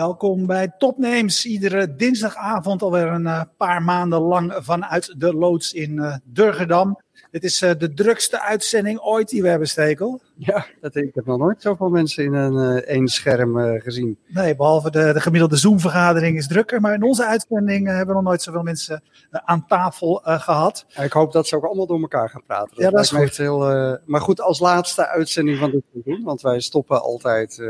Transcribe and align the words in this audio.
Welkom 0.00 0.46
bij 0.46 0.72
Topnames. 0.78 1.46
Iedere 1.46 1.94
dinsdagavond 1.94 2.82
alweer 2.82 3.06
een 3.06 3.24
uh, 3.24 3.42
paar 3.56 3.82
maanden 3.82 4.20
lang 4.20 4.56
vanuit 4.56 5.14
de 5.20 5.34
loods 5.34 5.72
in 5.72 5.96
uh, 5.96 6.16
Durgedam. 6.24 7.00
Dit 7.30 7.44
is 7.44 7.62
uh, 7.62 7.70
de 7.78 7.94
drukste 7.94 8.42
uitzending 8.42 9.00
ooit 9.00 9.28
die 9.28 9.42
we 9.42 9.48
hebben, 9.48 9.68
Stekel. 9.68 10.20
Ja, 10.36 10.66
dat, 10.80 10.94
ik 10.94 11.14
heb 11.14 11.26
nog 11.26 11.38
nooit 11.38 11.62
zoveel 11.62 11.88
mensen 11.88 12.24
in 12.24 12.32
een 12.32 12.84
één 12.84 13.08
scherm 13.08 13.80
gezien. 13.80 14.18
Nee, 14.26 14.56
behalve 14.56 14.90
de, 14.90 15.12
de 15.12 15.20
gemiddelde 15.20 15.56
Zoom-vergadering 15.56 16.36
is 16.36 16.46
drukker. 16.46 16.80
Maar 16.80 16.94
in 16.94 17.02
onze 17.02 17.26
uitzending 17.26 17.86
hebben 17.86 18.06
we 18.06 18.14
nog 18.14 18.22
nooit 18.22 18.42
zoveel 18.42 18.62
mensen 18.62 19.02
aan 19.30 19.66
tafel 19.66 20.20
gehad. 20.24 20.84
Ja, 20.88 21.02
ik 21.02 21.12
hoop 21.12 21.32
dat 21.32 21.46
ze 21.46 21.56
ook 21.56 21.64
allemaal 21.64 21.86
door 21.86 22.00
elkaar 22.00 22.30
gaan 22.30 22.44
praten. 22.46 22.74
Dat 22.74 22.84
ja, 22.84 22.90
dat 22.90 23.00
is 23.00 23.10
goed. 23.10 23.36
Heel, 23.36 23.58
maar 24.04 24.20
goed, 24.20 24.40
als 24.40 24.58
laatste 24.58 25.08
uitzending 25.08 25.58
van 25.58 25.70
dit 25.70 25.82
seizoen, 25.92 26.24
want 26.24 26.40
wij 26.40 26.60
stoppen 26.60 27.02
altijd 27.02 27.62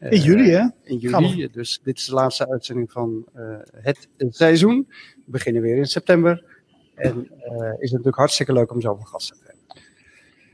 in 0.00 0.20
juli, 0.20 0.50
hè? 0.50 0.66
In 0.82 0.96
juli. 0.98 1.48
Dus 1.52 1.80
dit 1.82 1.98
is 1.98 2.06
de 2.06 2.14
laatste 2.14 2.48
uitzending 2.48 2.92
van 2.92 3.26
uh, 3.36 3.58
het 3.72 4.08
seizoen. 4.18 4.86
We 5.14 5.30
beginnen 5.30 5.62
weer 5.62 5.76
in 5.76 5.86
september. 5.86 6.44
En 6.94 7.16
uh, 7.16 7.56
is 7.56 7.80
het 7.80 7.90
natuurlijk 7.90 8.16
hartstikke 8.16 8.52
leuk 8.52 8.72
om 8.72 8.80
zoveel 8.80 9.04
gasten 9.04 9.36
te 9.36 9.44
hebben. 9.44 9.57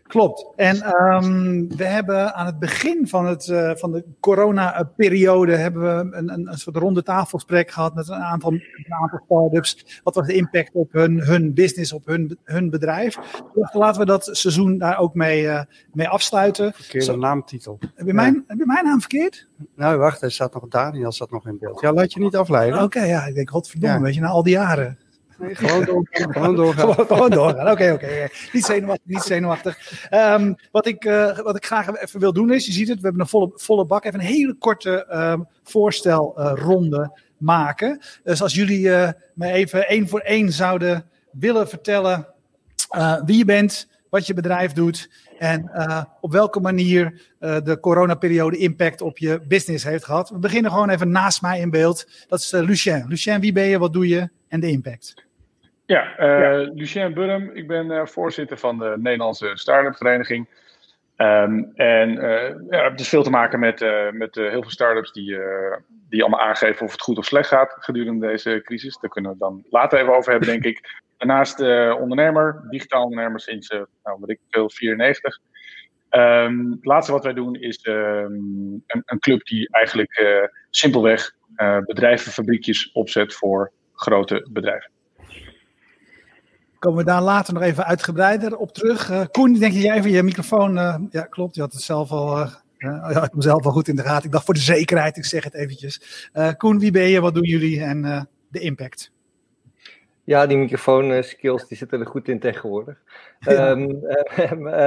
Klopt. 0.06 0.52
En 0.56 1.02
um, 1.02 1.69
we 1.77 1.84
hebben 1.84 2.34
aan 2.34 2.47
het 2.47 2.58
begin 2.58 3.08
van, 3.08 3.27
het, 3.27 3.47
uh, 3.47 3.70
van 3.74 3.92
de 3.92 4.05
corona-periode 4.20 5.56
hebben 5.56 5.83
we 5.83 6.16
een, 6.16 6.33
een, 6.33 6.48
een 6.48 6.58
soort 6.58 6.77
ronde 6.77 7.02
tafelgesprek 7.02 7.70
gehad 7.70 7.94
met 7.94 8.08
een 8.08 8.14
aantal, 8.14 8.52
een 8.52 8.94
aantal 9.02 9.20
start-ups. 9.24 10.00
Wat 10.02 10.14
was 10.14 10.27
de 10.27 10.34
impact 10.34 10.70
op 10.72 10.92
hun, 10.92 11.20
hun 11.20 11.55
business, 11.55 11.92
op 11.92 12.06
hun, 12.06 12.38
hun 12.44 12.70
bedrijf? 12.70 13.19
Laten 13.72 14.00
we 14.00 14.06
dat 14.06 14.28
seizoen 14.33 14.78
daar 14.78 14.98
ook 14.98 15.14
mee, 15.14 15.42
uh, 15.42 15.61
mee 15.92 16.08
afsluiten. 16.08 16.72
Verkeerde 16.72 17.06
Zo, 17.06 17.16
naamtitel. 17.16 17.78
Heb 17.94 18.06
je, 18.06 18.14
mijn, 18.14 18.34
ja. 18.34 18.42
heb 18.46 18.58
je 18.58 18.66
mijn 18.66 18.84
naam 18.84 19.00
verkeerd? 19.00 19.48
Nou, 19.77 19.98
wacht, 19.98 20.22
er 20.22 20.33
staat 20.33 20.55
nog 20.55 20.68
Daniel 20.68 21.12
staat 21.12 21.30
nog 21.30 21.46
in 21.46 21.58
beeld. 21.58 21.80
Ja, 21.80 21.92
laat 21.92 22.12
je 22.12 22.20
niet 22.20 22.36
afleiden. 22.36 22.74
Oké, 22.74 22.84
okay, 22.84 23.08
ja, 23.08 23.27
ik 23.27 23.34
denk, 23.34 23.50
godverdomme, 23.50 23.96
ja. 23.96 24.02
weet 24.02 24.14
je, 24.14 24.20
na 24.20 24.28
al 24.28 24.42
die 24.42 24.52
jaren. 24.52 24.98
Gewoon 25.53 25.84
doorgaan. 25.84 26.33
Gewoon 26.33 27.33
gewoon. 27.33 27.70
Oké, 27.70 27.92
oké. 27.92 28.28
Niet 29.05 29.23
zenuwachtig. 29.23 30.09
Um, 30.11 30.56
wat, 30.70 30.86
ik, 30.86 31.05
uh, 31.05 31.39
wat 31.39 31.56
ik 31.56 31.67
graag 31.67 31.97
even 31.97 32.20
wil 32.20 32.33
doen 32.33 32.53
is, 32.53 32.67
je 32.67 32.73
ziet 32.73 32.89
het, 32.89 32.97
we 32.97 33.05
hebben 33.05 33.20
een 33.20 33.28
volle, 33.28 33.51
volle 33.55 33.86
bak. 33.86 34.05
Even 34.05 34.20
een 34.20 34.27
hele 34.27 34.55
korte 34.55 35.06
um, 35.12 35.48
voorstelronde 35.62 36.98
uh, 36.98 37.23
maken. 37.39 38.01
Dus 38.23 38.42
als 38.42 38.55
jullie 38.55 38.81
uh, 38.81 39.09
me 39.34 39.53
even 39.53 39.89
één 39.89 40.09
voor 40.09 40.20
één 40.20 40.53
zouden 40.53 41.05
willen 41.33 41.69
vertellen 41.69 42.27
wie 43.25 43.36
je 43.36 43.45
bent, 43.45 43.89
wat 44.11 44.27
je 44.27 44.34
bedrijf 44.34 44.73
doet 44.73 45.11
en 45.39 45.70
op 46.20 46.33
welke 46.33 46.61
manier 46.61 47.20
de 47.39 47.79
coronaperiode 47.81 48.56
impact 48.56 49.01
op 49.01 49.19
je 49.19 49.41
business 49.48 49.84
heeft 49.84 50.05
gehad. 50.05 50.31
We 50.31 50.39
beginnen 50.39 50.70
gewoon 50.70 50.89
even 50.89 51.11
naast 51.11 51.42
mij 51.42 51.61
in 51.61 51.70
beeld. 51.70 52.08
Dat 52.29 52.39
is 52.39 52.51
Lucien. 52.51 53.05
Lucien, 53.08 53.41
wie 53.41 53.53
ben 53.53 53.64
je, 53.64 53.79
wat 53.79 53.92
doe 53.92 54.08
je 54.08 54.31
en 54.48 54.61
de 54.61 54.70
impact? 54.70 55.14
Ja, 55.86 56.20
uh, 56.20 56.62
ja. 56.62 56.70
Lucien 56.74 57.14
Burm. 57.14 57.50
Ik 57.50 57.66
ben 57.66 57.90
uh, 57.90 58.06
voorzitter 58.06 58.58
van 58.58 58.78
de 58.78 58.94
Nederlandse 58.98 59.50
Startup 59.54 59.96
Vereniging. 59.96 60.48
Um, 61.16 61.72
en 61.74 62.10
uh, 62.10 62.54
ja, 62.70 62.90
het 62.90 63.00
is 63.00 63.08
veel 63.08 63.22
te 63.22 63.30
maken 63.30 63.58
met, 63.58 63.80
met 64.12 64.34
heel 64.34 64.62
veel 64.62 64.70
startups 64.70 65.12
die, 65.12 65.39
die 66.08 66.20
allemaal 66.20 66.40
aangeven 66.40 66.86
of 66.86 66.92
het 66.92 67.00
goed 67.00 67.18
of 67.18 67.24
slecht 67.24 67.48
gaat 67.48 67.77
gedurende 67.78 68.27
deze 68.27 68.61
crisis. 68.64 68.98
Daar 68.98 69.11
kunnen 69.11 69.30
we 69.30 69.36
het 69.44 69.52
dan 69.52 69.64
later 69.70 69.98
even 69.98 70.17
over 70.17 70.30
hebben, 70.30 70.48
denk 70.48 70.64
ik. 70.64 70.80
Daarnaast 71.18 71.61
ondernemer, 72.00 72.67
digitaal 72.70 73.05
ondernemer 73.05 73.40
sinds, 73.40 73.68
nou, 73.68 74.20
wat 74.20 74.30
ik 74.30 74.39
veel, 74.50 74.70
94. 74.70 75.39
Um, 76.11 76.70
het 76.70 76.84
laatste 76.84 77.12
wat 77.12 77.24
wij 77.24 77.33
doen 77.33 77.55
is 77.55 77.86
um, 77.86 78.83
een, 78.86 79.02
een, 79.05 79.18
club 79.18 79.44
die 79.46 79.68
eigenlijk 79.70 80.24
simpelweg 80.70 81.33
bedrijven, 81.84 82.33
fabriekjes 82.33 82.92
opzet 82.92 83.34
voor 83.34 83.73
grote 83.94 84.48
bedrijven 84.50 84.93
komen 86.84 87.05
we 87.05 87.11
daar 87.11 87.22
later 87.22 87.55
nog 87.55 87.62
even 87.62 87.84
uitgebreider 87.84 88.56
op 88.56 88.72
terug. 88.72 89.11
Uh, 89.11 89.20
Koen, 89.30 89.52
denk 89.52 89.72
je 89.72 89.80
jij 89.80 89.96
even 89.96 90.11
je 90.11 90.22
microfoon. 90.22 90.77
Uh, 90.77 90.96
ja, 91.11 91.22
klopt. 91.22 91.55
Je 91.55 91.61
had 91.61 91.72
het 91.72 91.83
zelf 91.83 92.11
al. 92.11 92.39
Uh, 92.39 92.55
ja, 92.78 93.08
ik 93.08 93.14
heb 93.14 93.34
mezelf 93.34 93.64
al 93.64 93.72
goed 93.72 93.89
in 93.89 93.96
de 93.96 94.02
gaten. 94.02 94.24
Ik 94.24 94.33
dacht 94.33 94.45
voor 94.45 94.55
de 94.55 94.61
zekerheid, 94.61 95.17
ik 95.17 95.24
zeg 95.24 95.44
het 95.44 95.55
eventjes. 95.55 96.28
Koen, 96.56 96.78
wie 96.78 96.90
ben 96.90 97.08
je? 97.08 97.20
Wat 97.20 97.34
doen 97.34 97.44
jullie? 97.44 97.83
En 97.83 98.28
de 98.48 98.61
impact. 98.61 99.12
Ja, 100.24 100.46
die 100.46 100.56
microfoon-skills 100.56 101.68
die 101.68 101.77
zitten 101.77 102.00
er 102.00 102.06
goed 102.06 102.28
in 102.28 102.40
tegenwoordig. 102.40 102.98
Ja. 103.39 103.70
Um, 103.70 104.00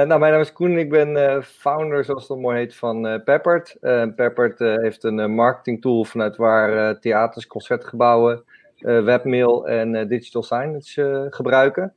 nou, 0.06 0.18
mijn 0.18 0.32
naam 0.32 0.40
is 0.40 0.52
Koen. 0.52 0.78
Ik 0.78 0.90
ben 0.90 1.42
founder, 1.44 2.04
zoals 2.04 2.28
het 2.28 2.38
mooi 2.38 2.58
heet, 2.58 2.76
van 2.76 3.22
Peppert. 3.24 3.76
Peppert 4.16 4.58
heeft 4.58 5.04
een 5.04 5.34
marketingtool 5.34 6.04
vanuit 6.04 6.36
waar 6.36 7.00
theaters, 7.00 7.46
concertgebouwen 7.46 8.44
webmail 8.78 9.68
en 9.68 9.94
uh, 9.94 10.08
digital 10.08 10.42
signage 10.42 11.02
uh, 11.02 11.22
gebruiken. 11.30 11.94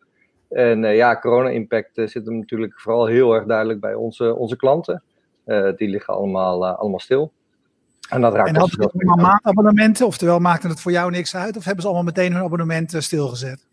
En 0.50 0.80
ja, 0.81 1.19
corona-impact 1.19 1.92
zit 1.94 2.25
hem 2.25 2.38
natuurlijk 2.38 2.80
vooral 2.80 3.06
heel 3.06 3.34
erg 3.34 3.46
duidelijk 3.46 3.80
bij 3.80 3.94
onze, 3.94 4.36
onze 4.36 4.56
klanten. 4.56 5.03
die 5.75 5.90
liggen 5.90 6.14
allemaal, 6.14 6.66
allemaal 6.66 7.00
stil. 7.00 7.31
En 8.09 8.22
dat 8.22 8.34
raakt 8.34 8.50
en 8.50 8.56
hadden 8.56 8.81
ze 8.81 8.91
allemaal 8.94 9.25
maandabonnementen? 9.25 10.06
Oftewel, 10.06 10.40
maakte 10.40 10.68
het 10.68 10.81
voor 10.81 10.91
jou 10.91 11.12
niks 11.12 11.36
uit? 11.36 11.58
Of 11.58 11.64
hebben 11.64 11.81
ze 11.81 11.88
allemaal 11.88 12.06
meteen 12.06 12.34
hun 12.34 12.44
abonnement 12.44 12.96
stilgezet? 12.97 13.68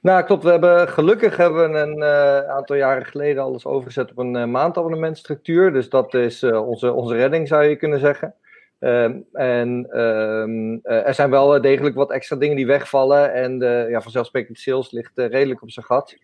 Nou, 0.00 0.24
klopt. 0.24 0.44
We 0.44 0.50
hebben, 0.50 0.88
gelukkig 0.88 1.36
hebben 1.36 1.70
we 1.70 1.78
een 1.78 1.98
uh, 1.98 2.38
aantal 2.54 2.76
jaren 2.76 3.04
geleden 3.04 3.42
alles 3.42 3.64
overgezet 3.64 4.10
op 4.10 4.18
een 4.18 4.34
uh, 4.34 4.44
maandabonnementstructuur. 4.44 5.72
Dus 5.72 5.88
dat 5.88 6.14
is 6.14 6.42
uh, 6.42 6.68
onze, 6.68 6.92
onze 6.92 7.14
redding, 7.14 7.48
zou 7.48 7.64
je 7.64 7.76
kunnen 7.76 8.00
zeggen. 8.00 8.34
Um, 8.78 9.24
en 9.32 10.00
um, 10.00 10.72
uh, 10.72 11.06
er 11.06 11.14
zijn 11.14 11.30
wel 11.30 11.60
degelijk 11.60 11.94
wat 11.94 12.10
extra 12.10 12.36
dingen 12.36 12.56
die 12.56 12.66
wegvallen. 12.66 13.34
En 13.34 13.58
ja, 13.90 14.00
vanzelfsprekend 14.00 14.58
sales 14.58 14.90
ligt 14.90 15.18
uh, 15.18 15.28
redelijk 15.28 15.62
op 15.62 15.70
zijn 15.70 15.86
gat. 15.86 16.16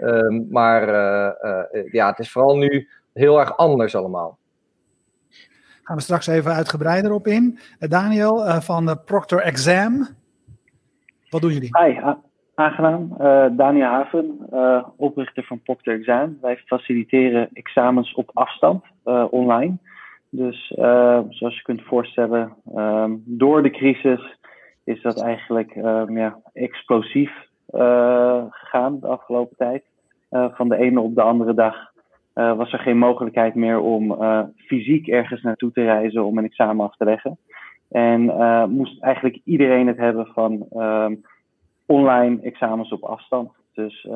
Um, 0.00 0.46
maar 0.50 0.86
ja, 1.90 2.08
het 2.08 2.18
is 2.18 2.32
vooral 2.32 2.56
nu 2.56 2.88
heel 3.12 3.40
erg 3.40 3.56
anders 3.56 3.94
allemaal. 3.94 4.38
Gaan 5.82 5.96
we 5.96 6.02
straks 6.02 6.26
even 6.26 6.52
uitgebreider 6.52 7.12
op 7.12 7.26
in. 7.26 7.58
Daniel 7.78 8.60
van 8.60 9.00
Proctor 9.04 9.40
Exam. 9.40 10.08
Wat 11.30 11.40
doen 11.40 11.52
jullie? 11.52 11.78
Hi, 11.78 12.00
aangenaam. 12.54 13.16
Daniel 13.56 13.86
Haven, 13.86 14.38
oprichter 14.96 15.44
van 15.44 15.62
Proctor 15.62 15.94
Exam. 15.94 16.38
Wij 16.40 16.56
faciliteren 16.56 17.48
examens 17.52 18.14
op 18.14 18.30
afstand 18.32 18.84
online. 19.30 19.76
Dus 20.34 20.74
uh, 20.78 21.20
zoals 21.28 21.56
je 21.56 21.62
kunt 21.62 21.82
voorstellen, 21.82 22.54
um, 22.76 23.22
door 23.26 23.62
de 23.62 23.70
crisis 23.70 24.38
is 24.84 25.02
dat 25.02 25.22
eigenlijk 25.22 25.76
um, 25.76 26.18
ja, 26.18 26.40
explosief 26.52 27.30
uh, 27.70 28.44
gegaan 28.48 29.00
de 29.00 29.06
afgelopen 29.06 29.56
tijd. 29.56 29.84
Uh, 30.30 30.46
van 30.54 30.68
de 30.68 30.76
ene 30.76 31.00
op 31.00 31.14
de 31.14 31.22
andere 31.22 31.54
dag 31.54 31.90
was 32.32 32.72
er 32.72 32.78
geen 32.78 32.98
mogelijkheid 32.98 33.54
meer 33.54 33.80
om 33.80 34.16
fysiek 34.56 35.08
ergens 35.08 35.42
naartoe 35.42 35.72
te 35.72 35.82
reizen 35.82 36.24
om 36.24 36.38
een 36.38 36.44
examen 36.44 36.86
af 36.86 36.96
te 36.96 37.04
leggen. 37.04 37.38
En 37.90 38.22
moest 38.70 39.02
eigenlijk 39.02 39.40
iedereen 39.44 39.86
het 39.86 39.96
hebben 39.96 40.26
van 40.26 40.66
um, 40.76 41.24
online 41.86 42.40
examens 42.42 42.92
op 42.92 43.02
afstand. 43.02 43.50
Dus 43.74 44.08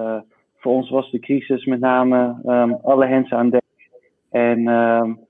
voor 0.57 0.73
ons 0.73 0.91
was 0.91 1.11
de 1.11 1.19
crisis 1.19 1.65
met 1.65 1.81
name 1.81 2.37
alle 2.83 3.07
hens 3.07 3.33
aan 3.33 3.51
dek. 3.51 3.89
En 4.31 4.63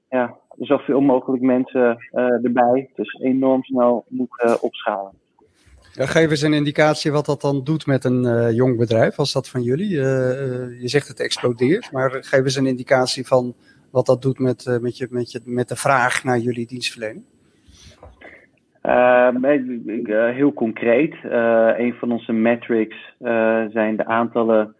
ja, 0.08 0.36
zoveel 0.58 1.00
mogelijk 1.00 1.42
mensen 1.42 2.08
uh, 2.12 2.44
erbij. 2.44 2.90
Dus 2.94 3.12
enorm 3.22 3.62
snel 3.62 4.04
moeten 4.08 4.48
uh, 4.48 4.54
opschalen. 4.60 5.12
Ja, 5.92 6.06
geef 6.06 6.30
eens 6.30 6.42
een 6.42 6.52
indicatie 6.52 7.12
wat 7.12 7.26
dat 7.26 7.40
dan 7.40 7.64
doet 7.64 7.86
met 7.86 8.04
een 8.04 8.24
uh, 8.24 8.52
jong 8.52 8.76
bedrijf, 8.78 9.18
als 9.18 9.32
dat 9.32 9.48
van 9.48 9.62
jullie. 9.62 9.90
je 9.90 10.80
zegt 10.82 11.08
het 11.08 11.20
explodeert, 11.20 11.92
maar 11.92 12.10
geef 12.10 12.40
eens 12.40 12.56
een 12.56 12.66
indicatie 12.66 13.26
van 13.26 13.54
wat 13.90 14.06
dat 14.06 14.22
doet 14.22 14.38
met, 14.38 14.78
met, 14.80 14.96
je, 14.98 15.06
met, 15.10 15.32
je, 15.32 15.40
met 15.44 15.68
de 15.68 15.76
vraag 15.76 16.24
naar 16.24 16.38
jullie 16.38 16.66
dienstverlening. 16.66 17.24
heel 20.34 20.52
concreet, 20.52 21.14
een 21.78 21.94
van 21.94 22.12
onze 22.12 22.32
metrics 22.32 23.14
zijn 23.72 23.96
de 23.96 24.04
aantallen 24.04 24.74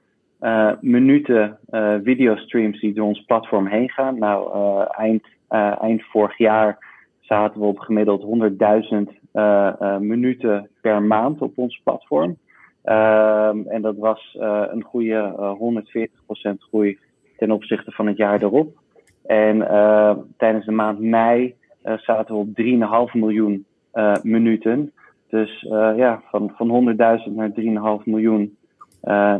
minuten 0.80 1.58
videostreams 2.04 2.80
die 2.80 2.94
door 2.94 3.06
ons 3.06 3.24
platform 3.24 3.66
heen 3.66 3.90
gaan. 3.90 4.18
Nou, 4.18 4.50
eind 4.90 5.26
uh, 5.50 5.82
eind 5.82 6.02
vorig 6.02 6.38
jaar 6.38 6.78
zaten 7.20 7.60
we 7.60 7.66
op 7.66 7.78
gemiddeld 7.78 8.22
100.000 8.22 8.28
uh, 9.32 9.72
uh, 9.80 9.96
minuten 9.96 10.68
per 10.80 11.02
maand 11.02 11.42
op 11.42 11.58
ons 11.58 11.80
platform. 11.84 12.36
Um, 12.84 13.66
en 13.68 13.82
dat 13.82 13.96
was 13.96 14.36
een 14.70 14.82
goede 14.82 15.34
140% 16.52 16.56
groei 16.58 16.98
ten 17.36 17.50
opzichte 17.50 17.90
van 17.90 18.06
het 18.06 18.16
jaar 18.16 18.42
erop. 18.42 18.78
En 19.26 19.58
tijdens 20.36 20.64
de 20.64 20.72
maand 20.72 20.98
mei 21.00 21.54
zaten 21.82 22.34
we 22.34 22.40
op 22.40 23.08
3,5 23.08 23.12
miljoen 23.12 23.66
minuten. 24.22 24.92
Dus 25.28 25.66
ja, 25.96 26.22
van, 26.30 26.52
van 26.56 26.96
100.000 27.28 27.34
naar 27.34 27.50
3,5 28.00 28.04
miljoen. 28.04 28.56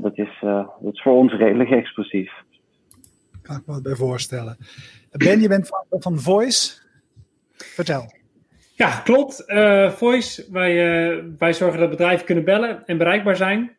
dat, 0.00 0.19
is, 0.19 0.38
dat 0.81 0.93
is 0.93 1.02
voor 1.02 1.12
ons 1.12 1.32
redelijk 1.44 1.70
explosief. 1.70 2.32
Kan 3.46 3.56
ik 3.56 3.66
me 3.66 3.72
wat 3.72 3.82
bij 3.82 3.94
voorstellen. 3.94 4.56
Ben, 5.10 5.40
je 5.40 5.48
bent 5.48 5.69
van, 5.69 6.00
van 6.00 6.20
Voice. 6.20 6.72
Vertel. 7.56 8.12
Ja, 8.75 9.00
klopt. 9.04 9.44
Uh, 9.46 9.90
Voice, 9.90 10.44
wij, 10.50 11.06
uh, 11.16 11.25
wij 11.38 11.52
zorgen 11.52 11.81
dat 11.81 11.90
bedrijven 11.90 12.26
kunnen 12.26 12.44
bellen 12.44 12.87
en 12.87 12.98
bereikbaar 12.98 13.37
zijn. 13.37 13.76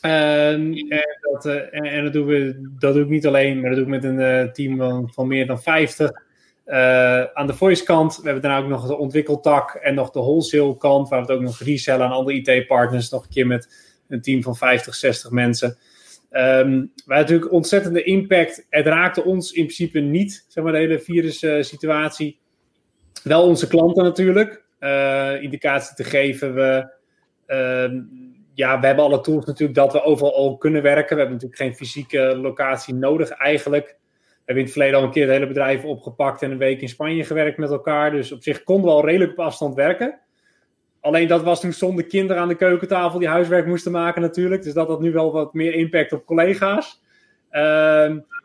Ehm, 0.00 0.72
en, 0.72 1.18
dat, 1.20 1.46
uh, 1.46 1.94
en, 1.94 2.04
dat, 2.04 2.12
doen 2.12 2.26
we, 2.26 2.68
dat 2.78 2.94
doe 2.94 3.02
ik 3.02 3.08
niet 3.08 3.26
alleen, 3.26 3.60
maar 3.60 3.70
dat 3.70 3.78
doe 3.78 3.94
ik 3.94 4.02
met 4.02 4.04
een 4.04 4.52
team 4.52 4.76
van, 4.76 5.10
van, 5.12 5.26
meer 5.26 5.46
dan 5.46 5.62
50. 5.62 6.10
aan 7.34 7.46
de 7.46 7.54
voice 7.54 7.84
kant, 7.84 8.16
we 8.16 8.22
hebben 8.22 8.42
daarna 8.42 8.58
ook 8.58 8.70
nog 8.70 8.86
de 8.86 8.96
ontwikkeltak 8.96 9.74
en 9.74 9.94
nog 9.94 10.10
de 10.10 10.20
wholesale 10.20 10.76
kant, 10.76 11.08
waar 11.08 11.20
we 11.20 11.26
het 11.26 11.36
ook 11.36 11.44
nog 11.44 11.58
resellen 11.58 12.06
aan 12.06 12.12
andere 12.12 12.36
IT-partners, 12.36 13.10
nog 13.10 13.22
een 13.22 13.30
keer 13.30 13.46
met 13.46 13.68
een 14.08 14.22
team 14.22 14.42
van 14.42 14.56
50, 14.56 14.94
60 14.94 15.30
mensen. 15.30 15.78
Um, 16.36 16.92
wij 17.06 17.18
natuurlijk 17.18 17.52
ontzettende 17.52 18.02
impact. 18.02 18.66
Het 18.70 18.86
raakte 18.86 19.24
ons 19.24 19.52
in 19.52 19.62
principe 19.64 20.00
niet, 20.00 20.44
zeg 20.48 20.64
maar, 20.64 20.72
de 20.72 20.78
hele 20.78 21.00
virus-situatie. 21.00 22.38
Wel 23.22 23.42
onze 23.42 23.68
klanten 23.68 24.04
natuurlijk. 24.04 24.64
Uh, 24.80 25.42
indicatie 25.42 25.96
te 25.96 26.04
geven. 26.04 26.54
We, 26.54 26.92
uh, 27.46 28.00
ja, 28.54 28.80
we 28.80 28.86
hebben 28.86 29.04
alle 29.04 29.20
tools 29.20 29.44
natuurlijk 29.44 29.78
dat 29.78 29.92
we 29.92 30.02
overal 30.02 30.34
al 30.34 30.56
kunnen 30.56 30.82
werken. 30.82 31.16
We 31.16 31.22
hebben 31.22 31.32
natuurlijk 31.32 31.60
geen 31.60 31.74
fysieke 31.74 32.36
locatie 32.36 32.94
nodig 32.94 33.30
eigenlijk. 33.30 33.86
We 33.86 34.52
hebben 34.52 34.56
in 34.56 34.62
het 34.62 34.72
verleden 34.72 34.98
al 34.98 35.04
een 35.04 35.12
keer 35.12 35.22
het 35.22 35.32
hele 35.32 35.46
bedrijf 35.46 35.84
opgepakt 35.84 36.42
en 36.42 36.50
een 36.50 36.58
week 36.58 36.80
in 36.80 36.88
Spanje 36.88 37.24
gewerkt 37.24 37.58
met 37.58 37.70
elkaar. 37.70 38.10
Dus 38.10 38.32
op 38.32 38.42
zich 38.42 38.62
konden 38.62 38.84
we 38.84 38.96
al 38.96 39.06
redelijk 39.06 39.32
op 39.32 39.38
afstand 39.38 39.74
werken. 39.74 40.20
Alleen 41.04 41.28
dat 41.28 41.42
was 41.42 41.60
toen 41.60 41.72
zonder 41.72 42.04
kinderen 42.04 42.42
aan 42.42 42.48
de 42.48 42.54
keukentafel 42.54 43.18
die 43.18 43.28
huiswerk 43.28 43.66
moesten 43.66 43.92
maken 43.92 44.22
natuurlijk. 44.22 44.62
Dus 44.62 44.72
dat 44.72 44.88
had 44.88 45.00
nu 45.00 45.12
wel 45.12 45.32
wat 45.32 45.54
meer 45.54 45.74
impact 45.74 46.12
op 46.12 46.26
collega's. 46.26 47.02
Uh, 47.50 47.60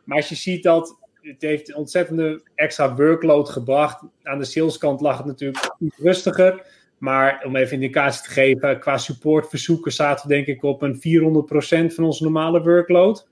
maar 0.04 0.18
als 0.18 0.30
je 0.30 0.36
ziet 0.36 0.64
dat 0.64 0.98
het 1.22 1.42
heeft 1.42 1.70
een 1.70 1.76
ontzettende 1.76 2.42
extra 2.56 2.96
workload 2.96 3.50
gebracht. 3.50 4.04
Aan 4.24 4.40
de 4.40 4.46
saleskant 4.46 5.02
lag 5.02 5.18
het 5.18 5.26
natuurlijk 5.26 5.76
iets 5.80 5.98
rustiger. 5.98 6.66
Maar 6.98 7.44
om 7.46 7.56
even 7.56 7.74
indicatie 7.74 8.24
te 8.24 8.30
geven, 8.30 8.80
qua 8.80 8.98
supportverzoeken 8.98 9.92
zaten 9.92 10.28
we 10.28 10.34
denk 10.34 10.48
ik 10.48 10.64
op 10.64 10.82
een 10.82 10.96
400% 10.96 11.94
van 11.94 12.04
onze 12.04 12.24
normale 12.24 12.64
workload. 12.64 13.28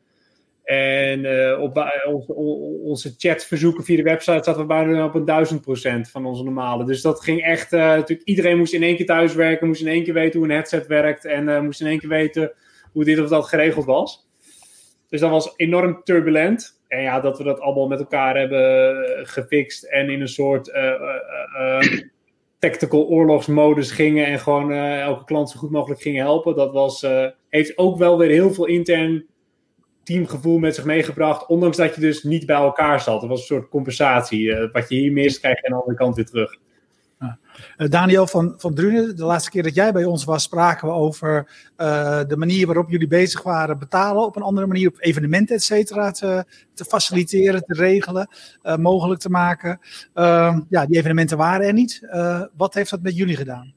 En 0.67 1.19
uh, 1.19 1.61
op 1.61 1.91
onze, 2.07 2.33
onze 2.83 3.13
chatverzoeken 3.17 3.83
via 3.83 3.95
de 3.95 4.03
website 4.03 4.43
zaten 4.43 4.57
we 4.57 4.65
bijna 4.65 5.05
op 5.05 5.15
een 5.15 6.07
1000% 6.07 6.11
van 6.11 6.25
onze 6.25 6.43
normale. 6.43 6.85
Dus 6.85 7.01
dat 7.01 7.23
ging 7.23 7.41
echt, 7.41 7.73
uh, 7.73 7.79
natuurlijk 7.79 8.27
iedereen 8.27 8.57
moest 8.57 8.73
in 8.73 8.83
één 8.83 8.95
keer 8.95 9.05
thuiswerken, 9.05 9.67
moest 9.67 9.81
in 9.81 9.87
één 9.87 10.03
keer 10.03 10.13
weten 10.13 10.39
hoe 10.39 10.47
een 10.47 10.55
headset 10.55 10.87
werkt 10.87 11.25
en 11.25 11.47
uh, 11.47 11.59
moest 11.59 11.81
in 11.81 11.87
één 11.87 11.99
keer 11.99 12.09
weten 12.09 12.51
hoe 12.91 13.03
dit 13.03 13.19
of 13.19 13.29
dat 13.29 13.45
geregeld 13.45 13.85
was. 13.85 14.27
Dus 15.09 15.19
dat 15.19 15.29
was 15.29 15.53
enorm 15.55 16.01
turbulent. 16.03 16.81
En 16.87 17.01
ja, 17.01 17.19
dat 17.19 17.37
we 17.37 17.43
dat 17.43 17.59
allemaal 17.59 17.87
met 17.87 17.99
elkaar 17.99 18.37
hebben 18.37 19.05
gefixt 19.27 19.83
en 19.83 20.09
in 20.09 20.21
een 20.21 20.27
soort 20.27 20.71
tactical 22.59 23.07
oorlogsmodus 23.07 23.91
gingen 23.91 24.25
en 24.25 24.39
gewoon 24.39 24.71
elke 24.71 25.23
klant 25.23 25.49
zo 25.49 25.59
goed 25.59 25.71
mogelijk 25.71 26.01
gingen 26.01 26.23
helpen. 26.23 26.55
Dat 26.55 26.73
was, 26.73 27.05
heeft 27.49 27.77
ook 27.77 27.97
wel 27.97 28.17
weer 28.17 28.29
heel 28.29 28.53
veel 28.53 28.65
intern 28.65 29.25
teamgevoel 30.07 30.57
met 30.57 30.75
zich 30.75 30.86
meegebracht, 30.86 31.48
ondanks 31.48 31.77
dat 31.77 31.95
je 31.95 32.01
dus 32.01 32.24
niet 32.24 32.45
bij 32.45 32.56
elkaar 32.56 33.01
zat. 33.01 33.19
Dat 33.19 33.30
was 33.30 33.39
een 33.39 33.45
soort 33.45 33.69
compensatie. 33.69 34.69
wat 34.71 34.89
je 34.89 34.95
hier 34.95 35.12
mist, 35.12 35.39
krijg 35.39 35.62
je 35.62 35.65
aan 35.65 35.71
de 35.71 35.80
andere 35.80 35.98
kant 35.98 36.15
weer 36.15 36.25
terug. 36.25 36.57
Uh, 37.77 37.89
Daniel 37.89 38.27
van, 38.27 38.54
van 38.57 38.74
Drunen, 38.74 39.15
de 39.15 39.24
laatste 39.24 39.50
keer 39.50 39.63
dat 39.63 39.75
jij 39.75 39.94
bij 39.94 40.04
ons 40.04 40.24
was, 40.24 40.44
spraken 40.44 40.88
we 40.88 40.94
over 40.94 41.51
uh, 41.77 42.21
de 42.27 42.38
manier 42.38 42.65
waarop 42.65 42.89
jullie 42.89 43.07
bezig 43.07 43.44
waren 43.44 43.80
betalen 43.80 44.24
op 44.24 44.36
een 44.36 44.42
andere 44.42 44.68
manier, 44.68 44.88
op 44.88 44.95
evenementen, 45.00 45.56
et 45.56 45.63
cetera, 45.63 46.12
te, 46.12 46.45
te 46.74 46.86
faciliteren, 46.86 47.62
te 47.62 47.74
regelen, 47.74 48.30
mogelijk 48.80 49.19
te 49.19 49.30
maken. 49.30 49.80
Ehm, 50.13 50.62
ja, 50.69 50.86
die 50.86 50.98
evenementen 50.98 51.38
waren 51.38 51.68
er 51.68 51.74
niet. 51.74 52.07
wat 52.57 52.74
heeft 52.74 52.89
dat 52.89 53.01
met 53.01 53.18
jullie 53.18 53.36
gedaan? 53.36 53.74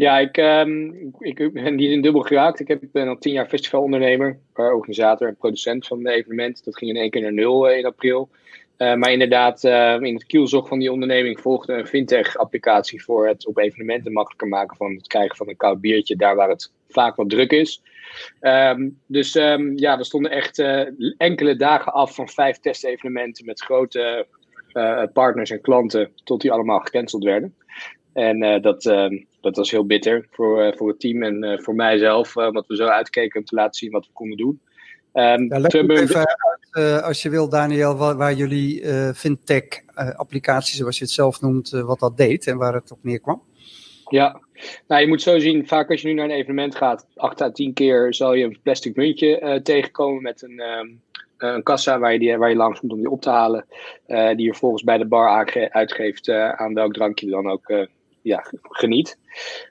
Ja, 0.00 0.18
ik, 0.18 0.36
um, 0.36 1.12
ik 1.18 1.52
ben 1.52 1.74
niet 1.74 2.02
dubbel 2.02 2.22
geraakt. 2.22 2.60
Ik 2.60 2.68
heb, 2.68 2.82
ben 2.92 3.08
al 3.08 3.18
tien 3.18 3.32
jaar 3.32 3.48
festivalondernemer, 3.48 4.38
organisator 4.54 5.28
en 5.28 5.36
producent 5.36 5.86
van 5.86 6.02
de 6.02 6.12
evenement. 6.12 6.64
Dat 6.64 6.76
ging 6.76 6.90
in 6.90 6.96
één 6.96 7.10
keer 7.10 7.22
naar 7.22 7.32
nul 7.32 7.70
in 7.70 7.86
april. 7.86 8.28
Maar 8.76 9.12
inderdaad, 9.12 9.64
in 10.02 10.14
het 10.14 10.26
kielzog 10.26 10.68
van 10.68 10.78
die 10.78 10.92
onderneming 10.92 11.40
volgde 11.40 11.72
een 11.72 11.86
fintech-applicatie 11.86 13.02
voor 13.02 13.26
het 13.26 13.46
op 13.46 13.58
evenementen 13.58 14.12
makkelijker 14.12 14.48
maken 14.48 14.76
van 14.76 14.94
het 14.94 15.06
krijgen 15.06 15.36
van 15.36 15.48
een 15.48 15.56
koud 15.56 15.80
biertje, 15.80 16.16
daar 16.16 16.36
waar 16.36 16.48
het 16.48 16.72
vaak 16.88 17.16
wat 17.16 17.30
druk 17.30 17.50
is. 17.50 17.82
Um, 18.40 18.98
dus 19.06 19.34
um, 19.34 19.78
ja, 19.78 19.96
we 19.96 20.04
stonden 20.04 20.30
echt 20.30 20.58
enkele 21.16 21.56
dagen 21.56 21.92
af 21.92 22.14
van 22.14 22.28
vijf 22.28 22.58
testevenementen 22.58 23.44
met 23.44 23.60
grote 23.60 24.26
partners 25.12 25.50
en 25.50 25.60
klanten, 25.60 26.12
tot 26.24 26.40
die 26.40 26.52
allemaal 26.52 26.80
gecanceld 26.80 27.24
werden. 27.24 27.54
En 28.12 28.62
dat, 28.62 28.86
ehm, 28.86 29.16
dat 29.40 29.56
was 29.56 29.70
heel 29.70 29.86
bitter 29.86 30.26
voor, 30.30 30.74
voor 30.76 30.88
het 30.88 31.00
team 31.00 31.22
en 31.22 31.62
voor 31.62 31.74
mijzelf, 31.74 32.36
omdat 32.36 32.66
we 32.66 32.76
zo 32.76 32.86
uitkeken 32.86 33.40
om 33.40 33.46
te 33.46 33.54
laten 33.54 33.74
zien 33.74 33.90
wat 33.90 34.06
we 34.06 34.12
konden 34.12 34.36
doen. 34.36 34.60
Um, 35.12 35.44
ja, 35.44 35.68
even 35.68 36.26
uit, 36.70 37.02
als 37.02 37.22
je 37.22 37.30
wil, 37.30 37.48
Daniel, 37.48 37.96
waar, 37.96 38.16
waar 38.16 38.34
jullie 38.34 38.84
fintech-applicatie, 39.14 40.72
uh, 40.74 40.80
zoals 40.80 40.98
je 40.98 41.04
het 41.04 41.12
zelf 41.12 41.40
noemt, 41.40 41.70
wat 41.70 41.98
dat 41.98 42.16
deed 42.16 42.46
en 42.46 42.56
waar 42.56 42.74
het 42.74 42.90
op 42.90 42.98
neerkwam. 43.02 43.42
Ja, 44.08 44.40
nou 44.86 45.00
je 45.00 45.08
moet 45.08 45.22
zo 45.22 45.38
zien, 45.38 45.66
vaak 45.66 45.90
als 45.90 46.00
je 46.00 46.08
nu 46.08 46.14
naar 46.14 46.24
een 46.24 46.30
evenement 46.30 46.74
gaat, 46.74 47.06
8 47.16 47.40
à 47.40 47.50
10 47.50 47.72
keer 47.72 48.14
zal 48.14 48.34
je 48.34 48.44
een 48.44 48.58
plastic 48.62 48.96
muntje 48.96 49.60
tegenkomen 49.62 50.22
met 50.22 50.42
een, 50.42 50.60
um, 50.60 51.00
een 51.36 51.62
kassa 51.62 51.98
waar 51.98 52.12
je, 52.12 52.18
die, 52.18 52.36
waar 52.36 52.50
je 52.50 52.56
langs 52.56 52.80
moet 52.80 52.92
om 52.92 52.98
die 52.98 53.10
op 53.10 53.20
te 53.20 53.30
halen. 53.30 53.66
die 54.06 54.46
je 54.46 54.54
volgens 54.54 54.82
bij 54.82 54.98
de 54.98 55.06
bar 55.06 55.68
uitgeeft 55.70 56.28
aan 56.30 56.74
welk 56.74 56.92
drankje 56.92 57.26
je 57.26 57.32
dan 57.32 57.50
ook 57.50 57.88
ja, 58.22 58.44
geniet. 58.62 59.18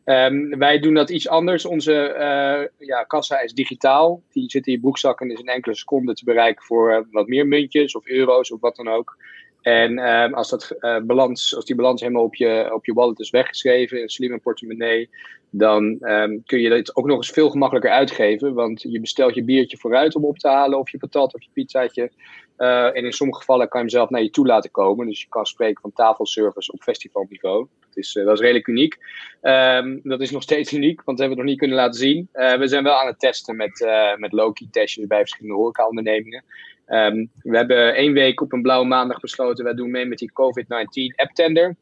Um, 0.05 0.57
wij 0.57 0.79
doen 0.79 0.93
dat 0.93 1.09
iets 1.09 1.27
anders. 1.27 1.65
Onze 1.65 2.15
uh, 2.17 2.87
ja, 2.87 3.03
kassa 3.03 3.39
is 3.39 3.53
digitaal. 3.53 4.21
Die 4.31 4.49
zit 4.49 4.67
in 4.67 4.73
je 4.73 4.79
broekzak 4.79 5.21
en 5.21 5.31
is 5.31 5.39
in 5.39 5.47
enkele 5.47 5.75
seconden 5.75 6.15
te 6.15 6.25
bereiken 6.25 6.65
voor 6.65 6.91
uh, 6.91 6.99
wat 7.11 7.27
meer 7.27 7.47
muntjes 7.47 7.95
of 7.95 8.07
euro's 8.07 8.51
of 8.51 8.59
wat 8.59 8.75
dan 8.75 8.87
ook. 8.87 9.17
En 9.61 9.99
um, 9.99 10.33
als, 10.33 10.49
dat, 10.49 10.75
uh, 10.79 10.99
balans, 10.99 11.55
als 11.55 11.65
die 11.65 11.75
balans 11.75 12.01
helemaal 12.01 12.23
op 12.23 12.35
je, 12.35 12.69
op 12.73 12.85
je 12.85 12.93
wallet 12.93 13.19
is 13.19 13.29
weggeschreven 13.29 13.97
in 13.97 14.03
een 14.03 14.09
slimme 14.09 14.37
portemonnee, 14.37 15.09
dan 15.49 15.97
um, 15.99 16.43
kun 16.45 16.59
je 16.59 16.69
dat 16.69 16.95
ook 16.95 17.05
nog 17.05 17.17
eens 17.17 17.29
veel 17.29 17.49
gemakkelijker 17.49 17.91
uitgeven. 17.91 18.53
Want 18.53 18.81
je 18.81 18.99
bestelt 18.99 19.35
je 19.35 19.43
biertje 19.43 19.77
vooruit 19.77 20.15
om 20.15 20.25
op 20.25 20.37
te 20.37 20.47
halen, 20.47 20.79
of 20.79 20.91
je 20.91 20.97
patat 20.97 21.33
of 21.33 21.43
je 21.43 21.49
pizzaatje. 21.53 22.11
Uh, 22.57 22.85
en 22.85 23.05
in 23.05 23.11
sommige 23.11 23.39
gevallen 23.39 23.67
kan 23.67 23.79
je 23.79 23.85
hem 23.85 23.95
zelf 23.95 24.09
naar 24.09 24.21
je 24.21 24.29
toe 24.29 24.45
laten 24.45 24.71
komen. 24.71 25.07
Dus 25.07 25.21
je 25.21 25.27
kan 25.29 25.45
spreken 25.45 25.81
van 25.81 25.93
tafelservice 25.93 26.71
op 26.71 26.81
festivalniveau. 26.81 27.67
Dat 27.79 27.97
is, 27.97 28.15
uh, 28.15 28.25
dat 28.25 28.33
is 28.33 28.39
redelijk 28.39 28.67
uniek. 28.67 28.97
Um, 29.41 29.99
dat 30.03 30.21
is 30.21 30.31
nog 30.31 30.43
steeds 30.43 30.73
uniek, 30.77 31.01
want 31.03 31.17
dat 31.17 31.19
hebben 31.19 31.37
we 31.37 31.43
nog 31.43 31.51
niet 31.51 31.59
kunnen 31.59 31.77
laten 31.77 31.99
zien. 31.99 32.29
We 32.31 32.67
zijn 32.67 32.83
wel 32.83 32.99
aan 32.99 33.07
het 33.07 33.19
testen 33.19 33.55
met, 33.55 33.87
met 34.17 34.31
low-key 34.31 34.67
testjes 34.71 35.07
bij 35.07 35.19
verschillende 35.19 35.57
horecaondernemingen. 35.57 36.43
Um, 36.89 37.29
we 37.41 37.57
hebben 37.57 37.95
één 37.95 38.13
week 38.13 38.41
op 38.41 38.53
een 38.53 38.61
blauwe 38.61 38.87
maandag 38.87 39.19
besloten, 39.19 39.63
wij 39.63 39.73
doen 39.73 39.91
mee 39.91 40.05
met 40.05 40.17
die 40.17 40.31
COVID-19 40.31 41.15
app 41.15 41.31
tender. 41.33 41.75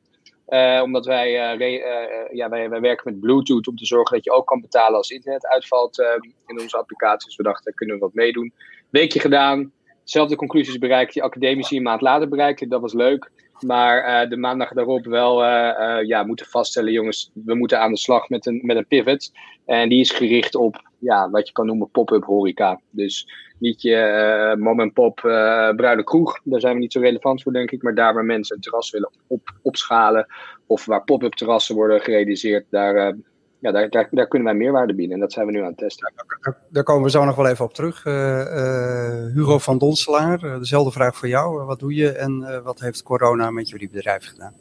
Uh, 0.50 0.82
omdat 0.84 1.06
wij, 1.06 1.56
re, 1.56 1.72
uh, 1.72 2.36
ja, 2.38 2.50
wij, 2.50 2.70
werken 2.70 3.12
met 3.12 3.20
Bluetooth 3.20 3.68
om 3.68 3.76
te 3.76 3.86
zorgen 3.86 4.16
dat 4.16 4.24
je 4.24 4.32
ook 4.32 4.48
kan 4.48 4.62
betalen 4.62 4.98
als 4.98 5.10
internet 5.10 5.48
uitvalt 5.48 6.00
in 6.46 6.60
onze 6.60 6.78
applicaties. 6.78 7.36
We 7.36 7.44
dachten, 7.44 7.64
daar 7.64 7.74
kunnen 7.74 7.96
we 7.96 8.02
wat 8.02 8.14
meedoen. 8.14 8.54
Weekje 8.90 9.20
gedaan, 9.20 9.72
dezelfde 10.04 10.36
conclusies 10.36 10.78
bereikt 10.78 11.14
die 11.14 11.24
academici 11.24 11.78
een 11.78 11.84
maand 11.84 12.02
later 12.02 12.28
bereikten. 12.28 12.70
Dat 12.70 12.82
was 12.82 12.94
leuk. 12.94 13.32
Maar 13.60 14.30
de 14.30 14.38
maandag 14.38 14.74
daarop 14.74 15.06
wel 15.06 15.44
ja, 16.04 16.24
moeten 16.24 16.46
vaststellen, 16.46 16.92
jongens, 16.92 17.32
we 17.34 17.56
moeten 17.56 17.80
aan 17.80 17.92
de 17.92 17.98
slag 17.98 18.30
met 18.30 18.46
een, 18.46 18.62
met 18.64 18.78
een 18.78 18.88
pivot. 18.88 19.32
En 19.66 19.90
die 19.90 20.00
is 20.00 20.12
gericht 20.12 20.56
op 20.56 20.82
ja, 21.00 21.30
wat 21.30 21.48
je 21.48 21.54
kan 21.54 21.66
noemen 21.66 21.92
pop-up 21.92 22.24
horeca. 22.24 22.80
Dus 22.90 23.28
niet 23.60 23.82
je 23.82 24.54
uh, 24.56 24.64
mom 24.64 24.80
en 24.80 24.94
pop 24.94 25.20
bruine 25.76 26.04
kroeg. 26.04 26.40
Daar 26.44 26.60
zijn 26.60 26.74
we 26.74 26.80
niet 26.80 26.92
zo 26.92 27.00
relevant 27.00 27.44
voor, 27.44 27.54
denk 27.54 27.72
ik. 27.72 27.84
Maar 27.84 27.96
daar 27.96 28.14
waar 28.14 28.26
mensen 28.26 28.56
een 28.56 28.62
terras 28.62 28.92
willen 28.92 29.12
op, 29.28 29.54
opschalen. 29.62 30.28
Of 30.68 30.86
waar 30.86 31.04
pop-up 31.04 31.34
terrassen 31.34 31.76
worden 31.76 32.02
gerealiseerd. 32.02 32.66
Daar, 32.70 33.16
ja, 33.60 33.72
daar, 33.72 33.90
daar, 33.90 34.08
daar, 34.12 34.28
kunnen 34.28 34.48
wij 34.48 34.58
meerwaarde 34.58 34.96
bieden. 34.96 35.16
En 35.16 35.22
dat 35.22 35.34
zijn 35.34 35.46
we 35.46 35.52
nu 35.52 35.60
aan 35.60 35.68
het 35.68 35.78
testen. 35.78 36.14
Daar, 36.42 36.58
daar 36.70 36.84
komen 36.84 37.04
we 37.04 37.10
zo 37.10 37.26
nog 37.26 37.36
wel 37.36 37.48
even 37.48 37.66
op 37.66 37.74
terug. 37.74 38.04
Hugo 39.34 39.58
van 39.58 39.78
Donselaar, 39.78 40.40
dezelfde 40.40 40.92
vraag 40.92 41.18
voor 41.18 41.28
jou. 41.28 41.66
wat 41.66 41.80
doe 41.80 41.94
je 41.94 42.12
en 42.12 42.64
wat 42.64 42.80
heeft 42.80 43.04
corona 43.04 43.52
met 43.52 43.70
jullie 43.70 43.90
bedrijf 43.90 44.26
gedaan? 44.26 44.54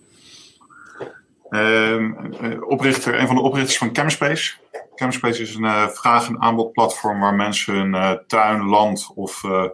Ehm, 1.51 2.13
oprichter, 2.63 3.21
een 3.21 3.27
van 3.27 3.37
de 3.37 3.43
oprichters 3.43 3.79
van 3.79 3.93
Camspace. 3.93 4.55
Camspace 4.95 5.43
is 5.43 5.55
een 5.55 5.65
uh, 5.65 5.89
vraag- 5.89 6.29
en 6.29 6.41
aanbodplatform 6.41 7.21
waar 7.21 7.35
mensen 7.35 7.75
hun 7.75 7.95
uh, 7.95 8.13
tuin, 8.27 8.65
land 8.65 9.13
of 9.15 9.43
uh, 9.43 9.65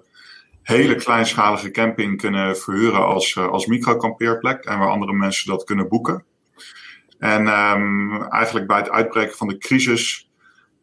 hele 0.62 0.94
kleinschalige 0.94 1.70
camping 1.70 2.20
kunnen 2.20 2.56
verhuren 2.56 3.06
als, 3.06 3.38
als 3.38 3.66
microkampeerplek 3.66 4.64
en 4.64 4.78
waar 4.78 4.88
andere 4.88 5.12
mensen 5.12 5.50
dat 5.50 5.64
kunnen 5.64 5.88
boeken. 5.88 6.24
En 7.22 7.46
um, 7.46 8.22
eigenlijk 8.22 8.66
bij 8.66 8.76
het 8.76 8.90
uitbreken 8.90 9.36
van 9.36 9.48
de 9.48 9.58
crisis 9.58 10.30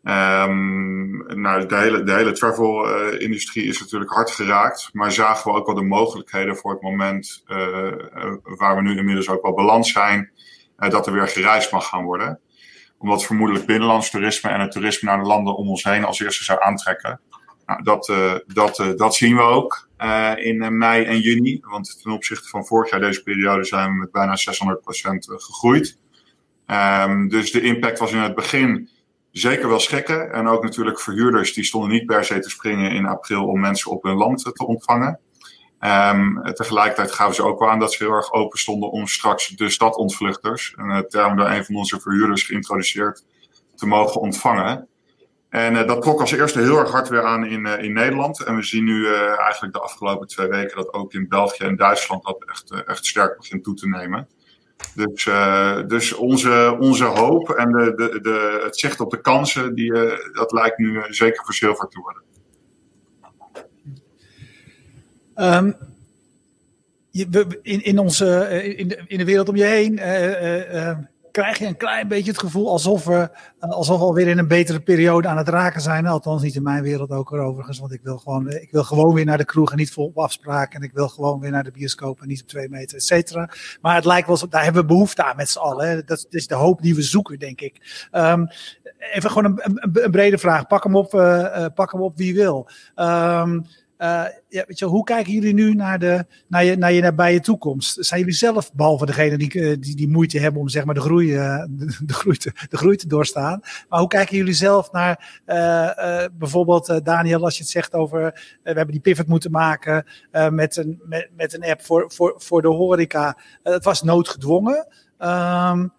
um, 0.04 1.42
nou, 1.42 1.66
de 1.66 1.76
hele, 1.76 2.04
de 2.04 2.14
hele 2.14 2.32
travel-industrie 2.32 3.68
is 3.68 3.80
natuurlijk 3.80 4.12
hard 4.12 4.32
geraakt. 4.32 4.90
Maar 4.94 5.12
zagen 5.12 5.52
we 5.52 5.58
ook 5.58 5.66
wel 5.66 5.76
de 5.76 5.82
mogelijkheden 5.82 6.56
voor 6.56 6.72
het 6.72 6.82
moment 6.82 7.44
waar 8.44 8.76
we 8.76 8.82
nu 8.82 8.98
inmiddels 8.98 9.30
ook 9.30 9.42
wel 9.42 9.54
balans 9.54 9.92
zijn, 9.92 10.32
dat 10.78 11.08
er 11.08 11.14
weer 11.14 11.28
gereisd 11.28 11.72
mag 11.72 11.88
gaan 11.88 12.04
worden. 12.04 12.40
Omdat 12.98 13.26
vermoedelijk 13.26 13.66
binnenlands 13.66 14.10
toerisme 14.10 14.50
en 14.50 14.60
het 14.60 14.72
toerisme 14.72 15.10
naar 15.10 15.20
de 15.20 15.28
landen 15.28 15.56
om 15.56 15.70
ons 15.70 15.84
heen 15.84 16.06
als 16.06 16.20
eerste 16.20 16.44
zou 16.44 16.62
aantrekken. 16.62 17.22
Nou, 17.66 17.84
dat, 17.84 18.14
dat, 18.48 18.94
dat 18.98 19.16
zien 19.16 19.36
we 19.36 19.42
ook 19.42 19.90
in 20.36 20.78
mei 20.78 21.06
en 21.06 21.20
juni. 21.20 21.60
Want 21.62 22.00
ten 22.02 22.12
opzichte 22.12 22.50
van 22.50 22.66
vorig 22.66 22.92
jaar 22.92 23.00
deze 23.00 23.24
periode 23.24 23.64
zijn 23.64 23.92
we 23.92 23.98
met 23.98 24.12
bijna 24.12 24.38
600% 24.38 24.44
gegroeid. 25.20 25.98
Um, 26.72 27.30
dus 27.30 27.52
de 27.52 27.62
impact 27.62 28.00
was 28.00 28.12
in 28.12 28.18
het 28.18 28.36
begin 28.36 28.90
zeker 29.32 29.70
wel 29.70 29.80
schrikken. 29.80 30.32
En 30.32 30.48
ook 30.48 30.64
natuurlijk 30.64 31.00
verhuurders 31.00 31.54
die 31.54 31.64
stonden 31.64 31.90
niet 31.90 32.06
per 32.06 32.26
se 32.26 32.40
te 32.40 32.50
springen 32.50 32.92
in 32.92 33.06
april 33.06 33.48
om 33.48 33.60
mensen 33.60 33.92
op 33.92 34.04
hun 34.04 34.16
land 34.16 34.44
te 34.44 34.66
ontvangen. 34.68 35.20
Um, 35.82 36.54
tegelijkertijd 36.54 37.12
gaven 37.12 37.36
ze 37.36 37.44
ook 37.44 37.60
wel 37.60 37.70
aan 37.70 37.80
dat 37.80 37.94
ze 37.94 38.04
heel 38.04 38.14
erg 38.14 38.32
open 38.32 38.60
stonden 38.60 38.92
om 38.92 39.08
straks 39.08 39.48
de 39.48 39.70
stadontvluchters, 39.70 40.74
een 40.76 41.06
term 41.08 41.38
door 41.38 41.46
een 41.46 41.66
van 41.66 41.76
onze 41.76 42.00
verhuurders 42.00 42.44
geïntroduceerd, 42.44 43.26
te 43.76 43.88
mogen 43.88 44.22
ontvangen. 44.22 44.88
En 45.50 45.76
uh, 45.76 45.88
dat 45.88 46.02
trok 46.02 46.20
als 46.20 46.32
eerste 46.32 46.60
heel 46.60 46.78
erg 46.78 46.92
hard 46.92 47.10
weer 47.10 47.24
aan 47.24 47.46
in, 47.46 47.66
uh, 47.66 47.84
in 47.84 47.94
Nederland. 47.94 48.44
En 48.44 48.56
we 48.56 48.64
zien 48.64 48.84
nu 48.84 49.08
eigenlijk 49.38 49.74
de 49.74 49.82
afgelopen 49.82 50.28
twee 50.28 50.48
weken 50.48 50.76
dat 50.76 50.94
ook 50.94 51.14
in 51.14 51.28
België 51.28 51.64
en 51.64 51.76
Duitsland 51.76 52.24
dat 52.24 52.46
echt, 52.46 52.86
echt 52.86 53.06
sterk 53.06 53.38
begint 53.38 53.64
toe 53.64 53.76
te 53.76 53.88
nemen. 53.88 54.28
Dus, 54.96 55.26
uh, 55.26 55.88
dus 55.88 56.14
onze, 56.14 56.78
onze 56.80 57.04
hoop 57.06 57.50
en 57.50 57.72
de, 57.72 57.94
de, 57.96 58.20
de, 58.22 58.62
het 58.64 58.80
zicht 58.80 59.00
op 59.00 59.12
de 59.12 59.22
kansen, 59.22 59.76
die, 59.76 59.92
uh, 59.94 60.34
dat 60.34 60.52
lijkt 60.52 60.78
nu 60.78 60.92
uh, 60.92 61.04
zeker 61.10 61.46
verzilverd 61.46 61.92
te 61.92 62.00
worden. 62.00 62.24
Um, 65.36 65.76
je, 67.12 67.60
in, 67.62 67.84
in, 67.84 68.00
onze, 68.00 68.50
in, 68.76 68.88
de, 68.88 69.00
in 69.08 69.18
de 69.18 69.26
wereld 69.26 69.50
om 69.50 69.56
je 69.56 69.64
heen 69.64 70.00
krijg 71.32 71.58
je 71.58 71.66
een 71.66 71.78
klein 71.78 72.08
beetje 72.08 72.32
het 72.32 72.40
gevoel 72.40 72.70
alsof 72.70 73.06
we, 73.06 73.30
uh, 73.60 73.70
alsof 73.70 73.98
we 73.98 74.04
alweer 74.04 74.28
in 74.28 74.38
een 74.38 74.48
betere 74.48 74.80
periode 74.80 75.28
aan 75.28 75.38
het 75.38 75.48
raken 75.48 75.82
zijn. 75.82 76.08
Althans, 76.08 76.42
niet 76.42 76.56
in 76.56 76.64
mijn 76.64 76.84
wereld 76.84 77.10
ook 77.10 77.34
overigens. 77.34 77.80
Want 77.80 77.94
ik 77.94 78.02
wil 78.04 78.18
gewoon, 78.18 78.50
ik 78.50 78.72
wil 78.72 78.84
gewoon 78.84 79.14
weer 79.14 79.26
naar 79.26 79.38
de 79.38 79.46
kroeg 79.46 79.72
en 79.72 79.78
niet 79.78 79.92
vol 79.92 80.06
op 80.06 80.18
afspraken. 80.18 80.80
En 80.80 80.86
ik 80.86 80.94
wil 80.94 81.08
gewoon 81.08 81.40
weer 81.40 81.52
naar 81.52 81.64
de 81.64 81.72
bioscoop 81.72 82.22
en 82.22 82.28
niet 82.28 82.42
op 82.42 82.48
twee 82.48 82.70
meter, 82.70 82.98
et 82.98 83.04
cetera. 83.04 83.50
Maar 83.82 83.96
het 83.96 84.06
lijkt 84.06 84.28
wel, 84.28 84.50
daar 84.50 84.64
hebben 84.64 84.82
we 84.82 84.88
behoefte 84.88 85.24
aan 85.24 85.36
met 85.36 85.50
z'n 85.50 85.60
allen. 85.60 86.06
Dat 86.06 86.26
is 86.30 86.48
de 86.48 86.56
hoop 86.56 86.82
die 86.82 86.96
we 86.96 87.02
zoeken, 87.02 87.40
denk 87.40 87.62
ik. 87.62 88.08
Um, 88.12 88.48
even 89.14 89.32
gewoon 89.32 89.62
een, 89.64 90.12
brede 90.12 90.38
vraag. 90.38 90.68
Pak 90.68 90.84
hem 90.84 90.96
op, 90.96 91.14
uh, 91.14 91.66
pak 91.76 91.92
hem 91.92 92.02
op 92.02 92.18
wie 92.18 92.36
wil. 92.36 92.70
Um, 92.96 93.66
uh, 94.00 94.26
ja, 94.50 94.64
weet 94.68 94.80
je, 94.80 94.86
hoe 94.86 95.04
kijken 95.04 95.34
jullie 95.34 95.54
nu 95.54 95.74
naar, 95.74 96.00
de, 96.00 96.26
naar, 96.48 96.64
je, 96.64 96.78
naar 96.78 96.92
je 96.92 97.02
nabije 97.02 97.40
toekomst? 97.40 98.06
Zijn 98.06 98.20
jullie 98.20 98.36
zelf, 98.36 98.74
behalve 98.74 99.06
degene 99.06 99.38
die, 99.38 99.80
die, 99.80 99.96
die 99.96 100.10
moeite 100.10 100.40
hebben 100.40 100.62
om 100.62 100.70
zeg 100.70 100.86
maar, 100.86 100.96
de, 100.96 101.02
groei, 101.02 101.36
uh, 101.36 101.64
de, 101.70 101.98
de, 102.06 102.14
groei 102.14 102.38
te, 102.38 102.52
de 102.70 102.78
groei 102.78 102.96
te 102.96 103.08
doorstaan, 103.08 103.60
maar 103.90 104.00
hoe 104.00 104.08
kijken 104.08 104.38
jullie 104.38 104.54
zelf 104.54 104.92
naar 104.92 105.42
bijvoorbeeld, 106.34 107.06
Daniel, 107.06 107.44
als 107.44 107.58
je 107.58 107.64
het 107.64 107.72
zegt 107.72 107.94
over, 107.94 108.22
we 108.64 108.72
hebben 108.72 108.92
die 108.92 109.00
pivot 109.00 109.28
moeten 109.28 109.52
maken 109.52 110.06
met, 110.50 110.78
een, 110.78 111.02
met, 111.04 111.30
met 111.36 111.54
een 111.54 111.64
app 111.64 111.82
voor, 111.82 112.12
voor, 112.12 112.34
voor 112.38 112.62
de 112.62 112.68
horeca. 112.68 113.38
het 113.64 113.84
was 113.84 114.04
noodgedwongen. 114.04 114.88
Um, 115.20 115.94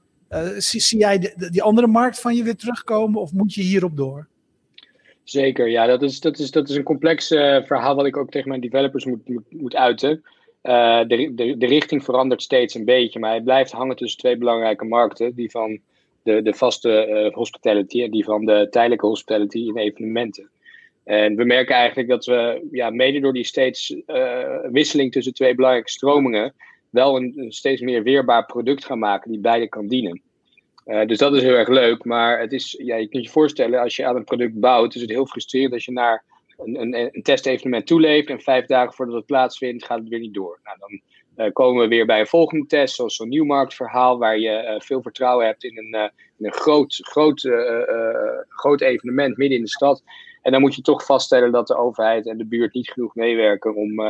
zie, 0.57 0.81
zie, 0.81 0.99
jij 0.99 1.35
die 1.37 1.63
andere 1.63 1.87
markt 1.87 2.21
van 2.21 2.35
je 2.35 2.43
weer 2.43 2.57
terugkomen 2.57 3.21
of 3.21 3.33
moet 3.33 3.55
je 3.55 3.63
hierop 3.63 3.97
door? 3.97 4.29
Zeker, 5.31 5.69
ja, 5.69 5.87
dat 5.87 6.03
is, 6.03 6.21
dat 6.21 6.39
is, 6.39 6.51
dat 6.51 6.69
is 6.69 6.77
een 6.77 6.83
complex 6.83 7.31
uh, 7.31 7.63
verhaal 7.63 7.95
wat 7.95 8.07
ik 8.07 8.17
ook 8.17 8.31
tegen 8.31 8.49
mijn 8.49 8.61
developers 8.61 9.05
moet, 9.05 9.21
moet, 9.49 9.77
uiten. 9.77 10.23
Uh, 10.63 11.01
de, 11.07 11.55
de, 11.59 11.67
richting 11.67 12.05
verandert 12.05 12.43
steeds 12.43 12.75
een 12.75 12.85
beetje, 12.85 13.19
maar 13.19 13.31
hij 13.31 13.41
blijft 13.41 13.73
hangen 13.73 13.97
tussen 13.97 14.19
twee 14.19 14.37
belangrijke 14.37 14.85
markten: 14.85 15.35
die 15.35 15.51
van 15.51 15.79
de, 16.23 16.43
de 16.43 16.55
vaste 16.55 17.07
uh, 17.09 17.35
hospitality 17.35 18.03
en 18.03 18.11
die 18.11 18.25
van 18.25 18.45
de 18.45 18.67
tijdelijke 18.71 19.07
hospitality 19.07 19.59
in 19.59 19.77
evenementen. 19.77 20.51
En 21.05 21.37
we 21.37 21.45
merken 21.45 21.75
eigenlijk 21.75 22.09
dat 22.09 22.25
we, 22.25 22.69
ja, 22.71 22.91
mede 22.91 23.21
door 23.21 23.33
die 23.33 23.45
steeds 23.45 23.95
wisseling 24.71 25.13
tussen 25.13 25.35
twee 25.35 25.55
belangrijke 25.55 25.91
stromingen, 25.91 26.55
wel 26.91 27.17
een 27.17 27.47
steeds 27.49 27.81
meer 27.81 28.03
weerbaar 28.03 28.47
product 28.47 28.85
gaan 28.85 28.99
maken 28.99 29.31
die 29.31 29.41
beide 29.41 29.69
kan 29.69 29.87
dienen. 29.87 30.23
Uh, 30.91 31.07
dus 31.07 31.19
dat 31.19 31.35
is 31.35 31.43
heel 31.43 31.55
erg 31.55 31.69
leuk. 31.69 32.05
Maar 32.05 32.41
het 32.41 32.53
is, 32.53 32.75
ja, 32.79 32.97
je 32.97 33.09
kunt 33.09 33.25
je 33.25 33.31
voorstellen, 33.31 33.81
als 33.81 33.97
je 33.97 34.07
aan 34.07 34.17
een 34.17 34.25
product 34.25 34.61
bouwt, 34.61 34.95
is 34.95 35.01
het 35.01 35.11
heel 35.11 35.27
frustrerend 35.27 35.73
als 35.73 35.85
je 35.85 35.93
naar 35.93 36.25
een, 36.59 36.81
een, 36.81 36.95
een 37.15 37.23
testevenement 37.23 37.87
toeleeft 37.87 38.29
en 38.29 38.41
vijf 38.41 38.67
dagen 38.67 38.93
voordat 38.93 39.15
het 39.15 39.27
plaatsvindt, 39.27 39.85
gaat 39.85 39.99
het 39.99 40.09
weer 40.09 40.19
niet 40.19 40.35
door. 40.35 40.61
Nou, 40.65 40.77
dan 40.79 41.01
uh, 41.47 41.53
komen 41.53 41.83
we 41.83 41.89
weer 41.89 42.07
bij 42.07 42.21
een 42.21 42.27
volgende 42.27 42.67
test, 42.67 42.95
zoals 42.95 43.17
zo'n 43.17 43.29
nieuwmarktverhaal, 43.29 44.19
waar 44.19 44.39
je 44.39 44.63
uh, 44.63 44.81
veel 44.81 45.03
vertrouwen 45.03 45.47
hebt 45.47 45.65
in 45.65 45.79
een, 45.79 46.11
in 46.39 46.47
een 46.47 46.53
groot, 46.53 46.99
groot, 47.03 47.49
groot 48.49 48.81
evenement 48.81 49.37
midden 49.37 49.59
in 49.59 49.65
de 49.65 49.71
stad. 49.71 50.03
En 50.43 50.53
dan 50.53 50.61
moet 50.61 50.75
je 50.75 50.83
toch 50.83 51.05
vaststellen 51.05 51.53
dat 51.53 51.67
de 51.67 51.77
overheid 51.77 52.27
en 52.27 52.39
de 52.39 52.47
buurt 52.47 52.75
niet 52.75 52.91
genoeg 52.91 53.15
meewerken 53.15 53.75
om, 53.75 54.01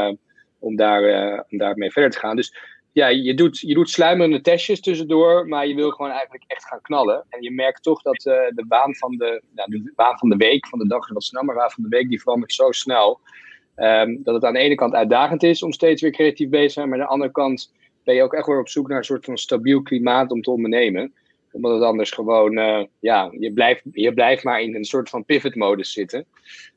om, 0.58 0.76
daar, 0.76 1.02
om 1.50 1.58
daarmee 1.58 1.90
verder 1.90 2.10
te 2.10 2.18
gaan. 2.18 2.36
Dus 2.36 2.54
ja, 2.92 3.08
je 3.08 3.34
doet, 3.34 3.58
je 3.58 3.74
doet 3.74 3.90
sluimerende 3.90 4.40
testjes 4.40 4.80
tussendoor, 4.80 5.48
maar 5.48 5.66
je 5.66 5.74
wil 5.74 5.90
gewoon 5.90 6.10
eigenlijk 6.10 6.44
echt 6.46 6.64
gaan 6.64 6.80
knallen. 6.80 7.24
En 7.28 7.42
je 7.42 7.50
merkt 7.50 7.82
toch 7.82 8.02
dat 8.02 8.26
uh, 8.26 8.34
de, 8.54 8.64
baan 8.66 8.94
van 8.94 9.16
de, 9.16 9.42
nou, 9.54 9.70
de 9.70 9.92
baan 9.96 10.18
van 10.18 10.28
de 10.28 10.36
week, 10.36 10.66
van 10.66 10.78
de 10.78 10.86
dag 10.86 11.06
is 11.06 11.12
wat 11.12 11.24
snel, 11.24 11.42
maar 11.42 11.54
baan 11.54 11.70
van 11.70 11.82
de 11.82 11.88
week 11.88 12.08
die 12.08 12.20
verandert 12.20 12.52
zo 12.52 12.70
snel. 12.70 13.20
Um, 13.76 14.22
dat 14.22 14.34
het 14.34 14.44
aan 14.44 14.52
de 14.52 14.58
ene 14.58 14.74
kant 14.74 14.94
uitdagend 14.94 15.42
is 15.42 15.62
om 15.62 15.72
steeds 15.72 16.02
weer 16.02 16.10
creatief 16.10 16.48
bezig 16.48 16.66
te 16.66 16.72
zijn, 16.72 16.88
maar 16.88 16.98
aan 16.98 17.04
de 17.04 17.10
andere 17.12 17.32
kant 17.32 17.72
ben 18.04 18.14
je 18.14 18.22
ook 18.22 18.34
echt 18.34 18.46
weer 18.46 18.60
op 18.60 18.68
zoek 18.68 18.88
naar 18.88 18.98
een 18.98 19.04
soort 19.04 19.24
van 19.24 19.38
stabiel 19.38 19.82
klimaat 19.82 20.30
om 20.30 20.42
te 20.42 20.50
ondernemen. 20.50 21.12
Omdat 21.52 21.72
het 21.72 21.82
anders 21.82 22.10
gewoon, 22.10 22.58
uh, 22.58 22.84
ja, 23.00 23.28
je 23.38 23.52
blijft, 23.52 23.82
je 23.92 24.14
blijft 24.14 24.44
maar 24.44 24.60
in 24.60 24.74
een 24.74 24.84
soort 24.84 25.08
van 25.08 25.24
pivot-modus 25.24 25.92
zitten. 25.92 26.26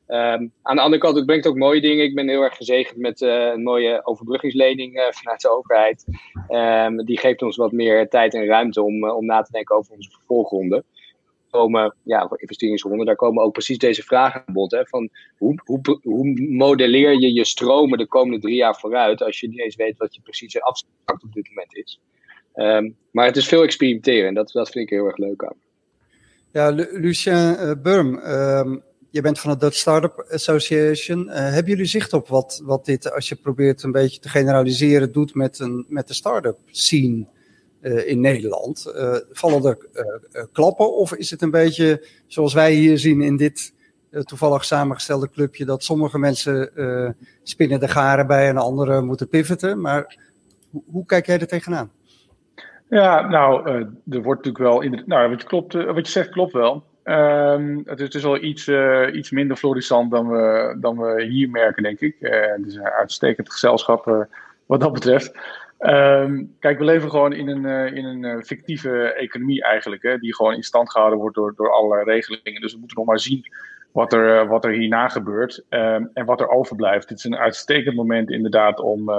Um, 0.08 0.52
aan 0.62 0.76
de 0.76 0.82
andere 0.82 1.02
kant, 1.02 1.16
het 1.16 1.26
brengt 1.26 1.46
ook 1.46 1.56
mooie 1.56 1.80
dingen. 1.80 2.04
Ik 2.04 2.14
ben 2.14 2.28
heel 2.28 2.42
erg 2.42 2.56
gezegend 2.56 2.98
met 2.98 3.20
uh, 3.20 3.50
een 3.52 3.62
mooie 3.62 4.06
overbruggingslening 4.06 4.96
uh, 4.96 5.02
vanuit 5.10 5.40
de 5.40 5.50
overheid. 5.50 6.04
Um, 6.48 7.04
die 7.04 7.18
geeft 7.18 7.42
ons 7.42 7.56
wat 7.56 7.72
meer 7.72 8.08
tijd 8.08 8.34
en 8.34 8.46
ruimte 8.46 8.82
om, 8.82 9.10
om 9.10 9.26
na 9.26 9.42
te 9.42 9.52
denken 9.52 9.76
over 9.76 9.94
onze 9.94 10.10
vervolgronde. 10.10 10.84
Komen, 11.50 11.96
ja, 12.02 12.28
voor 12.28 12.40
investeringsronden, 12.40 13.06
daar 13.06 13.16
komen 13.16 13.42
ook 13.42 13.52
precies 13.52 13.78
deze 13.78 14.02
vragen 14.02 14.42
aan 14.46 14.54
bod. 14.54 14.70
Hè, 14.70 14.86
van 14.86 15.08
hoe, 15.38 15.60
hoe, 15.64 15.98
hoe 16.02 16.40
modelleer 16.50 17.20
je 17.20 17.32
je 17.32 17.44
stromen 17.44 17.98
de 17.98 18.06
komende 18.06 18.40
drie 18.40 18.56
jaar 18.56 18.76
vooruit 18.76 19.22
als 19.22 19.40
je 19.40 19.48
niet 19.48 19.60
eens 19.60 19.76
weet 19.76 19.96
wat 19.96 20.14
je 20.14 20.20
precieze 20.20 20.62
afspraak 20.62 21.22
op 21.22 21.32
dit 21.32 21.48
moment 21.48 21.76
is. 21.76 22.00
Um, 22.54 22.96
maar 23.10 23.26
het 23.26 23.36
is 23.36 23.48
veel 23.48 23.62
experimenteren 23.62 24.28
en 24.28 24.34
dat, 24.34 24.50
vind 24.50 24.74
ik 24.74 24.90
heel 24.90 25.06
erg 25.06 25.16
leuk 25.16 25.44
aan. 25.44 25.56
Ja, 26.52 26.70
Lucien 26.92 27.56
Burm, 27.82 28.20
je 29.10 29.20
bent 29.20 29.40
van 29.40 29.50
de 29.50 29.56
Dutch 29.56 29.76
Startup 29.76 30.26
Association. 30.30 31.26
Uh, 31.28 31.34
hebben 31.34 31.72
jullie 31.72 31.84
zicht 31.84 32.12
op 32.12 32.28
wat, 32.28 32.60
wat 32.64 32.84
dit, 32.84 33.12
als 33.12 33.28
je 33.28 33.34
probeert 33.34 33.82
een 33.82 33.92
beetje 33.92 34.20
te 34.20 34.28
generaliseren, 34.28 35.12
doet 35.12 35.34
met, 35.34 35.58
een, 35.58 35.84
met 35.88 36.08
de 36.08 36.14
start-up 36.14 36.58
scene 36.70 37.26
uh, 37.80 38.08
in 38.08 38.20
Nederland? 38.20 38.92
Vallen 39.32 39.64
er 39.64 40.48
klappen 40.52 40.94
of 40.94 41.14
is 41.14 41.30
het 41.30 41.42
een 41.42 41.50
beetje 41.50 42.06
zoals 42.26 42.54
wij 42.54 42.72
hier 42.72 42.98
zien 42.98 43.22
in 43.22 43.36
dit 43.36 43.72
toevallig 44.24 44.64
samengestelde 44.64 45.30
clubje, 45.30 45.64
dat 45.64 45.84
sommige 45.84 46.18
mensen 46.18 46.70
spinnen 47.42 47.80
de 47.80 47.88
garen 47.88 48.26
bij 48.26 48.48
en 48.48 48.56
anderen 48.56 49.06
moeten 49.06 49.28
pivoten? 49.28 49.80
Maar 49.80 50.18
hoe 50.86 51.06
kijk 51.06 51.26
jij 51.26 51.38
er 51.38 51.46
tegenaan? 51.46 51.90
Ja, 52.88 53.28
nou, 53.28 53.68
er 54.10 54.22
wordt 54.22 54.44
natuurlijk 54.44 54.58
wel. 54.58 54.80
In 54.80 55.02
nou, 55.06 55.30
wat 55.30 55.40
je, 55.40 55.46
klopt, 55.46 55.72
wat 55.72 56.06
je 56.06 56.12
zegt 56.12 56.28
klopt 56.28 56.52
wel. 56.52 56.84
Um, 57.04 57.82
het, 57.84 58.14
is, 58.14 58.22
wel 58.22 58.42
iets, 58.42 58.66
uh, 58.66 59.06
iets 59.12 59.30
minder 59.30 59.56
florissant 59.56 60.10
dan 60.10 60.28
we, 60.28 60.76
dan 60.80 60.98
we 60.98 61.24
hier 61.24 61.50
merken, 61.50 61.82
denk 61.82 62.00
ik. 62.00 62.16
Uh, 62.20 62.30
het 62.30 62.66
is 62.66 62.74
een 62.74 62.84
uitstekend 62.84 63.52
gezelschap 63.52 64.28
wat 64.66 64.80
dat 64.80 64.92
betreft. 64.92 65.38
Um, 65.78 66.54
kijk, 66.60 66.78
we 66.78 66.84
leven 66.84 67.10
gewoon 67.10 67.32
in 67.32 67.48
een, 67.48 67.94
in 67.94 68.04
een 68.04 68.44
fictieve 68.44 69.12
economie 69.12 69.62
eigenlijk, 69.62 70.02
hè, 70.02 70.18
die 70.18 70.34
gewoon 70.34 70.54
in 70.54 70.62
stand 70.62 70.90
gehouden 70.90 71.18
wordt 71.18 71.36
door, 71.36 71.54
door 71.56 71.72
allerlei 71.72 72.04
regelingen. 72.04 72.60
Dus 72.60 72.72
we 72.72 72.78
moeten 72.78 72.96
nog 72.96 73.06
maar 73.06 73.20
zien 73.20 73.44
wat 73.92 74.12
er, 74.12 74.46
wat 74.46 74.64
er 74.64 74.72
hierna 74.72 75.08
gebeurt 75.08 75.64
um, 75.70 76.10
en 76.14 76.24
wat 76.24 76.40
er 76.40 76.48
overblijft. 76.48 77.08
Het 77.08 77.18
is 77.18 77.24
een 77.24 77.36
uitstekend 77.36 77.96
moment 77.96 78.30
inderdaad 78.30 78.80
om 78.80 79.10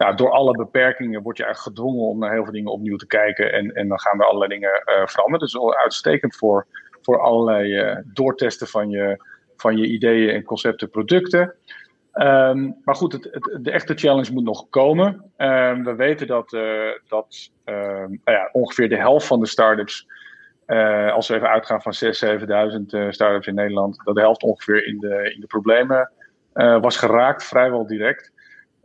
nou, 0.00 0.16
door 0.16 0.30
alle 0.30 0.52
beperkingen 0.52 1.22
word 1.22 1.36
je 1.36 1.54
gedwongen 1.54 2.04
om 2.04 2.18
naar 2.18 2.32
heel 2.32 2.44
veel 2.44 2.52
dingen 2.52 2.72
opnieuw 2.72 2.96
te 2.96 3.06
kijken. 3.06 3.52
En, 3.52 3.74
en 3.74 3.88
dan 3.88 4.00
gaan 4.00 4.20
er 4.20 4.26
allerlei 4.26 4.50
dingen 4.50 4.82
uh, 4.86 5.06
veranderen. 5.06 5.48
Dus 5.48 5.76
uitstekend 5.76 6.36
voor 6.36 6.66
voor 7.02 7.20
allerlei 7.20 7.90
uh, 7.90 7.96
doortesten 8.04 8.66
van 8.66 8.90
je, 8.90 9.24
van 9.56 9.76
je 9.76 9.86
ideeën 9.86 10.34
en 10.34 10.42
concepten, 10.42 10.90
producten. 10.90 11.54
Um, 12.14 12.76
maar 12.84 12.94
goed, 12.94 13.12
het, 13.12 13.28
het, 13.30 13.58
de 13.64 13.70
echte 13.70 13.94
challenge 13.94 14.32
moet 14.32 14.44
nog 14.44 14.68
komen. 14.70 15.32
Um, 15.36 15.84
we 15.84 15.94
weten 15.94 16.26
dat, 16.26 16.52
uh, 16.52 16.90
dat 17.08 17.50
um, 17.64 18.20
nou 18.24 18.38
ja, 18.38 18.48
ongeveer 18.52 18.88
de 18.88 18.96
helft 18.96 19.26
van 19.26 19.40
de 19.40 19.46
startups 19.46 20.06
als 21.12 21.28
we 21.28 21.34
even 21.34 21.48
uitgaan 21.48 21.82
van 21.82 21.94
6.000, 22.04 22.40
7.000 22.40 22.46
uh, 22.46 23.10
start-ups 23.10 23.46
in 23.46 23.54
Nederland, 23.54 24.00
dat 24.04 24.14
de 24.14 24.20
helft 24.20 24.42
ongeveer 24.42 24.86
in 24.86 24.98
de, 24.98 25.32
in 25.34 25.40
de 25.40 25.46
problemen 25.46 26.10
was 26.80 26.96
geraakt, 26.96 27.44
vrijwel 27.44 27.86
direct. 27.86 28.32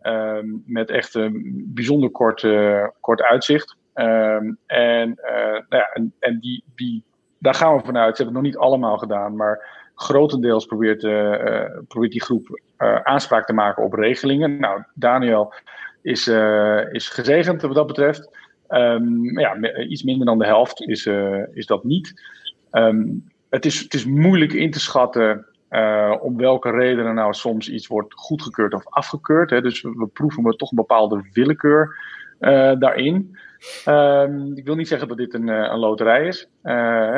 Um, 0.08 0.64
met 0.66 0.90
echt 0.90 1.14
een 1.14 1.64
bijzonder 1.68 2.10
kort, 2.10 2.44
uh, 2.44 2.88
kort 3.00 3.22
uitzicht. 3.22 3.78
Um, 3.94 4.58
en, 4.66 5.20
nou 5.46 5.66
ja, 5.70 5.90
en, 5.94 6.14
en 6.20 6.40
die, 6.40 6.64
die, 6.76 7.04
daar 7.40 7.54
gaan 7.54 7.76
we 7.76 7.86
vanuit. 7.86 8.18
Ze 8.18 8.24
hebben 8.24 8.42
het 8.42 8.44
nog 8.44 8.54
niet 8.54 8.70
allemaal 8.70 8.98
gedaan, 8.98 9.36
maar 9.36 9.84
grotendeels 9.96 10.66
probeert, 10.66 11.02
probeert 11.88 12.12
die 12.12 12.24
groep 12.24 12.62
aanspraak 13.04 13.46
te 13.46 13.54
maken 13.54 13.84
op 13.84 13.94
regelingen. 13.94 14.60
Nou, 14.60 14.84
Daniel 14.94 15.54
is, 16.02 16.28
is 16.92 17.10
gezegend 17.10 17.62
wat 17.62 17.76
dat 17.76 17.88
betreft. 17.88 18.30
Um, 18.70 19.40
ja, 19.40 19.58
iets 19.88 20.04
minder 20.04 20.26
dan 20.26 20.40
de 20.40 20.46
helft 20.46 20.82
is, 20.82 21.06
uh, 21.06 21.44
is 21.54 21.66
dat 21.66 21.84
niet. 21.84 22.22
Het, 23.50 23.66
is, 23.66 23.80
het 23.80 23.94
is 23.94 24.06
moeilijk 24.06 24.54
in 24.54 24.72
te 24.72 24.80
schatten 24.80 25.46
uh, 25.70 26.16
om 26.22 26.38
welke 26.38 26.72
redenen 26.72 27.16
nou 27.16 27.34
soms 27.34 27.70
iets 27.70 27.88
wordt 27.88 28.14
goedgekeurd 28.14 28.74
of 28.74 28.88
afgekeurd. 28.90 29.50
Hè. 29.50 29.62
Dus 29.62 29.82
we, 29.82 30.08
proeven 30.14 30.44
we 30.44 30.56
toch 30.56 30.70
een 30.70 30.78
bepaalde 30.78 31.30
willekeur 31.34 31.96
uh, 32.40 32.72
daarin. 32.80 33.38
Um, 33.88 34.58
ik 34.58 34.66
wil 34.66 34.76
niet 34.76 34.88
zeggen 34.88 35.08
dat 35.08 35.18
dit 35.18 35.34
een, 35.34 35.48
een 35.48 35.80
loterij 35.80 36.28
is. 36.28 36.50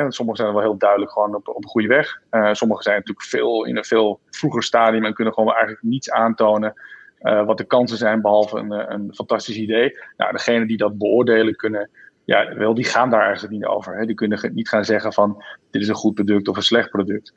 sommige 0.08 0.42
zijn 0.42 0.52
wel 0.52 0.60
heel 0.60 0.78
duidelijk 0.78 1.10
gewoon 1.10 1.34
op, 1.34 1.48
op 1.48 1.64
een 1.64 1.70
goede 1.70 1.88
weg. 1.88 2.20
sommige 2.52 2.82
zijn 2.82 2.96
natuurlijk 2.96 3.26
veel 3.26 3.64
in 3.64 3.76
een 3.76 3.84
veel 3.84 4.20
vroeger 4.30 4.62
stadium 4.62 5.04
en 5.04 5.14
kunnen 5.14 5.34
gewoon 5.34 5.52
eigenlijk 5.52 5.82
niets 5.82 6.10
aantonen 6.10 6.74
wat 7.20 7.58
de 7.58 7.64
kansen 7.64 7.96
zijn, 7.96 8.20
behalve 8.20 8.58
een, 8.58 8.72
eh, 8.72 8.84
een 8.88 9.14
fantastisch 9.14 9.56
idee. 9.56 9.98
Nou, 10.16 10.32
degenen 10.32 10.66
die 10.66 10.76
dat 10.76 10.98
beoordelen 10.98 11.56
kunnen, 11.56 11.90
ja, 12.24 12.54
wel, 12.54 12.74
die 12.74 12.84
gaan 12.84 13.10
daar 13.10 13.22
eigenlijk 13.22 13.52
niet 13.52 13.64
over. 13.64 13.96
Hè. 13.96 14.06
Die 14.06 14.14
kunnen 14.14 14.50
niet 14.54 14.68
gaan 14.68 14.84
zeggen 14.84 15.12
van 15.12 15.44
dit 15.70 15.82
is 15.82 15.88
een 15.88 15.94
goed 15.94 16.14
product 16.14 16.48
of 16.48 16.56
een 16.56 16.62
slecht 16.62 16.90
product. 16.90 17.32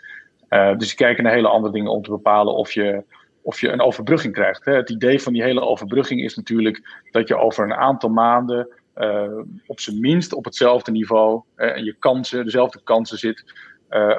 Uh, 0.54 0.78
dus 0.78 0.88
die 0.88 0.98
kijken 0.98 1.24
naar 1.24 1.34
hele 1.34 1.48
andere 1.48 1.74
dingen 1.74 1.92
om 1.92 2.02
te 2.02 2.10
bepalen 2.10 2.54
of 2.54 2.72
je, 2.72 3.04
of 3.42 3.62
je 3.62 3.70
een 3.70 3.82
overbrugging 3.82 4.34
krijgt. 4.34 4.66
Hè. 4.66 4.76
Het 4.76 4.90
idee 4.90 5.22
van 5.22 5.34
die 5.34 5.44
hele 5.44 5.62
overbrugging 5.62 6.22
is 6.22 6.36
natuurlijk 6.36 7.04
dat 7.12 7.28
je 7.28 7.38
over 7.38 7.64
een 7.64 7.74
aantal 7.74 8.10
maanden 8.10 8.68
uh, 8.98 9.38
op 9.66 9.80
zijn 9.80 10.00
minst 10.00 10.34
op 10.34 10.46
hetzelfde 10.46 10.92
niveau 10.92 11.42
en 11.56 11.84
je 11.84 11.96
kansen, 12.00 12.44
dezelfde 12.44 12.82
kansen 12.84 13.18
zit 13.18 13.54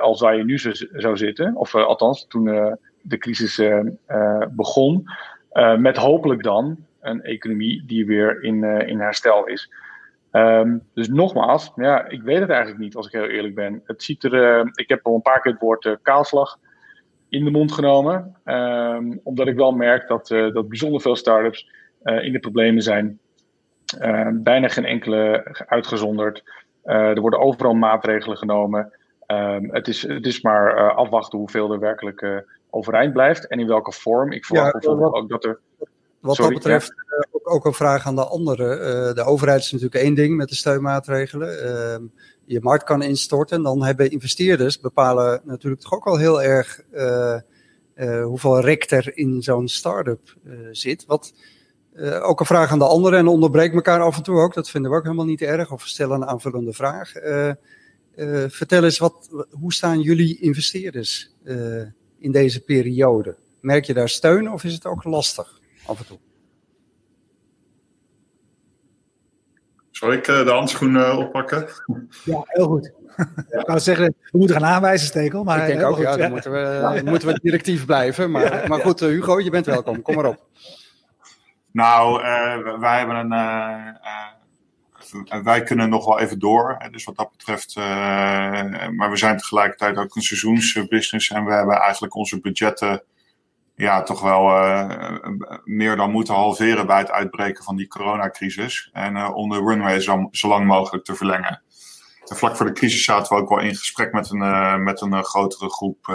als 0.00 0.20
waar 0.20 0.36
je 0.36 0.44
nu 0.44 0.58
zou 0.92 1.16
zitten. 1.16 1.56
Of 1.56 1.74
althans, 1.74 2.26
toen 2.28 2.44
de 3.00 3.18
crisis 3.18 3.62
begon. 4.50 5.04
Met 5.78 5.96
hopelijk 5.96 6.42
dan 6.42 6.76
een 7.00 7.22
economie 7.22 7.82
die 7.86 8.06
weer 8.06 8.42
in, 8.42 8.64
in 8.64 9.00
herstel 9.00 9.46
is. 9.46 9.72
Um, 10.32 10.82
dus 10.94 11.08
nogmaals, 11.08 11.72
ja, 11.76 12.08
ik 12.08 12.22
weet 12.22 12.40
het 12.40 12.48
eigenlijk 12.48 12.80
niet 12.80 12.96
als 12.96 13.06
ik 13.06 13.12
heel 13.12 13.28
eerlijk 13.28 13.54
ben. 13.54 13.82
Het 13.84 14.02
ziet 14.02 14.24
er, 14.24 14.34
uh, 14.34 14.70
ik 14.74 14.88
heb 14.88 15.06
al 15.06 15.14
een 15.14 15.22
paar 15.22 15.40
keer 15.40 15.52
het 15.52 15.60
woord 15.60 15.98
kaalslag 16.02 16.58
in 17.28 17.44
de 17.44 17.50
mond 17.50 17.72
genomen. 17.72 18.36
Um, 18.44 19.20
omdat 19.22 19.46
ik 19.46 19.56
wel 19.56 19.72
merk 19.72 20.08
dat, 20.08 20.28
dat 20.28 20.68
bijzonder 20.68 21.00
veel 21.00 21.16
start-ups 21.16 21.70
in 22.02 22.32
de 22.32 22.38
problemen 22.38 22.82
zijn. 22.82 23.18
Ehm, 23.98 24.42
bijna 24.42 24.68
geen 24.68 24.84
enkele 24.84 25.44
uitgezonderd. 25.66 26.42
er 26.82 27.20
worden 27.20 27.40
overal 27.40 27.74
maatregelen 27.74 28.36
genomen. 28.36 28.92
het, 29.70 29.88
is, 29.88 30.02
het 30.02 30.26
is 30.26 30.42
maar 30.42 30.92
afwachten 30.94 31.38
hoeveel 31.38 31.72
er 31.72 31.78
werkelijk 31.78 32.44
overeind 32.70 33.12
blijft 33.12 33.46
en 33.46 33.60
in 33.60 33.66
welke 33.66 33.92
vorm. 33.92 34.32
Ik 34.32 34.44
verwacht 34.44 34.72
ja, 34.72 34.78
bijvoorbeeld 34.78 35.14
ook 35.14 35.28
dat 35.28 35.44
er. 35.44 35.60
Wat 36.22 36.36
Sorry, 36.36 36.52
dat 36.52 36.62
betreft 36.62 36.92
ja. 36.96 37.16
Eh, 37.16 37.28
ook, 37.30 37.50
ook, 37.54 37.64
een 37.64 37.74
vraag 37.74 38.06
aan 38.06 38.14
de 38.14 38.24
anderen. 38.24 38.78
Uh, 38.78 39.14
de 39.14 39.22
overheid 39.22 39.60
is 39.60 39.72
natuurlijk 39.72 40.02
één 40.02 40.14
ding 40.14 40.36
met 40.36 40.48
de 40.48 40.54
steunmaatregelen. 40.54 41.48
Uh, 41.48 42.08
je 42.44 42.60
markt 42.60 42.84
kan 42.84 43.02
instorten. 43.02 43.62
Dan 43.62 43.84
hebben 43.84 44.10
investeerders 44.10 44.80
bepalen 44.80 45.40
natuurlijk 45.44 45.82
toch 45.82 45.92
ook 45.92 46.06
al 46.06 46.16
heel 46.16 46.42
erg 46.42 46.80
uh, 46.92 47.38
hoeveel 48.24 48.60
rek 48.60 48.90
er 48.90 49.16
in 49.16 49.42
zo'n 49.42 49.68
start-up 49.68 50.36
zit. 50.70 51.06
Wat, 51.06 51.34
ook 52.20 52.40
een 52.40 52.46
vraag 52.46 52.70
aan 52.70 52.78
de 52.78 52.84
anderen 52.84 53.18
en 53.18 53.26
onderbreek 53.26 53.74
elkaar 53.74 54.00
af 54.00 54.16
en 54.16 54.22
toe 54.22 54.38
ook. 54.38 54.54
Dat 54.54 54.70
vinden 54.70 54.90
we 54.90 54.96
ook 54.96 55.02
helemaal 55.02 55.24
niet 55.24 55.42
erg. 55.42 55.72
Of 55.72 55.86
stellen 55.86 56.22
een 56.22 56.28
aanvullende 56.28 56.72
vraag. 56.72 57.12
vertel 58.48 58.84
eens, 58.84 58.98
wat, 58.98 59.46
hoe 59.50 59.72
staan 59.72 60.00
jullie 60.00 60.40
investeerders 60.40 61.34
in 62.18 62.32
deze 62.32 62.60
periode? 62.60 63.36
Merk 63.60 63.84
je 63.84 63.94
daar 63.94 64.08
steun 64.08 64.52
of 64.52 64.64
is 64.64 64.74
het 64.74 64.86
ook 64.86 65.04
lastig 65.04 65.60
af 65.86 65.98
en 65.98 66.06
toe? 66.06 66.18
Zal 69.90 70.12
ik 70.12 70.28
uh, 70.28 70.44
de 70.44 70.50
handschoen 70.50 70.94
uh, 70.94 71.18
oppakken? 71.18 71.68
Ja, 72.24 72.42
heel 72.44 72.66
goed. 72.66 72.92
Ja. 73.16 73.60
Ik 73.60 73.66
wou 73.66 73.78
zeggen, 73.78 74.14
we 74.30 74.38
moeten 74.38 74.56
gaan 74.56 74.68
aanwijzen, 74.68 75.06
Stekel. 75.06 75.44
Maar 75.44 75.60
ik 75.60 75.66
denk 75.66 75.82
ook, 75.82 75.94
goed, 75.94 76.04
ja, 76.04 76.16
dan 76.16 76.30
moeten 76.30 76.52
we, 76.52 77.00
moeten 77.04 77.28
we 77.28 77.40
directief 77.42 77.86
blijven. 77.86 78.30
Maar, 78.30 78.64
maar 78.68 78.80
goed, 78.80 79.00
Hugo, 79.00 79.40
je 79.40 79.50
bent 79.50 79.66
welkom. 79.66 80.02
Kom 80.02 80.14
maar 80.14 80.24
op. 80.24 80.46
Nou, 81.72 82.22
wij 82.80 82.98
hebben 82.98 83.16
een 83.16 83.32
wij 85.42 85.62
kunnen 85.62 85.88
nog 85.88 86.04
wel 86.04 86.20
even 86.20 86.38
door. 86.38 86.88
Dus 86.90 87.04
wat 87.04 87.16
dat 87.16 87.30
betreft. 87.30 87.76
Uh, 87.76 87.84
maar 88.88 89.10
we 89.10 89.16
zijn 89.16 89.36
tegelijkertijd 89.36 89.96
ook 89.96 90.16
een 90.16 90.22
seizoensbusiness. 90.22 91.30
En 91.30 91.44
we 91.44 91.52
hebben 91.52 91.76
eigenlijk 91.76 92.14
onze 92.14 92.40
budgetten. 92.40 93.02
Ja, 93.74 94.02
toch 94.02 94.20
wel 94.20 94.48
uh, 94.48 95.16
meer 95.64 95.96
dan 95.96 96.10
moeten 96.10 96.34
halveren 96.34 96.86
bij 96.86 96.98
het 96.98 97.10
uitbreken 97.10 97.64
van 97.64 97.76
die 97.76 97.88
coronacrisis. 97.88 98.90
En 98.92 99.16
uh, 99.16 99.34
om 99.34 99.50
de 99.50 99.58
runway 99.58 100.00
zo, 100.00 100.30
lang 100.48 100.66
mogelijk 100.66 101.04
te 101.04 101.14
verlengen. 101.14 101.62
En 102.26 102.36
vlak 102.36 102.56
voor 102.56 102.66
de 102.66 102.72
crisis 102.72 103.04
zaten 103.04 103.36
we 103.36 103.42
ook 103.42 103.48
wel 103.48 103.58
in 103.58 103.76
gesprek 103.76 104.12
met 104.12 104.30
een, 104.30 104.82
met 104.82 105.00
een 105.00 105.24
grotere 105.24 105.70
groep 105.70 106.06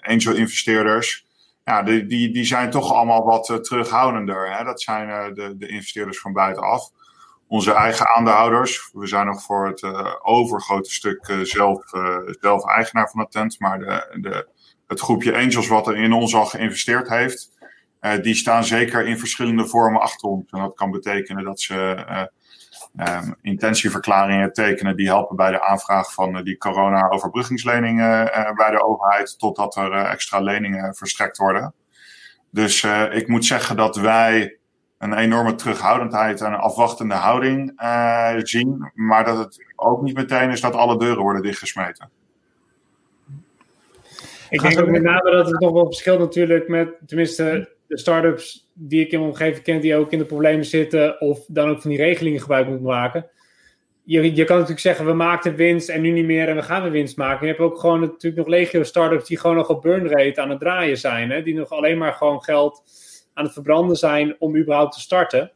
angel-investeerders. 0.00 1.26
Ja, 1.64 1.82
die, 1.82 2.06
die, 2.06 2.32
die 2.32 2.44
zijn 2.44 2.70
toch 2.70 2.92
allemaal 2.92 3.24
wat 3.24 3.64
terughoudender. 3.64 4.56
Hè? 4.56 4.64
Dat 4.64 4.80
zijn 4.82 5.34
de, 5.34 5.56
de 5.56 5.68
investeerders 5.68 6.20
van 6.20 6.32
buitenaf 6.32 6.90
onze 7.46 7.72
eigen 7.72 8.08
aandeelhouders. 8.08 8.90
We 8.92 9.06
zijn 9.06 9.26
nog 9.26 9.42
voor 9.42 9.66
het 9.66 9.84
overgrote 10.22 10.90
stuk 10.90 11.38
zelf, 11.42 11.84
zelf 12.40 12.64
eigenaar 12.64 13.10
van 13.10 13.20
de 13.20 13.28
tent. 13.28 13.60
Maar 13.60 13.78
de, 13.78 14.18
de, 14.20 14.48
het 14.90 15.00
groepje 15.00 15.36
angels 15.36 15.68
wat 15.68 15.86
er 15.86 15.96
in 15.96 16.12
ons 16.12 16.34
al 16.34 16.44
geïnvesteerd 16.44 17.08
heeft, 17.08 17.50
die 18.22 18.34
staan 18.34 18.64
zeker 18.64 19.06
in 19.06 19.18
verschillende 19.18 19.66
vormen 19.66 20.00
achter 20.00 20.28
ons. 20.28 20.50
En 20.50 20.60
dat 20.60 20.74
kan 20.74 20.90
betekenen 20.90 21.44
dat 21.44 21.60
ze 21.60 22.04
um, 22.96 23.34
intentieverklaringen 23.42 24.52
tekenen 24.52 24.96
die 24.96 25.06
helpen 25.06 25.36
bij 25.36 25.50
de 25.50 25.62
aanvraag 25.62 26.12
van 26.12 26.44
die 26.44 26.56
corona-overbruggingsleningen 26.56 28.24
bij 28.56 28.70
de 28.70 28.84
overheid, 28.84 29.38
totdat 29.38 29.76
er 29.76 29.92
extra 29.92 30.40
leningen 30.40 30.94
verstrekt 30.94 31.36
worden. 31.36 31.74
Dus 32.50 32.84
ik 33.10 33.28
moet 33.28 33.44
zeggen 33.44 33.76
dat 33.76 33.96
wij 33.96 34.58
een 34.98 35.12
enorme 35.14 35.54
terughoudendheid 35.54 36.40
en 36.40 36.52
een 36.52 36.58
afwachtende 36.58 37.14
houding 37.14 37.72
zien. 38.48 38.90
Maar 38.94 39.24
dat 39.24 39.38
het 39.38 39.64
ook 39.76 40.02
niet 40.02 40.16
meteen 40.16 40.50
is 40.50 40.60
dat 40.60 40.74
alle 40.74 40.98
deuren 40.98 41.22
worden 41.22 41.42
dichtgesmeten. 41.42 42.10
Ik 44.50 44.60
denk 44.60 44.80
ook 44.80 44.88
met 44.88 45.02
name 45.02 45.30
dat 45.30 45.46
het 45.46 45.60
nog 45.60 45.72
wel 45.72 45.86
verschilt 45.86 46.18
natuurlijk 46.18 46.68
met, 46.68 46.88
tenminste, 47.06 47.68
de 47.86 47.98
start-ups 47.98 48.70
die 48.74 49.00
ik 49.00 49.12
in 49.12 49.18
mijn 49.18 49.30
omgeving 49.30 49.62
ken, 49.62 49.80
die 49.80 49.96
ook 49.96 50.12
in 50.12 50.18
de 50.18 50.24
problemen 50.24 50.64
zitten, 50.64 51.20
of 51.20 51.44
dan 51.46 51.68
ook 51.68 51.80
van 51.80 51.90
die 51.90 51.98
regelingen 51.98 52.40
gebruik 52.40 52.66
moeten 52.66 52.86
maken. 52.86 53.30
Je, 54.04 54.34
je 54.34 54.44
kan 54.44 54.54
natuurlijk 54.54 54.80
zeggen, 54.80 55.06
we 55.06 55.12
maakten 55.12 55.54
winst 55.54 55.88
en 55.88 56.00
nu 56.00 56.10
niet 56.10 56.24
meer 56.24 56.48
en 56.48 56.56
we 56.56 56.62
gaan 56.62 56.82
weer 56.82 56.90
winst 56.90 57.16
maken. 57.16 57.46
je 57.46 57.52
hebt 57.52 57.64
ook 57.64 57.78
gewoon 57.78 58.00
natuurlijk 58.00 58.36
nog 58.36 58.46
legio 58.46 58.82
start-ups 58.82 59.28
die 59.28 59.38
gewoon 59.38 59.56
nog 59.56 59.68
op 59.68 59.82
burn 59.82 60.08
rate 60.08 60.40
aan 60.40 60.50
het 60.50 60.60
draaien 60.60 60.98
zijn. 60.98 61.30
Hè? 61.30 61.42
Die 61.42 61.54
nog 61.54 61.70
alleen 61.70 61.98
maar 61.98 62.12
gewoon 62.12 62.42
geld 62.42 62.82
aan 63.34 63.44
het 63.44 63.52
verbranden 63.52 63.96
zijn 63.96 64.36
om 64.38 64.56
überhaupt 64.56 64.92
te 64.92 65.00
starten. 65.00 65.52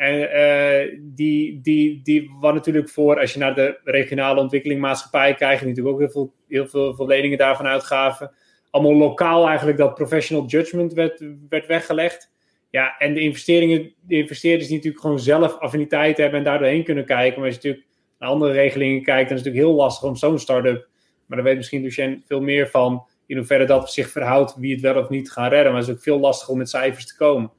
En 0.00 0.14
uh, 0.14 0.98
die, 1.00 1.60
die, 1.60 2.00
die 2.02 2.30
wat 2.40 2.54
natuurlijk 2.54 2.88
voor, 2.88 3.20
als 3.20 3.32
je 3.32 3.38
naar 3.38 3.54
de 3.54 3.78
regionale 3.84 4.40
ontwikkelingmaatschappij 4.40 5.34
kijkt, 5.34 5.62
natuurlijk 5.62 5.94
ook 5.94 5.98
heel 5.98 6.10
veel, 6.10 6.32
heel 6.48 6.66
veel, 6.66 7.06
leningen 7.06 7.38
daarvan 7.38 7.66
uitgaven. 7.66 8.30
Allemaal 8.70 8.94
lokaal 8.94 9.46
eigenlijk 9.48 9.78
dat 9.78 9.94
professional 9.94 10.46
judgment 10.46 10.92
werd, 10.92 11.24
werd 11.48 11.66
weggelegd. 11.66 12.32
Ja, 12.70 12.98
en 12.98 13.14
de 13.14 13.20
investeringen, 13.20 13.92
de 14.00 14.16
investeerders 14.16 14.66
die 14.66 14.76
natuurlijk 14.76 15.02
gewoon 15.02 15.20
zelf 15.20 15.58
affiniteit 15.58 16.16
hebben 16.16 16.38
en 16.38 16.44
daardoor 16.44 16.68
heen 16.68 16.84
kunnen 16.84 17.04
kijken. 17.04 17.40
Maar 17.40 17.48
als 17.48 17.58
je 17.60 17.60
natuurlijk 17.62 17.92
naar 18.18 18.28
andere 18.28 18.52
regelingen 18.52 19.02
kijkt, 19.02 19.28
dan 19.28 19.38
is 19.38 19.44
het 19.44 19.52
natuurlijk 19.52 19.72
heel 19.74 19.84
lastig 19.84 20.08
om 20.08 20.16
zo'n 20.16 20.38
start-up, 20.38 20.88
maar 21.26 21.36
daar 21.36 21.46
weet 21.46 21.56
misschien 21.56 21.82
Lucien 21.82 22.22
veel 22.26 22.40
meer 22.40 22.68
van, 22.68 23.06
in 23.26 23.36
hoeverre 23.36 23.64
dat 23.64 23.92
zich 23.92 24.10
verhoudt 24.10 24.54
wie 24.56 24.72
het 24.72 24.80
wel 24.80 24.96
of 24.96 25.08
niet 25.08 25.32
gaan 25.32 25.48
redden. 25.48 25.72
Maar 25.72 25.80
het 25.80 25.90
is 25.90 25.94
ook 25.94 26.02
veel 26.02 26.20
lastiger 26.20 26.52
om 26.52 26.58
met 26.58 26.68
cijfers 26.68 27.06
te 27.06 27.16
komen. 27.16 27.50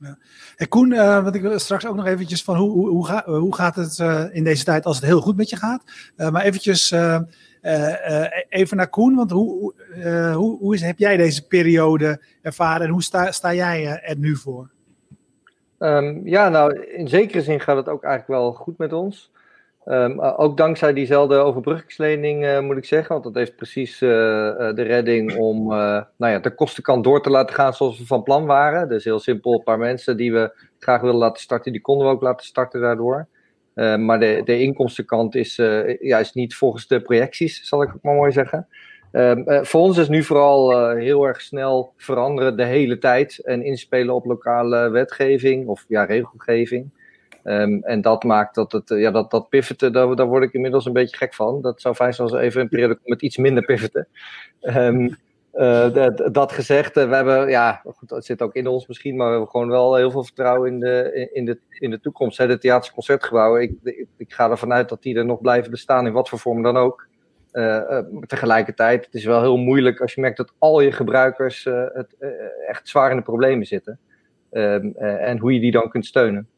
Ja. 0.00 0.18
En 0.56 0.68
Koen, 0.68 0.92
uh, 0.92 1.24
wat 1.24 1.34
ik 1.34 1.52
straks 1.56 1.86
ook 1.86 1.96
nog 1.96 2.06
eventjes 2.06 2.44
van 2.44 2.56
hoe, 2.56 2.70
hoe, 2.70 2.88
hoe, 2.88 3.06
ga, 3.06 3.24
hoe 3.24 3.54
gaat 3.54 3.76
het 3.76 3.98
in 4.32 4.44
deze 4.44 4.64
tijd 4.64 4.84
als 4.84 4.96
het 4.96 5.04
heel 5.04 5.20
goed 5.20 5.36
met 5.36 5.50
je 5.50 5.56
gaat? 5.56 5.82
Maar 6.16 6.42
eventjes 6.42 6.94
even 8.48 8.76
naar 8.76 8.88
Koen, 8.88 9.14
want 9.14 9.30
hoe, 9.30 9.74
hoe, 10.34 10.58
hoe 10.58 10.74
is, 10.74 10.80
heb 10.80 10.98
jij 10.98 11.16
deze 11.16 11.46
periode 11.46 12.22
ervaren 12.42 12.86
en 12.86 12.92
hoe 12.92 13.02
sta, 13.02 13.32
sta 13.32 13.54
jij 13.54 14.00
er 14.02 14.16
nu 14.16 14.36
voor? 14.36 14.70
Um, 15.78 16.20
ja, 16.24 16.48
nou, 16.48 16.80
in 16.80 17.08
zekere 17.08 17.42
zin 17.42 17.60
gaat 17.60 17.76
het 17.76 17.88
ook 17.88 18.02
eigenlijk 18.02 18.40
wel 18.40 18.52
goed 18.52 18.78
met 18.78 18.92
ons. 18.92 19.30
Um, 19.90 20.20
ook 20.20 20.56
dankzij 20.56 20.92
diezelfde 20.92 21.36
overbruggingslening 21.36 22.44
uh, 22.44 22.60
moet 22.60 22.76
ik 22.76 22.84
zeggen, 22.84 23.12
want 23.12 23.24
dat 23.24 23.34
heeft 23.34 23.56
precies 23.56 24.00
uh, 24.00 24.10
uh, 24.10 24.74
de 24.74 24.82
redding 24.82 25.36
om 25.36 25.66
nou 25.66 26.06
ja, 26.32 26.38
de 26.38 26.54
kostenkant 26.54 27.04
door 27.04 27.22
te 27.22 27.30
laten 27.30 27.54
gaan 27.54 27.74
zoals 27.74 27.98
we 27.98 28.06
van 28.06 28.22
plan 28.22 28.46
waren. 28.46 28.88
Dus 28.88 29.04
heel 29.04 29.18
simpel, 29.18 29.52
een 29.52 29.62
paar 29.62 29.78
mensen 29.78 30.16
die 30.16 30.32
we 30.32 30.52
graag 30.78 31.00
willen 31.00 31.16
laten 31.16 31.42
starten, 31.42 31.72
die 31.72 31.80
konden 31.80 32.06
we 32.06 32.12
ook 32.12 32.22
laten 32.22 32.46
starten 32.46 32.80
daardoor. 32.80 33.28
maar 33.74 34.20
de, 34.20 34.40
de 34.44 34.60
inkomstenkant 34.60 35.34
is, 35.34 35.56
ja, 36.00 36.18
is 36.18 36.32
niet 36.32 36.54
volgens 36.54 36.86
de 36.86 37.02
projecties, 37.02 37.68
zal 37.68 37.82
ik 37.82 37.88
ook 37.88 38.02
maar 38.02 38.14
mooi 38.14 38.32
zeggen. 38.32 38.68
Um, 39.12 39.44
voor 39.64 39.80
ons 39.80 39.98
is 39.98 40.08
nu 40.08 40.22
vooral 40.22 40.90
heel 40.90 41.24
erg 41.24 41.40
snel 41.40 41.92
veranderen 41.96 42.56
de 42.56 42.64
hele 42.64 42.98
tijd 42.98 43.38
en 43.44 43.64
inspelen 43.64 44.14
op 44.14 44.24
lokale 44.24 44.90
wetgeving 44.90 45.68
of 45.68 45.84
ja, 45.88 46.04
regelgeving. 46.04 46.90
Um, 47.48 47.82
en 47.82 48.00
dat 48.00 48.24
maakt 48.24 48.54
dat 48.54 48.72
het, 48.72 48.88
ja, 48.88 49.10
dat, 49.10 49.30
dat 49.30 49.48
pivoten, 49.48 49.92
daar, 49.92 50.16
daar 50.16 50.26
word 50.26 50.44
ik 50.44 50.52
inmiddels 50.52 50.86
een 50.86 50.92
beetje 50.92 51.16
gek 51.16 51.34
van. 51.34 51.62
Dat 51.62 51.80
zou 51.80 51.94
fijn 51.94 52.14
zijn 52.14 52.28
als 52.28 52.40
even 52.40 52.60
een 52.60 52.68
periode 52.68 52.98
met 53.04 53.22
iets 53.22 53.36
minder 53.36 53.64
pivoten. 53.64 54.08
Um, 54.60 55.16
uh, 55.54 55.92
dat, 55.92 56.34
dat, 56.34 56.52
gezegd, 56.52 56.96
uh, 56.96 57.08
we 57.08 57.14
hebben, 57.14 57.48
ja, 57.48 57.82
goed, 57.84 58.08
dat 58.08 58.24
zit 58.24 58.42
ook 58.42 58.54
in 58.54 58.66
ons 58.66 58.86
misschien, 58.86 59.16
maar 59.16 59.26
we 59.26 59.32
hebben 59.32 59.50
gewoon 59.50 59.68
wel 59.68 59.94
heel 59.94 60.10
veel 60.10 60.24
vertrouwen 60.24 60.72
in 60.72 60.80
de, 60.80 61.28
in 61.32 61.44
de, 61.44 61.60
in 61.68 61.90
de 61.90 62.00
toekomst. 62.00 62.38
De 62.38 62.58
theaters 62.58 62.92
concertgebouwen, 62.92 63.62
ik, 63.62 63.72
ik, 64.16 64.32
ga 64.32 64.50
ervan 64.50 64.72
uit 64.72 64.88
dat 64.88 65.02
die 65.02 65.16
er 65.16 65.24
nog 65.24 65.40
blijven 65.40 65.70
bestaan, 65.70 66.06
in 66.06 66.12
wat 66.12 66.28
voor 66.28 66.38
vorm 66.38 66.62
dan 66.62 66.76
ook. 66.76 67.06
Uh, 67.52 67.98
tegelijkertijd, 68.26 69.04
het 69.04 69.14
is 69.14 69.24
wel 69.24 69.40
heel 69.40 69.56
moeilijk 69.56 70.00
als 70.00 70.14
je 70.14 70.20
merkt 70.20 70.36
dat 70.36 70.52
al 70.58 70.80
je 70.80 70.92
gebruikers 70.92 71.64
het, 71.64 72.14
echt 72.68 72.88
zwaar 72.88 73.10
in 73.10 73.16
de 73.16 73.22
problemen 73.22 73.66
zitten. 73.66 73.98
Um, 74.50 74.94
en 74.96 75.38
hoe 75.38 75.54
je 75.54 75.60
die 75.60 75.70
dan 75.70 75.90
kunt 75.90 76.06
steunen. 76.06 76.48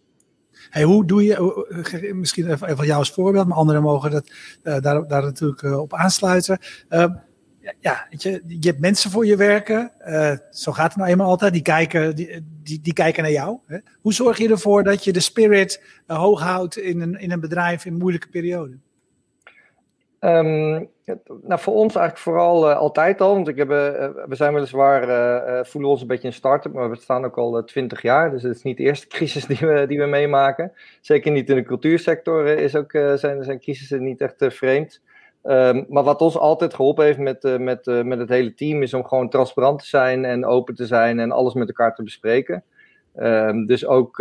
Hey, 0.71 0.83
hoe 0.83 1.07
doe 1.07 1.25
je, 1.25 2.13
misschien 2.15 2.51
even, 2.51 2.69
even 2.69 2.87
jou 2.87 2.99
als 2.99 3.11
voorbeeld, 3.11 3.49
maar 3.49 3.57
anderen 3.57 3.83
mogen 3.83 4.11
dat, 4.11 4.31
uh, 4.63 4.81
daar, 4.81 5.09
daar 5.09 5.23
natuurlijk 5.23 5.63
uh, 5.63 5.79
op 5.79 5.95
aansluiten. 5.95 6.59
Ja, 7.81 8.07
je, 8.11 8.43
je 8.47 8.69
hebt 8.69 8.81
mensen 8.81 9.11
voor 9.11 9.27
je 9.27 9.37
werken, 9.37 9.93
zo 10.51 10.73
gaat 10.73 10.89
het 10.89 10.97
nou 10.97 11.11
eenmaal 11.11 11.29
altijd, 11.29 11.53
die 11.53 11.63
kijken, 11.63 12.17
die, 12.17 12.43
die, 12.83 12.93
kijken 12.93 13.23
naar 13.23 13.33
jou. 13.33 13.59
Hè? 13.67 13.79
Hoe 14.01 14.13
zorg 14.13 14.39
je 14.39 14.49
ervoor 14.49 14.85
dat 14.85 15.05
je 15.05 15.13
de 15.13 15.21
spirit 15.21 15.83
hoog 16.07 16.41
houdt 16.41 16.79
in 16.79 17.01
een, 17.01 17.21
in 17.21 17.33
een 17.33 17.41
bedrijf 17.41 17.85
in 17.85 17.99
moeilijke 17.99 18.29
periode? 18.29 18.79
Um, 20.21 20.91
nou, 21.43 21.61
voor 21.61 21.75
ons 21.75 21.95
eigenlijk 21.95 22.19
vooral 22.19 22.71
uh, 22.71 22.77
altijd 22.77 23.21
al. 23.21 23.35
Want 23.35 23.49
ik 23.49 23.57
heb, 23.57 23.71
uh, 23.71 23.77
we 24.27 24.35
zijn 24.35 24.55
weliswaar, 24.55 25.09
uh, 25.09 25.65
voelen 25.65 25.91
ons 25.91 26.01
een 26.01 26.07
beetje 26.07 26.27
een 26.27 26.35
start-up, 26.35 26.73
maar 26.73 26.91
we 26.91 26.97
staan 26.97 27.25
ook 27.25 27.39
al 27.39 27.65
twintig 27.65 28.03
jaar. 28.03 28.31
Dus 28.31 28.43
het 28.43 28.57
is 28.57 28.63
niet 28.63 28.77
de 28.77 28.83
eerste 28.83 29.07
crisis 29.17 29.47
die 29.47 29.69
we, 29.69 29.87
die 29.87 29.99
we 29.99 30.07
meemaken. 30.07 30.73
Zeker 31.01 31.33
niet 31.33 31.49
in 31.49 31.57
de 31.57 31.63
cultuursector 31.63 32.47
is 32.47 32.77
ook, 32.77 32.91
zijn, 32.91 33.45
zijn 33.45 33.61
crisissen 33.61 34.03
niet 34.03 34.21
echt 34.21 34.45
vreemd. 34.49 35.01
Um, 35.43 35.87
maar 35.89 36.03
wat 36.03 36.21
ons 36.21 36.39
altijd 36.39 36.75
geholpen 36.75 37.05
heeft 37.05 37.19
met, 37.19 37.59
met, 37.59 37.87
met 38.05 38.19
het 38.19 38.29
hele 38.29 38.55
team, 38.55 38.83
is 38.83 38.95
om 38.95 39.05
gewoon 39.05 39.29
transparant 39.29 39.79
te 39.79 39.87
zijn 39.87 40.25
en 40.25 40.45
open 40.45 40.75
te 40.75 40.87
zijn 40.87 41.19
en 41.19 41.31
alles 41.31 41.55
met 41.55 41.69
elkaar 41.69 41.95
te 41.95 42.03
bespreken. 42.03 42.65
Um, 43.17 43.67
dus 43.67 43.87
ook 43.87 44.19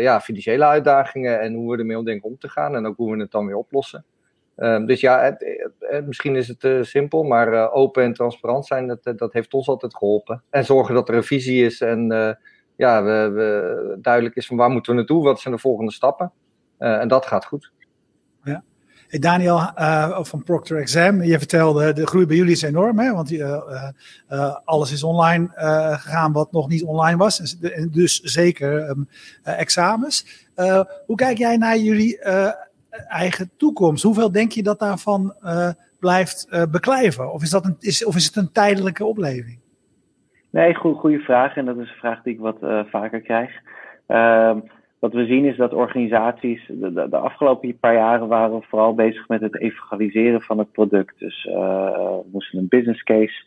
ja, 0.00 0.20
financiële 0.20 0.64
uitdagingen 0.64 1.40
en 1.40 1.54
hoe 1.54 1.72
we 1.72 1.78
ermee 1.78 1.98
om 1.98 2.04
denken 2.04 2.28
om 2.28 2.38
te 2.38 2.48
gaan 2.48 2.74
en 2.74 2.86
ook 2.86 2.96
hoe 2.96 3.12
we 3.12 3.20
het 3.20 3.30
dan 3.30 3.46
weer 3.46 3.56
oplossen. 3.56 4.04
Um, 4.60 4.86
dus 4.86 5.00
ja, 5.00 5.22
het, 5.22 5.64
het, 5.78 6.06
misschien 6.06 6.36
is 6.36 6.48
het 6.48 6.64
uh, 6.64 6.82
simpel, 6.82 7.22
maar 7.22 7.72
open 7.72 8.02
en 8.02 8.12
transparant 8.12 8.66
zijn, 8.66 8.86
dat, 8.86 8.98
eh, 9.02 9.16
dat 9.16 9.32
heeft 9.32 9.54
ons 9.54 9.68
altijd 9.68 9.96
geholpen. 9.96 10.42
En 10.50 10.64
zorgen 10.64 10.94
dat 10.94 11.08
er 11.08 11.14
een 11.14 11.24
visie 11.24 11.64
is 11.64 11.80
en 11.80 12.06
ja, 12.76 13.02
we, 13.02 13.30
we, 13.34 13.98
duidelijk 14.00 14.34
is 14.34 14.46
van 14.46 14.56
waar 14.56 14.70
moeten 14.70 14.92
we 14.92 14.98
naartoe, 14.98 15.24
wat 15.24 15.40
zijn 15.40 15.54
de 15.54 15.60
volgende 15.60 15.92
stappen. 15.92 16.32
en 16.78 17.08
dat 17.08 17.26
gaat 17.26 17.44
goed. 17.44 17.72
Ja. 18.42 18.62
Hey 19.08 19.18
Daniel 19.18 19.60
van 20.24 20.42
Procter 20.42 20.78
Exam, 20.78 21.22
je 21.22 21.38
vertelde 21.38 21.92
de 21.92 22.06
groei 22.06 22.26
bij 22.26 22.36
jullie 22.36 22.52
is 22.52 22.62
enorm, 22.62 22.98
hè? 22.98 23.12
want 23.12 23.32
alles 24.64 24.92
is 24.92 25.02
online 25.02 25.48
gegaan 26.00 26.32
wat 26.32 26.52
nog 26.52 26.68
niet 26.68 26.84
online 26.84 27.16
was. 27.16 27.38
Dus, 27.38 27.58
dus 27.90 28.20
zeker 28.20 28.88
um, 28.88 29.08
examens. 29.42 30.46
hoe 31.06 31.16
kijk 31.16 31.38
jij 31.38 31.56
naar 31.56 31.78
jullie 31.78 32.18
eigen 32.90 33.50
toekomst. 33.56 34.02
Hoeveel 34.02 34.32
denk 34.32 34.52
je 34.52 34.62
dat 34.62 34.78
daarvan 34.78 35.34
uh, 35.44 35.68
blijft 36.00 36.48
uh, 36.50 36.62
beklijven? 36.70 37.32
Of 37.32 37.42
is, 37.42 37.50
dat 37.50 37.64
een, 37.64 37.76
is, 37.78 38.04
of 38.04 38.16
is 38.16 38.26
het 38.26 38.36
een 38.36 38.52
tijdelijke 38.52 39.04
opleving? 39.04 39.58
Nee, 40.50 40.74
goede 40.74 41.18
vraag. 41.18 41.56
En 41.56 41.64
dat 41.64 41.76
is 41.76 41.88
een 41.88 41.98
vraag 41.98 42.22
die 42.22 42.32
ik 42.32 42.40
wat 42.40 42.62
uh, 42.62 42.80
vaker 42.84 43.20
krijg. 43.20 43.50
Ehm, 44.06 44.58
wat 44.98 45.12
we 45.12 45.26
zien 45.26 45.44
is 45.44 45.56
dat 45.56 45.72
organisaties 45.72 46.66
de, 46.66 46.92
de, 46.92 47.08
de, 47.08 47.16
afgelopen 47.16 47.78
paar 47.78 47.94
jaren 47.94 48.28
waren 48.28 48.62
vooral 48.62 48.94
bezig 48.94 49.28
met 49.28 49.40
het 49.40 49.60
evangeliseren 49.60 50.40
van 50.40 50.58
het 50.58 50.72
product. 50.72 51.18
Dus 51.18 51.44
we 51.44 52.22
moesten 52.32 52.58
een 52.58 52.68
business 52.68 53.02
case 53.02 53.44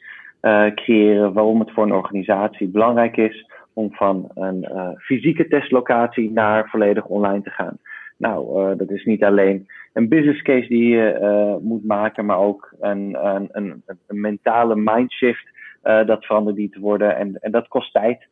creëren 0.76 1.34
waarom 1.34 1.60
het 1.60 1.72
voor 1.72 1.84
een 1.84 1.94
organisatie 1.94 2.68
belangrijk 2.68 3.18
is 3.18 3.50
om 3.74 3.94
van 3.94 4.30
een 4.34 4.68
fysieke 4.98 5.48
testlocatie 5.48 6.32
naar 6.32 6.70
volledig 6.70 7.06
online 7.06 7.42
te 7.42 7.50
gaan. 7.50 7.78
Nou, 8.22 8.70
uh, 8.72 8.78
dat 8.78 8.92
is 8.92 9.06
niet 9.06 9.24
alleen 9.24 9.68
een 9.94 10.08
business 10.08 10.42
case 10.42 10.68
die 10.68 10.88
je 10.88 11.20
uh, 11.22 11.70
moet 11.70 11.84
maken, 11.84 12.26
maar 12.26 12.38
ook 12.38 12.74
een, 12.80 13.18
een, 13.26 13.50
een, 13.52 13.84
mentale 14.08 14.76
mindshift. 14.76 15.50
Uh, 15.84 16.06
dat 16.06 16.26
verandert 16.26 16.56
die 16.56 16.70
te 16.70 16.80
worden. 16.80 17.16
En, 17.16 17.40
en 17.40 17.52
dat 17.52 17.68
kost 17.68 17.94
tijd. 17.94 18.28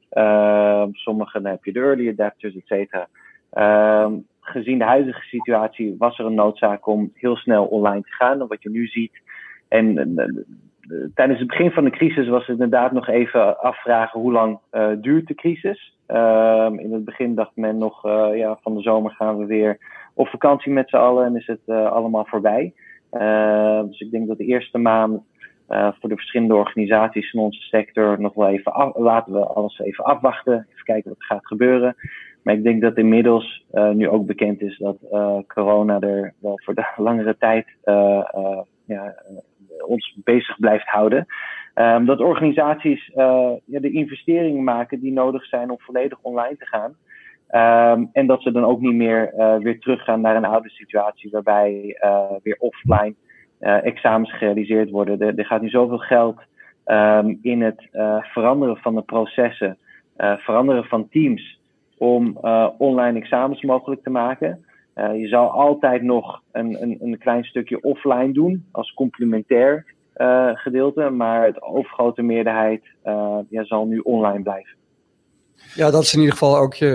sommigen 0.92 1.46
heb 1.46 1.64
je 1.64 1.72
de 1.72 1.80
early 1.80 2.10
adapters, 2.10 2.56
et 2.56 2.66
cetera. 2.66 3.08
Ehm, 3.52 4.14
gezien 4.40 4.78
de 4.78 4.84
huidige 4.84 5.22
situatie 5.22 5.96
was 5.98 6.20
er 6.20 6.26
een 6.26 6.34
noodzaak 6.34 6.88
om 6.88 7.12
heel 7.14 7.36
snel 7.36 7.66
online 7.66 8.02
te 8.02 8.12
gaan. 8.12 8.48
Wat 8.48 8.64
je 8.64 8.70
nu 8.70 8.88
ziet. 8.88 9.22
En 9.68 9.94
tijdens 11.14 11.40
het 11.40 11.48
begin 11.48 11.72
van 11.72 11.84
de 11.84 11.90
crisis 11.90 12.28
was 12.28 12.42
het 12.42 12.50
inderdaad 12.50 12.92
nog 12.92 13.08
even 13.08 13.60
afvragen 13.60 14.20
hoe 14.20 14.32
lang 14.32 14.60
duurt 15.02 15.28
de 15.28 15.36
crisis. 15.36 15.98
Um, 16.12 16.80
in 16.80 16.94
het 16.94 17.06
begin 17.06 17.36
dacht 17.36 17.52
men 17.56 17.78
nog, 17.78 18.06
uh, 18.06 18.30
ja, 18.34 18.58
van 18.62 18.76
de 18.76 18.82
zomer 18.82 19.12
gaan 19.12 19.38
we 19.38 19.46
weer 19.46 19.78
op 20.14 20.28
vakantie 20.28 20.72
met 20.72 20.90
z'n 20.90 20.96
allen 20.96 21.26
en 21.26 21.36
is 21.36 21.48
het 21.48 21.60
uh, 21.66 21.92
allemaal 21.92 22.26
voorbij. 22.26 22.74
Uh, 23.12 23.82
dus 23.84 24.00
ik 24.00 24.12
denk 24.12 24.28
dat 24.28 24.38
de 24.38 24.46
eerste 24.46 24.78
maand 24.78 25.22
voor 25.68 26.10
de 26.10 26.16
verschillende 26.16 26.56
organisaties 26.56 27.30
van 27.30 27.40
onze 27.40 27.62
sector 27.62 28.22
nog 28.22 28.34
wel 28.34 28.48
even 28.48 28.94
laten 28.96 29.34
we 29.34 29.46
alles 29.46 29.80
even 29.80 30.04
afwachten, 30.04 30.68
even 30.72 30.84
kijken 30.84 31.10
wat 31.10 31.20
er 31.20 31.26
gaat 31.26 31.48
gebeuren. 31.48 31.96
Maar 32.44 32.54
ik 32.54 32.64
denk 32.64 32.82
dat 32.82 32.98
inmiddels 32.98 33.66
nu 33.94 34.10
ook 34.10 34.26
bekend 34.26 34.62
is 34.62 34.78
dat 34.78 34.98
corona 35.48 36.00
er 36.00 36.34
wel 36.40 36.60
voor 36.64 36.76
de 36.76 36.94
langere 37.08 37.38
tijd 37.38 37.68
ja, 38.86 39.16
ons 39.86 40.18
bezig 40.24 40.60
blijft 40.60 40.88
houden. 40.88 41.26
Um, 41.76 42.06
dat 42.06 42.20
organisaties 42.20 43.12
uh, 43.16 43.52
ja, 43.66 43.80
de 43.80 43.92
investeringen 43.92 44.64
maken 44.64 45.00
die 45.00 45.12
nodig 45.12 45.46
zijn 45.46 45.70
om 45.70 45.80
volledig 45.80 46.18
online 46.22 46.58
te 46.58 46.66
gaan. 46.66 46.96
Um, 47.92 48.10
en 48.14 48.28
dat 48.28 48.42
ze 48.42 48.52
dan 48.52 48.64
ook 48.64 48.80
niet 48.80 48.94
meer 48.94 49.34
uh, 49.34 49.58
weer 49.58 49.80
teruggaan 49.80 50.22
naar 50.22 50.36
een 50.36 50.46
oude 50.46 50.70
situatie 50.70 51.32
waarbij 51.32 51.98
weer 52.44 52.58
offline 52.60 53.14
examens 53.60 54.38
gerealiseerd 54.38 54.90
worden. 54.90 55.38
Er, 55.38 55.46
gaat 55.46 55.62
nu 55.62 55.70
zoveel 55.70 55.98
geld 55.98 56.40
um, 56.86 57.40
in 57.42 57.62
het 57.62 57.88
veranderen 58.22 58.78
van 58.78 58.96
de 58.96 59.02
processen, 59.02 59.78
veranderen 60.18 60.84
van 60.84 61.10
teams 61.10 61.60
om 61.98 62.38
online 62.78 63.20
examens 63.20 63.62
mogelijk 63.62 64.04
te 64.04 64.10
maken. 64.10 64.66
Je 65.08 65.28
zou 65.28 65.52
altijd 65.52 66.02
nog 66.02 66.42
een, 66.52 66.82
een, 66.82 66.98
een 67.02 67.18
klein 67.18 67.44
stukje 67.44 67.82
offline 67.82 68.32
doen 68.32 68.66
als 68.72 68.94
complementair 68.94 69.86
uh, 70.20 70.50
gedeelte, 70.54 71.10
maar 71.10 71.46
het 71.46 71.62
overgrote 71.62 72.22
meerderheid 72.22 72.84
uh, 73.06 73.38
ja, 73.50 73.64
zal 73.64 73.86
nu 73.86 74.00
online 74.00 74.44
blijven. 74.44 74.78
Ja, 75.76 75.92
dat 75.92 76.04
is 76.04 76.14
in 76.14 76.20
ieder 76.20 76.34
geval 76.34 76.58
ook 76.58 76.74
je, 76.74 76.86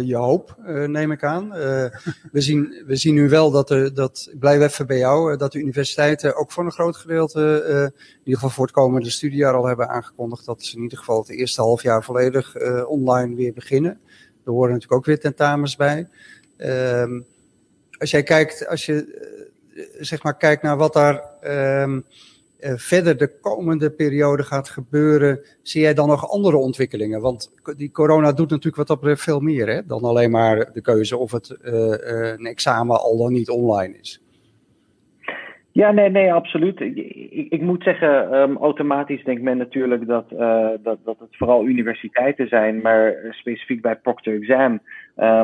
uh, 0.00 0.08
je 0.08 0.16
hoop, 0.16 0.56
neem 0.86 1.12
ik 1.12 1.24
aan. 1.24 1.48
we, 2.32 2.40
zien, 2.40 2.82
we 2.86 2.96
zien 2.96 3.14
nu 3.14 3.28
wel 3.28 3.50
dat, 3.50 3.70
er, 3.70 3.94
dat 3.94 4.28
ik 4.32 4.38
blijf 4.38 4.62
even 4.62 4.86
bij 4.86 4.98
jou, 4.98 5.36
dat 5.36 5.52
de 5.52 5.58
universiteiten 5.58 6.36
ook 6.36 6.52
voor 6.52 6.64
een 6.64 6.70
groot 6.70 6.96
gedeelte, 6.96 7.62
in 7.66 8.18
ieder 8.18 8.34
geval 8.34 8.50
voor 8.50 8.64
het 8.64 8.74
komende 8.74 9.10
studiejaar 9.10 9.54
al 9.54 9.66
hebben 9.66 9.88
aangekondigd 9.88 10.46
dat 10.46 10.62
ze 10.62 10.76
in 10.76 10.82
ieder 10.82 10.98
geval 10.98 11.18
het 11.18 11.30
eerste 11.30 11.60
half 11.60 11.82
jaar 11.82 12.04
volledig 12.04 12.56
online 12.86 13.34
weer 13.34 13.52
beginnen. 13.52 14.00
Er 14.44 14.52
horen 14.52 14.72
natuurlijk 14.72 14.98
ook 14.98 15.06
weer 15.06 15.20
tentamens 15.20 15.76
bij. 15.76 16.08
Ehm, 16.60 17.20
als 17.98 18.10
jij 18.10 18.22
kijkt, 18.22 18.66
als 18.66 18.86
je 18.86 19.28
zeg 19.98 20.22
maar 20.22 20.36
kijkt 20.36 20.62
naar 20.62 20.76
wat 20.76 20.92
daar 20.92 21.22
um, 21.82 22.04
uh, 22.60 22.72
verder 22.76 23.16
de 23.16 23.38
komende 23.40 23.90
periode 23.90 24.42
gaat 24.42 24.68
gebeuren, 24.68 25.40
zie 25.62 25.80
jij 25.80 25.94
dan 25.94 26.08
nog 26.08 26.30
andere 26.30 26.56
ontwikkelingen? 26.56 27.20
Want 27.20 27.50
die 27.76 27.90
corona 27.90 28.32
doet 28.32 28.50
natuurlijk 28.50 28.88
wat 28.88 29.00
dat 29.00 29.18
veel 29.20 29.40
meer 29.40 29.68
hè, 29.68 29.86
dan 29.86 30.02
alleen 30.02 30.30
maar 30.30 30.72
de 30.72 30.80
keuze 30.80 31.16
of 31.16 31.32
het 31.32 31.56
uh, 31.62 31.94
een 32.36 32.46
examen 32.46 33.00
al 33.00 33.16
dan 33.16 33.32
niet 33.32 33.48
online 33.48 33.98
is. 33.98 34.20
Ja, 35.80 35.90
nee, 35.90 36.10
nee, 36.10 36.32
absoluut. 36.32 36.80
Ik, 36.80 36.96
ik, 37.50 37.60
moet 37.60 37.82
zeggen, 37.82 38.34
um, 38.34 38.56
automatisch 38.56 39.24
denkt 39.24 39.42
men 39.42 39.56
natuurlijk 39.56 40.06
dat, 40.06 40.24
uh, 40.32 40.68
dat, 40.82 40.98
dat 41.04 41.18
het 41.18 41.36
vooral 41.36 41.66
universiteiten 41.66 42.48
zijn, 42.48 42.80
maar 42.80 43.14
specifiek 43.30 43.82
bij 43.82 43.96
Proctor 43.96 44.34
Exam. 44.34 44.72
Uh, 44.72 44.78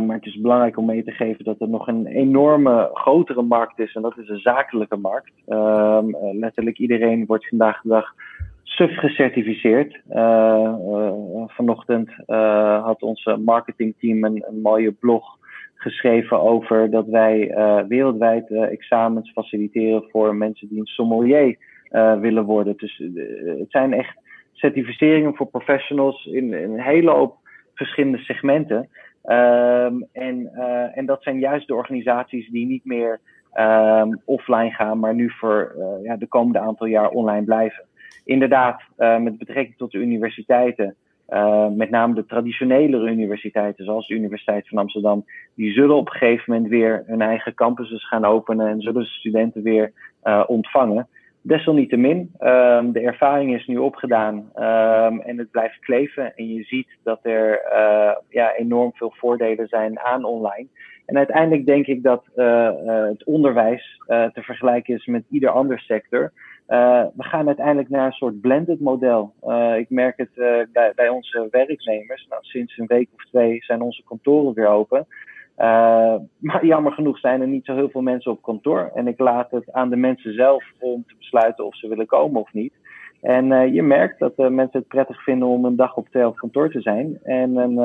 maar 0.01 0.17
het 0.17 0.27
is 0.27 0.41
belangrijk 0.41 0.77
om 0.77 0.87
mee 0.87 1.05
te 1.05 1.11
geven 1.11 1.45
dat 1.45 1.61
er 1.61 1.69
nog 1.69 1.89
een 1.89 2.07
enorme 2.07 2.91
grotere 2.93 3.43
markt 3.43 3.79
is 3.79 3.95
en 3.95 4.03
dat 4.03 4.19
is 4.19 4.29
een 4.29 4.39
zakelijke 4.39 4.97
markt. 4.97 5.33
Uh, 5.49 5.99
letterlijk 6.33 6.79
iedereen 6.79 7.27
wordt 7.27 7.49
vandaag 7.49 7.81
de 7.83 7.89
dag 7.89 8.15
SUF 8.63 8.99
gecertificeerd. 8.99 10.01
vanochtend 11.47 12.11
had 12.83 13.03
onze 13.03 13.37
marketingteam 13.37 14.25
een 14.25 14.61
mooie 14.63 14.93
blog 14.93 15.39
geschreven 15.87 16.41
over 16.41 16.91
dat 16.91 17.07
wij 17.07 17.51
uh, 17.51 17.83
wereldwijd 17.89 18.51
uh, 18.51 18.73
examens 18.73 19.31
faciliteren 19.31 20.05
voor 20.11 20.37
mensen 20.37 20.69
die 20.69 20.79
een 20.79 20.87
sommelier 20.87 21.57
uh, 21.91 22.21
willen 22.21 22.45
worden. 22.45 22.77
Dus 22.77 23.03
het 23.59 23.71
zijn 23.71 23.93
echt 23.93 24.17
certificeringen 24.53 25.35
voor 25.35 25.47
professionals 25.47 26.25
in, 26.25 26.53
een 26.53 26.81
hele 26.81 27.11
hoop 27.11 27.37
verschillende 27.75 28.19
segmenten. 28.19 28.89
Um, 29.25 30.07
en, 30.13 30.51
en 30.95 31.07
dat 31.07 31.23
zijn 31.23 31.39
juist 31.39 31.67
de 31.67 31.75
organisaties 31.75 32.51
die 32.51 32.67
niet 32.67 32.85
meer 32.85 33.21
um, 33.55 34.21
offline 34.25 34.71
gaan, 34.71 34.99
maar 34.99 35.15
nu 35.15 35.31
voor 35.31 35.75
ja, 36.03 36.17
de 36.17 36.27
komende 36.27 36.59
aantal 36.59 36.87
jaar 36.87 37.09
online 37.09 37.45
blijven. 37.45 37.85
Inderdaad, 38.25 38.83
met 38.97 39.39
betrekking 39.39 39.77
tot 39.77 39.91
de 39.91 39.99
universiteiten. 39.99 40.97
Uh, 41.29 41.69
met 41.69 41.91
name 41.91 42.15
de 42.15 42.27
traditionelere 42.27 43.11
universiteiten, 43.11 43.85
zoals 43.85 44.07
de 44.07 44.15
Universiteit 44.15 44.69
van 44.69 44.79
Amsterdam, 44.79 45.25
die 45.55 45.73
zullen 45.73 45.97
op 45.97 46.07
een 46.07 46.13
gegeven 46.13 46.53
moment 46.53 46.71
weer 46.71 47.03
hun 47.07 47.21
eigen 47.21 47.55
campuses 47.55 48.09
gaan 48.09 48.25
openen 48.25 48.69
en 48.69 48.81
zullen 48.81 49.05
studenten 49.05 49.63
weer 49.63 49.93
uh, 50.25 50.45
ontvangen. 50.47 51.09
Desalniettemin, 51.41 52.19
um, 52.41 52.93
de 52.93 53.01
ervaring 53.01 53.55
is 53.55 53.67
nu 53.67 53.77
opgedaan 53.77 54.35
um, 54.37 55.21
en 55.21 55.39
het 55.39 55.51
blijft 55.51 55.79
kleven. 55.79 56.37
En 56.37 56.55
je 56.55 56.63
ziet 56.63 56.89
dat 57.03 57.19
er 57.23 57.63
uh, 57.73 58.13
ja, 58.29 58.55
enorm 58.55 58.91
veel 58.95 59.13
voordelen 59.17 59.69
zijn 59.69 60.01
aan 60.01 60.25
online. 60.25 60.67
En 61.07 61.17
uiteindelijk 61.17 61.67
denk 61.67 61.87
ik 61.87 62.03
dat 62.03 62.25
het 63.15 63.25
onderwijs 63.25 64.03
te 64.07 64.43
vergelijken 64.43 64.95
is 64.95 65.07
met 65.07 65.25
ieder 65.31 65.51
ander 65.51 65.79
sector. 65.79 66.33
Uh, 66.69 67.05
we 67.15 67.23
gaan 67.23 67.47
uiteindelijk 67.47 67.89
naar 67.89 68.07
een 68.07 68.13
soort 68.13 68.41
blended 68.41 68.81
model. 68.81 69.33
Uh, 69.45 69.79
ik 69.79 69.91
merk 69.91 70.17
het 70.17 70.31
uh, 70.35 70.61
bij, 70.73 70.93
bij, 70.95 71.09
onze 71.09 71.49
werknemers. 71.51 72.27
Nou, 72.29 72.43
sinds 72.45 72.79
een 72.79 72.87
week 72.87 73.09
of 73.15 73.25
twee 73.25 73.65
zijn 73.65 73.81
onze 73.81 74.03
kantoren 74.05 74.55
weer 74.55 74.69
open. 74.69 75.07
maar 76.39 76.67
jammer 76.67 76.93
genoeg 76.93 77.19
zijn 77.19 77.41
er 77.41 77.49
niet 77.49 77.65
zo 77.65 77.75
heel 77.75 77.91
veel 77.91 78.03
mensen 78.03 78.31
op 78.31 78.43
kantoor. 78.43 78.91
En 78.95 79.07
ik 79.07 79.19
laat 79.19 79.51
het 79.51 79.73
aan 79.73 79.91
de 79.91 79.97
mensen 79.97 80.35
zelf 80.35 80.65
om 80.79 81.05
te 81.07 81.15
besluiten 81.19 81.67
of 81.67 81.77
ze 81.77 81.89
willen 81.89 82.07
komen 82.07 82.41
of 82.41 82.53
niet. 82.53 82.73
En 83.21 83.73
je 83.73 83.83
merkt 83.83 84.19
dat 84.19 84.37
mensen 84.37 84.79
het 84.79 84.89
prettig 84.89 85.23
vinden 85.23 85.49
om 85.49 85.65
een 85.65 85.77
dag 85.77 85.97
op 85.97 86.09
twee 86.09 86.27
op 86.27 86.37
kantoor 86.37 86.71
te 86.71 86.81
zijn. 86.81 87.19
En 87.23 87.57
een, 87.57 87.77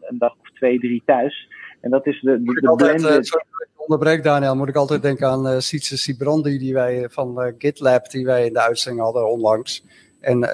een 0.00 0.18
dag 0.18 0.36
of 0.40 0.50
twee, 0.50 0.78
drie 0.78 1.02
thuis. 1.04 1.48
En 1.80 1.90
dat 1.90 2.06
is 2.06 2.20
de, 2.20 2.42
de, 2.42 2.60
de 2.60 2.74
blended 2.76 3.36
onderbreek, 3.76 4.22
Daniel, 4.22 4.56
moet 4.56 4.68
ik 4.68 4.76
altijd 4.76 5.02
denken 5.02 5.28
aan 5.28 5.46
uh, 5.46 5.58
Sietse 5.58 5.98
Sibrandi, 5.98 6.58
die 6.58 6.74
wij 6.74 7.02
eh, 7.02 7.08
van 7.10 7.42
uh, 7.46 7.52
GitLab, 7.58 8.10
die 8.10 8.24
wij 8.24 8.46
in 8.46 8.52
de 8.52 8.60
uitzending 8.60 9.04
hadden 9.04 9.30
onlangs. 9.30 9.84
En 10.20 10.48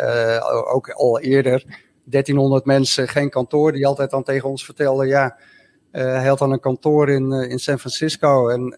ook 0.73 0.91
al 0.91 1.21
eerder, 1.21 1.65
1300 2.05 2.65
mensen, 2.65 3.09
geen 3.09 3.31
kantoor, 3.31 3.73
die 3.73 3.87
altijd 3.87 4.11
dan 4.11 4.23
tegen 4.23 4.49
ons 4.49 4.65
vertelden, 4.65 5.07
ja, 5.07 5.37
hij 5.91 6.27
had 6.27 6.39
dan 6.39 6.53
een 6.53 6.61
kantoor 6.61 7.11
in, 7.11 7.33
in 7.33 7.59
San 7.59 7.79
Francisco. 7.79 8.49
En 8.49 8.77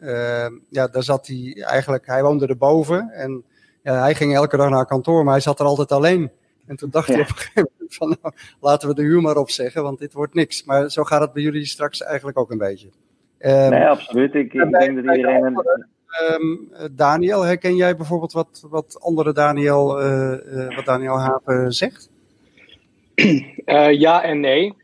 ja, 0.68 0.86
daar 0.86 1.02
zat 1.02 1.26
hij 1.26 1.64
eigenlijk, 1.66 2.06
hij 2.06 2.22
woonde 2.22 2.46
erboven. 2.46 3.10
En 3.10 3.44
ja, 3.82 4.00
hij 4.00 4.14
ging 4.14 4.34
elke 4.34 4.56
dag 4.56 4.70
naar 4.70 4.86
kantoor, 4.86 5.24
maar 5.24 5.32
hij 5.32 5.42
zat 5.42 5.60
er 5.60 5.66
altijd 5.66 5.92
alleen. 5.92 6.30
En 6.66 6.76
toen 6.76 6.90
dacht 6.90 7.08
ja. 7.08 7.12
hij 7.12 7.22
op 7.22 7.28
een 7.28 7.36
gegeven 7.36 7.70
moment 7.78 7.94
van, 7.94 8.16
nou, 8.22 8.34
laten 8.60 8.88
we 8.88 8.94
de 8.94 9.02
huur 9.02 9.20
maar 9.20 9.36
opzeggen, 9.36 9.82
want 9.82 9.98
dit 9.98 10.12
wordt 10.12 10.34
niks. 10.34 10.64
Maar 10.64 10.90
zo 10.90 11.04
gaat 11.04 11.20
het 11.20 11.32
bij 11.32 11.42
jullie 11.42 11.64
straks 11.64 12.02
eigenlijk 12.02 12.38
ook 12.38 12.50
een 12.50 12.58
beetje. 12.58 12.88
Um, 13.38 13.70
nee, 13.70 13.86
absoluut. 13.86 14.34
Ik, 14.34 14.52
ik 14.52 14.70
denk 14.70 15.04
dat 15.04 15.16
iedereen. 15.16 15.44
Een... 15.44 15.86
Um, 16.40 16.70
Daniel, 16.92 17.42
herken 17.42 17.76
jij 17.76 17.96
bijvoorbeeld 17.96 18.32
wat, 18.32 18.66
wat 18.70 19.00
andere 19.00 19.32
Daniel, 19.32 20.02
uh, 20.02 20.32
uh, 20.46 20.76
wat 20.76 20.84
Daniel 20.84 21.18
Hapen 21.18 21.72
zegt? 21.72 22.10
Uh, 23.14 23.92
ja 24.06 24.22
en 24.22 24.40
nee. 24.40 24.74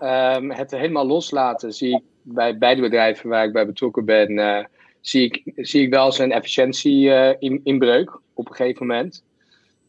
Um, 0.00 0.50
het 0.50 0.70
helemaal 0.70 1.06
loslaten 1.06 1.72
zie 1.72 1.96
ik 1.96 2.02
bij 2.22 2.58
beide 2.58 2.80
bedrijven 2.80 3.28
waar 3.28 3.44
ik 3.44 3.52
bij 3.52 3.66
betrokken 3.66 4.04
ben, 4.04 4.68
zie, 5.00 5.24
ik, 5.24 5.42
zie 5.56 5.82
ik 5.82 5.90
wel 5.90 6.12
zijn 6.12 6.32
efficiëntie 6.32 7.08
in, 7.38 7.60
inbreuk 7.64 8.18
op 8.34 8.48
een 8.48 8.54
gegeven 8.54 8.86
moment. 8.86 9.24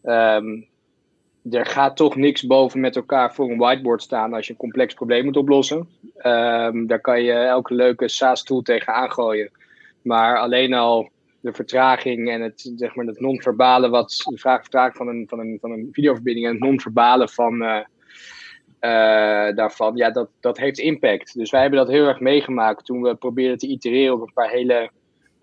Um, 0.04 0.68
er 1.52 1.66
gaat 1.66 1.96
toch 1.96 2.16
niks 2.16 2.46
boven 2.46 2.80
met 2.80 2.96
elkaar 2.96 3.34
voor 3.34 3.52
een 3.52 3.58
whiteboard 3.58 4.02
staan 4.02 4.34
als 4.34 4.46
je 4.46 4.52
een 4.52 4.60
complex 4.60 4.94
probleem 4.94 5.26
moet 5.26 5.38
oplossen. 5.38 5.88
Um, 6.26 6.88
daar 6.88 7.02
kan 7.02 7.24
je 7.24 7.34
elke 7.34 7.74
leuke 7.74 8.08
SaaS-tool 8.08 8.62
tegen 8.62 8.94
aangooien. 8.94 9.52
Maar 10.02 10.38
alleen 10.38 10.74
al 10.74 11.10
de 11.40 11.54
vertraging 11.54 12.30
en 12.30 12.42
het, 12.42 12.72
zeg 12.76 12.96
maar, 12.96 13.06
het 13.06 13.20
non-verbale, 13.20 13.90
wat 13.90 14.24
de 14.30 14.38
vraag 14.38 14.62
vertraging 14.62 14.96
van 14.96 15.08
een, 15.08 15.26
van, 15.30 15.40
een, 15.40 15.58
van 15.62 15.72
een 15.72 15.90
videoverbinding 15.92 16.46
en 16.46 16.52
het 16.52 16.62
non-verbale 16.62 17.28
van, 17.28 17.62
uh, 17.62 17.80
uh, 18.82 19.56
daarvan, 19.56 19.96
ja, 19.96 20.12
dat, 20.12 20.30
dat 20.40 20.58
heeft 20.58 20.80
impact. 20.80 21.34
Dus 21.34 21.52
wij 21.52 21.62
hebben 21.62 21.80
dat 21.80 21.88
heel 21.88 22.08
erg 22.08 22.20
meegemaakt 22.20 22.86
toen 22.86 23.02
we 23.02 23.16
probeerden 23.16 23.58
te 23.58 23.68
itereren 23.68 24.14
op 24.14 24.22
een 24.22 24.34
paar 24.34 24.50
hele 24.50 24.90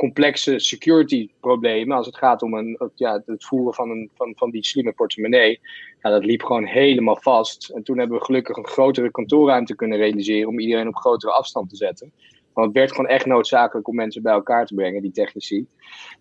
complexe 0.00 0.58
security 0.58 1.28
problemen 1.40 1.96
als 1.96 2.06
het 2.06 2.16
gaat 2.16 2.42
om 2.42 2.54
een, 2.54 2.78
ja, 2.94 3.22
het 3.26 3.44
voeren 3.44 3.74
van, 3.74 3.90
een, 3.90 4.10
van, 4.14 4.32
van 4.36 4.50
die 4.50 4.64
slimme 4.64 4.92
portemonnee. 4.92 5.60
Nou, 6.02 6.14
dat 6.14 6.24
liep 6.24 6.42
gewoon 6.42 6.64
helemaal 6.64 7.18
vast. 7.20 7.68
En 7.68 7.82
toen 7.82 7.98
hebben 7.98 8.18
we 8.18 8.24
gelukkig 8.24 8.56
een 8.56 8.66
grotere 8.66 9.10
kantoorruimte 9.10 9.74
kunnen 9.74 9.98
realiseren 9.98 10.48
om 10.48 10.58
iedereen 10.58 10.88
op 10.88 10.96
grotere 10.96 11.32
afstand 11.32 11.68
te 11.70 11.76
zetten. 11.76 12.12
Want 12.52 12.66
het 12.66 12.76
werd 12.76 12.90
gewoon 12.90 13.10
echt 13.10 13.26
noodzakelijk 13.26 13.88
om 13.88 13.94
mensen 13.94 14.22
bij 14.22 14.32
elkaar 14.32 14.66
te 14.66 14.74
brengen, 14.74 15.02
die 15.02 15.12
technici. 15.12 15.66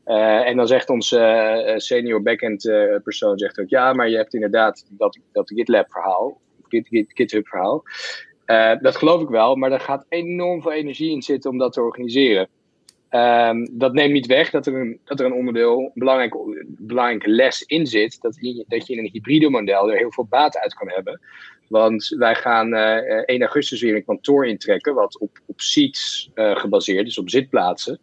Uh, 0.05 0.47
en 0.47 0.57
dan 0.57 0.67
zegt 0.67 0.89
onze 0.89 1.19
uh, 1.67 1.77
senior 1.77 2.21
backend 2.21 2.65
uh, 2.65 2.95
persoon 3.03 3.37
zegt 3.37 3.59
ook, 3.59 3.69
ja, 3.69 3.93
maar 3.93 4.09
je 4.09 4.15
hebt 4.15 4.33
inderdaad 4.33 4.85
dat, 4.89 5.19
dat 5.31 5.51
GitLab 5.55 5.91
verhaal, 5.91 6.41
Git, 6.67 6.87
Git, 6.87 7.11
GitHub 7.13 7.47
verhaal. 7.47 7.83
dat 8.81 8.95
geloof 8.95 9.21
ik 9.21 9.29
wel, 9.29 9.55
maar 9.55 9.71
er 9.71 9.79
gaat 9.79 10.05
enorm 10.09 10.61
veel 10.61 10.71
energie 10.71 11.11
in 11.11 11.21
zitten 11.21 11.51
om 11.51 11.57
dat 11.57 11.73
te 11.73 11.81
organiseren. 11.81 12.49
Um, 13.11 13.67
dat 13.71 13.93
neemt 13.93 14.13
niet 14.13 14.25
weg 14.25 14.49
dat 14.49 14.65
er 14.65 14.75
een, 14.75 14.99
dat 15.03 15.19
er 15.19 15.25
een 15.25 15.33
onderdeel, 15.33 15.79
een 15.79 15.91
belangrijk, 15.93 16.35
belangrijke 16.67 17.29
les 17.29 17.61
in 17.61 17.87
zit. 17.87 18.21
Dat 18.21 18.37
je, 18.39 18.65
dat 18.67 18.87
je 18.87 18.93
in 18.93 18.99
een 18.99 19.09
hybride 19.11 19.49
model 19.49 19.91
er 19.91 19.97
heel 19.97 20.11
veel 20.11 20.27
baat 20.29 20.57
uit 20.57 20.73
kan 20.73 20.89
hebben. 20.89 21.21
Want 21.67 22.07
wij 22.17 22.35
gaan 22.35 22.73
uh, 22.73 22.97
eh, 22.97 23.23
1 23.25 23.41
augustus 23.41 23.81
weer 23.81 23.95
een 23.95 24.05
kantoor 24.05 24.47
intrekken, 24.47 24.93
wat 24.93 25.19
op, 25.19 25.39
op 25.45 25.61
seats 25.61 26.29
uh, 26.35 26.55
gebaseerd 26.55 27.07
is, 27.07 27.17
op 27.17 27.29
zitplaatsen. 27.29 27.99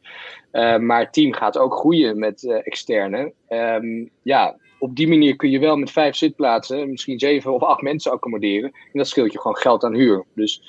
Uh, 0.53 0.77
maar 0.77 1.01
het 1.01 1.13
team 1.13 1.33
gaat 1.33 1.59
ook 1.59 1.75
groeien 1.75 2.19
met 2.19 2.61
externe. 2.63 3.33
Um, 3.49 4.11
ja, 4.23 4.57
op 4.79 4.97
die 4.97 5.09
manier 5.09 5.37
kun 5.37 5.51
je 5.51 5.59
wel 5.59 5.77
met 5.77 5.91
vijf 5.91 6.17
zitplaatsen, 6.17 6.91
misschien 6.91 7.19
zeven 7.19 7.53
of 7.53 7.63
acht 7.63 7.83
mensen 7.83 8.13
accommoderen. 8.13 8.71
En 8.73 8.99
dat 8.99 9.09
scheelt 9.09 9.33
je 9.33 9.41
gewoon 9.41 9.57
geld 9.57 9.85
aan 9.85 9.95
huur. 9.95 10.25
Dus 10.35 10.63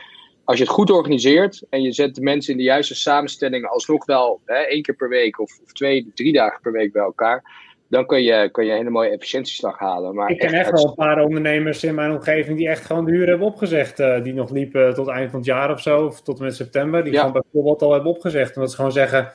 als 0.47 0.57
je 0.57 0.63
het 0.63 0.73
goed 0.73 0.91
organiseert 0.91 1.63
en 1.69 1.81
je 1.81 1.91
zet 1.91 2.15
de 2.15 2.21
mensen 2.21 2.51
in 2.51 2.57
de 2.57 2.63
juiste 2.63 2.95
samenstellingen 2.95 3.69
alsnog 3.69 4.05
wel 4.05 4.41
hè, 4.45 4.55
één 4.55 4.81
keer 4.81 4.95
per 4.95 5.10
week 5.10 5.39
of, 5.39 5.60
of, 5.63 5.73
twee, 5.73 6.12
drie 6.13 6.33
dagen 6.33 6.62
per 6.62 6.71
week 6.71 6.91
bij 6.91 7.03
elkaar, 7.03 7.43
dan 7.88 8.05
kun 8.05 8.23
je, 8.23 8.49
kun 8.51 8.65
je 8.65 8.71
een 8.71 8.77
hele 8.77 8.89
mooie 8.89 9.10
efficiëntieslag 9.10 9.79
halen. 9.79 10.15
Maar 10.15 10.29
ik 10.29 10.38
ken 10.38 10.53
echt, 10.53 10.71
wel 10.71 10.86
een 10.88 10.95
paar 10.95 11.23
ondernemers 11.23 11.83
in 11.83 11.95
mijn 11.95 12.12
omgeving 12.12 12.57
die 12.57 12.69
echt 12.69 12.86
gewoon 12.86 13.05
de 13.05 13.12
huur 13.12 13.27
hebben 13.27 13.47
opgezegd. 13.47 13.99
Uh, 13.99 14.23
die 14.23 14.33
nog 14.33 14.51
liepen 14.51 14.93
tot 14.93 15.07
eind 15.07 15.29
van 15.29 15.39
het 15.39 15.47
jaar 15.47 15.71
of 15.71 15.81
zo, 15.81 16.05
of 16.05 16.21
tot 16.21 16.38
en 16.38 16.43
met 16.43 16.55
september. 16.55 17.03
Die 17.03 17.13
ja. 17.13 17.19
gewoon 17.19 17.41
bijvoorbeeld 17.41 17.81
al 17.81 17.93
hebben 17.93 18.12
opgezegd. 18.12 18.55
Omdat 18.55 18.69
ze 18.69 18.75
gewoon 18.75 18.91
zeggen. 18.91 19.31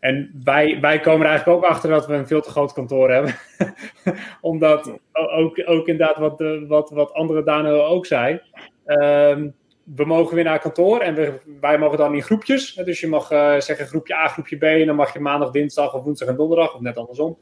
En 0.00 0.40
wij, 0.44 0.78
wij 0.80 1.00
komen 1.00 1.20
er 1.20 1.30
eigenlijk 1.30 1.58
ook 1.58 1.70
achter 1.70 1.90
dat 1.90 2.06
we 2.06 2.14
een 2.14 2.26
veel 2.26 2.40
te 2.40 2.50
groot 2.50 2.72
kantoor 2.72 3.10
hebben. 3.10 3.34
Omdat 4.40 4.98
ook, 5.12 5.62
ook 5.64 5.88
inderdaad 5.88 6.16
wat, 6.16 6.44
wat, 6.68 6.90
wat 6.90 7.12
andere 7.12 7.42
Daniel 7.42 7.86
ook 7.86 8.06
zei. 8.06 8.40
Um, 8.86 9.54
we 9.94 10.04
mogen 10.04 10.34
weer 10.34 10.44
naar 10.44 10.58
kantoor 10.58 11.00
en 11.00 11.14
we, 11.14 11.32
wij 11.60 11.78
mogen 11.78 11.98
dan 11.98 12.14
in 12.14 12.22
groepjes. 12.22 12.74
Dus 12.74 13.00
je 13.00 13.06
mag 13.06 13.30
uh, 13.30 13.60
zeggen 13.60 13.86
groepje 13.86 14.14
A, 14.14 14.28
groepje 14.28 14.56
B. 14.56 14.62
En 14.62 14.86
dan 14.86 14.96
mag 14.96 15.12
je 15.12 15.20
maandag, 15.20 15.50
dinsdag 15.50 15.94
of 15.94 16.02
woensdag 16.02 16.28
en 16.28 16.36
donderdag, 16.36 16.74
of 16.74 16.80
net 16.80 16.96
andersom. 16.96 17.38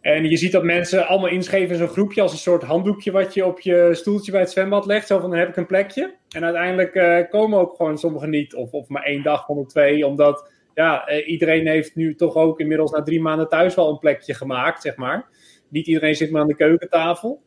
En 0.00 0.28
je 0.28 0.36
ziet 0.36 0.52
dat 0.52 0.62
mensen 0.62 1.06
allemaal 1.06 1.28
inschrijven 1.28 1.70
in 1.70 1.78
zo'n 1.78 1.88
groepje 1.88 2.22
als 2.22 2.32
een 2.32 2.38
soort 2.38 2.62
handdoekje 2.62 3.10
wat 3.10 3.34
je 3.34 3.46
op 3.46 3.60
je 3.60 3.90
stoeltje 3.92 4.32
bij 4.32 4.40
het 4.40 4.50
zwembad 4.50 4.86
legt. 4.86 5.06
Zo 5.06 5.18
van, 5.18 5.30
dan 5.30 5.38
heb 5.38 5.48
ik 5.48 5.56
een 5.56 5.66
plekje. 5.66 6.14
En 6.28 6.44
uiteindelijk 6.44 6.94
uh, 6.94 7.18
komen 7.30 7.58
ook 7.58 7.76
gewoon 7.76 7.98
sommigen 7.98 8.30
niet. 8.30 8.54
Of, 8.54 8.72
of 8.72 8.88
maar 8.88 9.02
één 9.02 9.22
dag 9.22 9.46
van 9.46 9.56
de 9.56 9.66
twee. 9.66 10.06
Omdat 10.06 10.50
ja, 10.74 11.10
uh, 11.10 11.28
iedereen 11.28 11.66
heeft 11.66 11.94
nu 11.94 12.14
toch 12.14 12.34
ook 12.34 12.60
inmiddels 12.60 12.90
na 12.90 13.02
drie 13.02 13.20
maanden 13.20 13.48
thuis 13.48 13.74
wel 13.74 13.90
een 13.90 13.98
plekje 13.98 14.34
gemaakt, 14.34 14.82
zeg 14.82 14.96
maar. 14.96 15.28
Niet 15.68 15.86
iedereen 15.86 16.14
zit 16.14 16.30
maar 16.30 16.40
aan 16.40 16.48
de 16.48 16.56
keukentafel. 16.56 17.42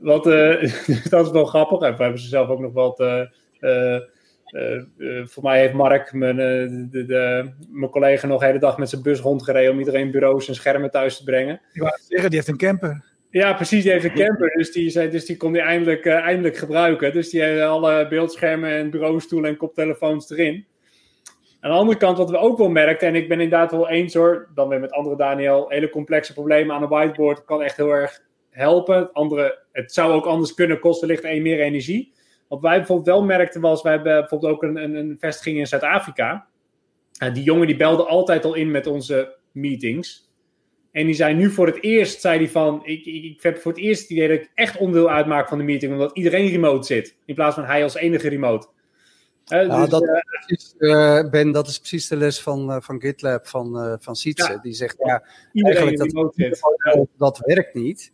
Wat, 0.00 0.26
uh, 0.26 0.62
dat 1.10 1.26
is 1.26 1.32
wel 1.32 1.44
grappig. 1.44 1.80
En 1.80 1.96
we 1.96 2.02
hebben 2.02 2.20
ze 2.20 2.28
zelf 2.28 2.48
ook 2.48 2.60
nog 2.60 2.72
wat 2.72 3.00
uh, 3.00 3.98
voor 5.24 5.42
mij 5.42 5.60
heeft 5.60 5.72
Mark, 5.72 6.12
mijn, 6.12 6.36
de, 6.90 7.04
de, 7.04 7.50
mijn 7.70 7.90
collega, 7.90 8.26
nog 8.26 8.40
de 8.40 8.46
hele 8.46 8.58
dag 8.58 8.78
met 8.78 8.88
zijn 8.88 9.02
bus 9.02 9.20
rondgereden 9.20 9.72
om 9.72 9.78
iedereen 9.78 10.10
bureaus 10.10 10.48
en 10.48 10.54
schermen 10.54 10.90
thuis 10.90 11.16
te 11.16 11.24
brengen. 11.24 11.60
Ik 11.72 11.80
wou 11.80 11.92
zeggen, 12.08 12.28
die 12.28 12.38
heeft 12.38 12.50
een 12.50 12.56
camper. 12.56 13.04
Ja, 13.30 13.52
precies. 13.52 13.82
Die 13.82 13.92
heeft 13.92 14.04
een 14.04 14.14
camper. 14.14 14.52
Dus 14.56 14.72
die, 14.72 14.90
zei, 14.90 15.10
dus 15.10 15.24
die 15.24 15.36
kon 15.36 15.52
die 15.52 15.62
eindelijk, 15.62 16.06
eindelijk 16.06 16.56
gebruiken. 16.56 17.12
Dus 17.12 17.30
die 17.30 17.42
heeft 17.42 17.62
alle 17.62 18.08
beeldschermen 18.08 18.70
en 18.70 18.90
bureaustoelen 18.90 19.50
en 19.50 19.56
koptelefoons 19.56 20.30
erin. 20.30 20.66
Aan 21.60 21.70
de 21.70 21.76
andere 21.76 21.98
kant, 21.98 22.18
wat 22.18 22.30
we 22.30 22.38
ook 22.38 22.58
wel 22.58 22.68
merkten, 22.68 23.08
en 23.08 23.14
ik 23.14 23.28
ben 23.28 23.40
inderdaad 23.40 23.70
wel 23.70 23.88
eens 23.88 24.14
hoor, 24.14 24.48
dan 24.54 24.68
weer 24.68 24.80
met 24.80 24.92
andere 24.92 25.16
Daniel, 25.16 25.68
hele 25.68 25.90
complexe 25.90 26.32
problemen 26.32 26.76
aan 26.76 26.82
een 26.82 26.88
whiteboard 26.88 27.44
kan 27.44 27.62
echt 27.62 27.76
heel 27.76 27.90
erg 27.90 28.20
helpen. 28.60 28.96
Het, 28.96 29.12
andere, 29.12 29.58
het 29.72 29.92
zou 29.92 30.12
ook 30.12 30.24
anders 30.24 30.54
kunnen, 30.54 30.80
kost 30.80 31.00
wellicht 31.00 31.22
meer 31.22 31.60
energie. 31.60 32.12
Wat 32.48 32.60
wij 32.60 32.76
bijvoorbeeld 32.76 33.06
wel 33.06 33.24
merkten 33.24 33.60
was, 33.60 33.82
wij 33.82 33.92
hebben 33.92 34.20
bijvoorbeeld 34.20 34.52
ook 34.52 34.62
een, 34.62 34.76
een, 34.76 34.94
een 34.94 35.16
vestiging 35.18 35.58
in 35.58 35.66
Zuid-Afrika. 35.66 36.46
Uh, 37.22 37.34
die 37.34 37.42
jongen 37.42 37.66
die 37.66 37.76
belde 37.76 38.04
altijd 38.04 38.44
al 38.44 38.54
in 38.54 38.70
met 38.70 38.86
onze 38.86 39.36
meetings. 39.52 40.28
En 40.92 41.06
die 41.06 41.14
zei 41.14 41.34
nu 41.34 41.50
voor 41.50 41.66
het 41.66 41.82
eerst, 41.82 42.20
zei 42.20 42.38
hij 42.38 42.48
van, 42.48 42.80
ik, 42.84 43.04
ik, 43.06 43.24
ik 43.24 43.42
heb 43.42 43.58
voor 43.58 43.72
het 43.72 43.80
eerst 43.80 44.02
het 44.02 44.10
idee 44.10 44.28
dat 44.28 44.36
ik 44.36 44.50
echt 44.54 44.78
onderdeel 44.78 45.10
uitmaak 45.10 45.48
van 45.48 45.58
de 45.58 45.64
meeting, 45.64 45.92
omdat 45.92 46.16
iedereen 46.16 46.48
remote 46.48 46.86
zit, 46.86 47.16
in 47.24 47.34
plaats 47.34 47.54
van 47.54 47.64
hij 47.64 47.82
als 47.82 47.94
enige 47.94 48.28
remote. 48.28 48.68
Uh, 49.52 49.68
nou, 49.68 49.80
dus, 49.80 49.90
dat, 49.90 50.02
uh, 50.02 50.18
is, 50.46 50.74
uh, 50.78 51.30
ben, 51.30 51.52
dat 51.52 51.68
is 51.68 51.78
precies 51.78 52.08
de 52.08 52.16
les 52.16 52.40
van, 52.40 52.82
van 52.82 53.00
GitLab 53.00 53.46
van, 53.46 53.98
van 54.00 54.16
Sietse. 54.16 54.52
Ja, 54.52 54.58
die 54.58 54.72
zegt, 54.72 54.96
ja, 54.98 55.24
eigenlijk 55.52 55.96
dat, 55.96 57.06
dat 57.16 57.38
werkt 57.38 57.74
niet. 57.74 58.12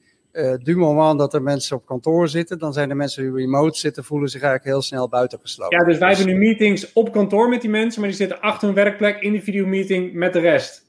Du 0.62 0.76
moment 0.76 1.18
dat 1.18 1.34
er 1.34 1.42
mensen 1.42 1.76
op 1.76 1.86
kantoor 1.86 2.28
zitten, 2.28 2.58
dan 2.58 2.72
zijn 2.72 2.88
de 2.88 2.94
mensen 2.94 3.22
die 3.22 3.32
remote 3.32 3.78
zitten, 3.78 4.04
voelen 4.04 4.28
zich 4.28 4.42
eigenlijk 4.42 4.72
heel 4.72 4.82
snel 4.82 5.08
buitengesloten. 5.08 5.78
Ja, 5.78 5.84
dus 5.84 5.98
wij 5.98 6.08
hebben 6.08 6.26
nu 6.26 6.38
meetings 6.38 6.92
op 6.92 7.12
kantoor 7.12 7.48
met 7.48 7.60
die 7.60 7.70
mensen, 7.70 8.00
maar 8.00 8.08
die 8.08 8.18
zitten 8.18 8.40
achter 8.40 8.66
hun 8.66 8.76
werkplek 8.76 9.20
in 9.20 9.32
die 9.32 9.66
meeting 9.66 10.12
met 10.12 10.32
de 10.32 10.40
rest 10.40 10.86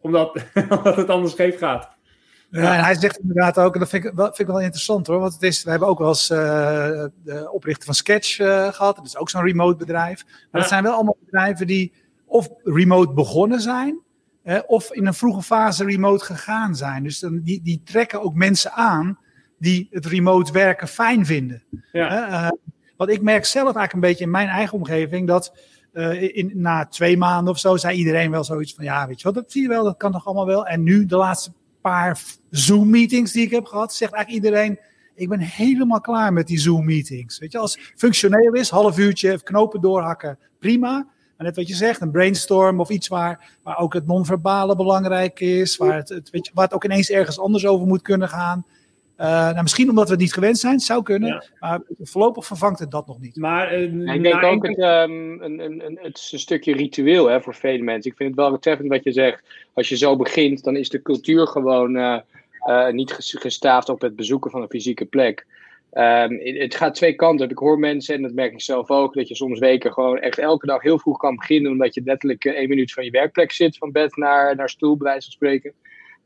omdat, 0.00 0.44
omdat 0.78 0.96
het 0.96 1.08
anders 1.08 1.32
scheef 1.32 1.58
gaat. 1.58 1.96
Ja, 2.50 2.76
en 2.76 2.84
hij 2.84 2.94
zegt 2.94 3.18
inderdaad 3.18 3.58
ook, 3.58 3.74
en 3.74 3.80
dat 3.80 3.88
vind 3.88 4.04
ik, 4.04 4.12
wel, 4.14 4.26
vind 4.26 4.38
ik 4.38 4.46
wel 4.46 4.60
interessant 4.60 5.06
hoor, 5.06 5.18
want 5.18 5.32
het 5.32 5.42
is, 5.42 5.64
we 5.64 5.70
hebben 5.70 5.88
ook 5.88 5.98
wel 5.98 6.08
eens 6.08 6.30
uh, 6.30 6.38
de 7.24 7.50
oprichter 7.50 7.84
van 7.84 7.94
Sketch 7.94 8.38
uh, 8.38 8.72
gehad, 8.72 8.96
dat 8.96 9.06
is 9.06 9.16
ook 9.16 9.30
zo'n 9.30 9.44
remote 9.44 9.76
bedrijf. 9.76 10.24
Maar 10.24 10.34
ja. 10.52 10.58
dat 10.58 10.68
zijn 10.68 10.82
wel 10.82 10.92
allemaal 10.92 11.16
bedrijven 11.24 11.66
die 11.66 11.92
of 12.26 12.48
remote 12.62 13.12
begonnen 13.12 13.60
zijn, 13.60 14.00
eh, 14.48 14.58
of 14.66 14.92
in 14.92 15.06
een 15.06 15.14
vroege 15.14 15.42
fase 15.42 15.84
remote 15.84 16.24
gegaan 16.24 16.76
zijn. 16.76 17.02
Dus 17.02 17.18
dan, 17.18 17.40
die, 17.40 17.62
die 17.62 17.82
trekken 17.84 18.22
ook 18.22 18.34
mensen 18.34 18.72
aan 18.72 19.18
die 19.58 19.88
het 19.90 20.06
remote 20.06 20.52
werken 20.52 20.88
fijn 20.88 21.26
vinden. 21.26 21.62
Ja. 21.92 22.52
want 22.96 23.10
ik 23.10 23.22
merk 23.22 23.44
zelf 23.44 23.64
eigenlijk 23.64 23.92
een 23.92 24.00
beetje 24.00 24.24
in 24.24 24.30
mijn 24.30 24.48
eigen 24.48 24.74
omgeving 24.74 25.26
dat 25.26 25.52
uh, 25.92 26.36
in, 26.36 26.50
na 26.54 26.86
twee 26.86 27.16
maanden 27.16 27.52
of 27.52 27.58
zo 27.58 27.76
zei 27.76 27.98
iedereen 27.98 28.30
wel 28.30 28.44
zoiets 28.44 28.74
van, 28.74 28.84
ja, 28.84 29.06
weet 29.06 29.18
je 29.20 29.24
wat, 29.24 29.34
dat 29.34 29.52
zie 29.52 29.62
je 29.62 29.68
wel, 29.68 29.84
dat 29.84 29.96
kan 29.96 30.12
toch 30.12 30.26
allemaal 30.26 30.46
wel. 30.46 30.66
En 30.66 30.82
nu, 30.82 31.06
de 31.06 31.16
laatste 31.16 31.52
paar 31.80 32.20
Zoom-meetings 32.50 33.32
die 33.32 33.44
ik 33.44 33.50
heb 33.50 33.64
gehad, 33.64 33.94
zegt 33.94 34.12
eigenlijk 34.12 34.44
iedereen, 34.44 34.78
ik 35.14 35.28
ben 35.28 35.40
helemaal 35.40 36.00
klaar 36.00 36.32
met 36.32 36.46
die 36.46 36.58
Zoom-meetings. 36.58 37.38
Weet 37.38 37.52
je, 37.52 37.58
als 37.58 37.74
het 37.74 37.92
functioneel 37.96 38.52
is, 38.52 38.70
half 38.70 38.98
uurtje, 38.98 39.42
knopen 39.42 39.80
doorhakken, 39.80 40.38
prima. 40.58 41.06
Maar 41.38 41.46
net 41.46 41.56
wat 41.56 41.68
je 41.68 41.74
zegt, 41.74 42.00
een 42.00 42.10
brainstorm 42.10 42.80
of 42.80 42.90
iets 42.90 43.08
waar, 43.08 43.50
waar 43.62 43.78
ook 43.78 43.94
het 43.94 44.06
non-verbale 44.06 44.76
belangrijk 44.76 45.40
is, 45.40 45.76
waar 45.76 45.96
het, 45.96 46.08
het, 46.08 46.30
weet 46.30 46.46
je, 46.46 46.52
waar 46.54 46.64
het 46.64 46.74
ook 46.74 46.84
ineens 46.84 47.10
ergens 47.10 47.38
anders 47.38 47.66
over 47.66 47.86
moet 47.86 48.02
kunnen 48.02 48.28
gaan. 48.28 48.66
Uh, 49.20 49.26
nou, 49.26 49.62
misschien 49.62 49.88
omdat 49.88 50.04
we 50.04 50.10
het 50.10 50.20
niet 50.20 50.32
gewend 50.32 50.58
zijn, 50.58 50.80
zou 50.80 51.02
kunnen. 51.02 51.28
Ja. 51.28 51.44
Maar 51.60 51.80
voorlopig 52.00 52.46
vervangt 52.46 52.78
het 52.78 52.90
dat 52.90 53.06
nog 53.06 53.20
niet. 53.20 53.36
Maar, 53.36 53.78
uh, 53.80 54.14
ik 54.14 54.22
denk 54.22 54.42
ook 54.42 54.66
het, 54.66 54.78
um, 54.78 55.42
een, 55.42 55.58
een, 55.58 55.86
een, 55.86 55.98
het 56.02 56.18
is 56.18 56.32
een 56.32 56.38
stukje 56.38 56.74
ritueel 56.74 57.28
hè, 57.28 57.40
voor 57.40 57.54
vele 57.54 57.82
mensen. 57.82 58.10
Ik 58.10 58.16
vind 58.16 58.36
het 58.36 58.38
wel 58.38 58.58
treffend 58.58 58.88
wat 58.88 59.04
je 59.04 59.12
zegt. 59.12 59.42
Als 59.72 59.88
je 59.88 59.96
zo 59.96 60.16
begint, 60.16 60.64
dan 60.64 60.76
is 60.76 60.88
de 60.88 61.02
cultuur 61.02 61.46
gewoon 61.46 61.96
uh, 61.96 62.18
niet 62.90 63.16
gestaafd 63.18 63.88
op 63.88 64.00
het 64.00 64.16
bezoeken 64.16 64.50
van 64.50 64.62
een 64.62 64.68
fysieke 64.68 65.04
plek. 65.04 65.46
Um, 65.92 66.40
het 66.40 66.74
gaat 66.74 66.94
twee 66.94 67.14
kanten. 67.14 67.50
Ik 67.50 67.58
hoor 67.58 67.78
mensen, 67.78 68.14
en 68.14 68.22
dat 68.22 68.32
merk 68.32 68.52
ik 68.52 68.60
zelf 68.60 68.90
ook, 68.90 69.14
dat 69.14 69.28
je 69.28 69.34
soms 69.34 69.58
weken 69.58 69.92
gewoon 69.92 70.18
echt 70.18 70.38
elke 70.38 70.66
dag 70.66 70.82
heel 70.82 70.98
vroeg 70.98 71.18
kan 71.18 71.36
beginnen, 71.36 71.70
omdat 71.72 71.94
je 71.94 72.02
letterlijk 72.04 72.44
één 72.44 72.68
minuut 72.68 72.92
van 72.92 73.04
je 73.04 73.10
werkplek 73.10 73.52
zit, 73.52 73.76
van 73.76 73.92
bed 73.92 74.16
naar, 74.16 74.56
naar 74.56 74.68
stoel, 74.68 74.96
bij 74.96 75.06
wijze 75.06 75.22
van 75.22 75.32
spreken. 75.32 75.72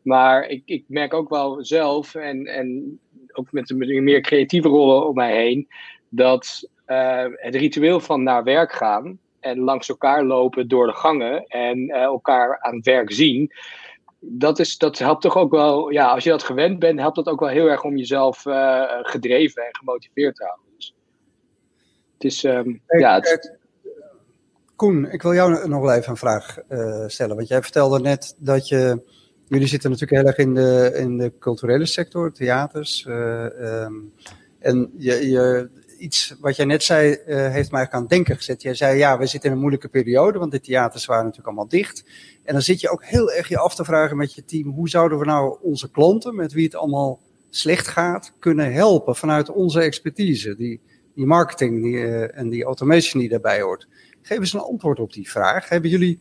Maar 0.03 0.49
ik, 0.49 0.63
ik 0.65 0.85
merk 0.87 1.15
ook 1.15 1.29
wel 1.29 1.65
zelf, 1.65 2.15
en, 2.15 2.47
en 2.47 2.99
ook 3.33 3.53
met 3.53 3.67
de 3.67 4.01
meer 4.01 4.21
creatieve 4.21 4.69
rollen 4.69 5.09
om 5.09 5.15
mij 5.15 5.37
heen, 5.37 5.69
dat 6.09 6.71
uh, 6.87 7.27
het 7.33 7.55
ritueel 7.55 8.01
van 8.01 8.23
naar 8.23 8.45
werk 8.45 8.73
gaan 8.73 9.19
en 9.41 9.59
langs 9.59 9.89
elkaar 9.89 10.25
lopen 10.25 10.69
door 10.69 10.87
de 10.87 10.93
gangen 10.93 11.47
en 11.47 11.79
uh, 11.79 11.97
elkaar 11.97 12.61
aan 12.61 12.77
het 12.77 12.85
werk 12.85 13.13
zien, 13.13 13.53
dat, 14.25 14.59
is, 14.59 14.79
dat 14.79 14.99
helpt 14.99 15.23
toch 15.23 15.37
ook 15.37 15.51
wel, 15.51 15.91
ja, 15.91 16.07
als 16.07 16.25
je 16.25 16.31
dat 16.31 16.43
gewend 16.43 16.79
bent, 16.79 17.01
helpt 17.01 17.17
dat 17.17 17.27
ook 17.27 17.41
wel 17.41 17.49
heel 17.49 17.67
erg 17.67 17.85
om 17.85 17.97
jezelf 17.97 18.47
uh, 18.47 18.83
gedreven 19.03 19.63
en 19.63 19.77
gemotiveerd 19.77 20.37
te 20.37 20.45
houden. 20.45 20.67
Dus 20.77 20.95
het 22.13 22.25
is, 22.25 22.45
um, 22.45 22.83
hey, 22.87 23.01
ja. 23.01 23.15
Het... 23.21 23.59
Koen, 24.77 25.11
ik 25.11 25.23
wil 25.23 25.35
jou 25.35 25.69
nog 25.69 25.81
wel 25.81 25.93
even 25.93 26.11
een 26.11 26.17
vraag 26.17 26.59
stellen, 27.07 27.37
want 27.37 27.49
jij 27.49 27.63
vertelde 27.63 28.01
net 28.01 28.35
dat 28.39 28.69
je 28.69 29.03
jullie 29.53 29.69
zitten 29.69 29.91
natuurlijk 29.91 30.21
heel 30.21 30.29
erg 30.29 30.39
in 30.39 30.55
de, 30.55 30.93
in 30.95 31.19
de 31.19 31.33
culturele 31.39 31.87
sector, 31.87 32.33
theaters. 32.33 33.05
Uh, 33.09 33.45
um, 33.83 34.13
en 34.59 34.93
je, 34.97 35.31
je, 35.31 35.71
iets 36.03 36.37
wat 36.41 36.57
jij 36.57 36.65
net 36.65 36.83
zei, 36.83 37.19
uh, 37.27 37.51
heeft 37.51 37.71
mij 37.71 37.91
aan 37.91 38.01
het 38.01 38.11
denken 38.11 38.37
gezet. 38.37 38.63
Jij 38.63 38.75
zei, 38.75 38.99
ja, 38.99 39.19
we 39.19 39.27
zitten 39.27 39.49
in 39.49 39.55
een 39.55 39.61
moeilijke 39.61 39.89
periode, 39.89 40.39
want 40.39 40.53
de 40.53 40.61
theaters 40.61 41.07
waren 41.07 41.23
natuurlijk 41.25 41.49
allemaal 41.49 41.69
dicht. 41.69 42.05
En 42.45 42.53
dan 42.53 42.63
zit 42.63 42.81
je 42.81 42.91
ook 42.91 43.05
heel 43.05 43.33
erg 43.33 43.49
je 43.49 43.59
af 43.59 43.75
te 43.75 43.85
vragen 43.85 44.17
met 44.17 44.35
je 44.35 44.45
team, 44.45 44.69
hoe 44.69 44.89
zouden 44.89 45.19
we 45.19 45.25
nou 45.25 45.59
onze 45.61 45.91
klanten, 45.91 46.35
met 46.35 46.53
wie 46.53 46.65
het 46.65 46.75
allemaal 46.75 47.21
slecht 47.51 47.89
gaat, 47.89 48.33
kunnen 48.39 48.73
helpen 48.73 49.17
vanuit 49.17 49.51
onze 49.51 49.81
expertise, 49.81 50.57
die, 50.57 50.81
die 51.15 51.27
marketing 51.27 51.83
die, 51.83 51.95
uh, 51.95 52.39
en 52.39 52.49
die 52.49 52.65
automation 52.65 53.21
die 53.21 53.31
daarbij 53.31 53.61
hoort. 53.61 53.89
Geef 54.23 54.39
eens 54.39 54.53
een 54.53 54.61
antwoord 54.61 55.01
op 55.01 55.13
die 55.13 55.31
vraag. 55.31 55.69
Hebben 55.69 55.91
jullie 55.91 56.21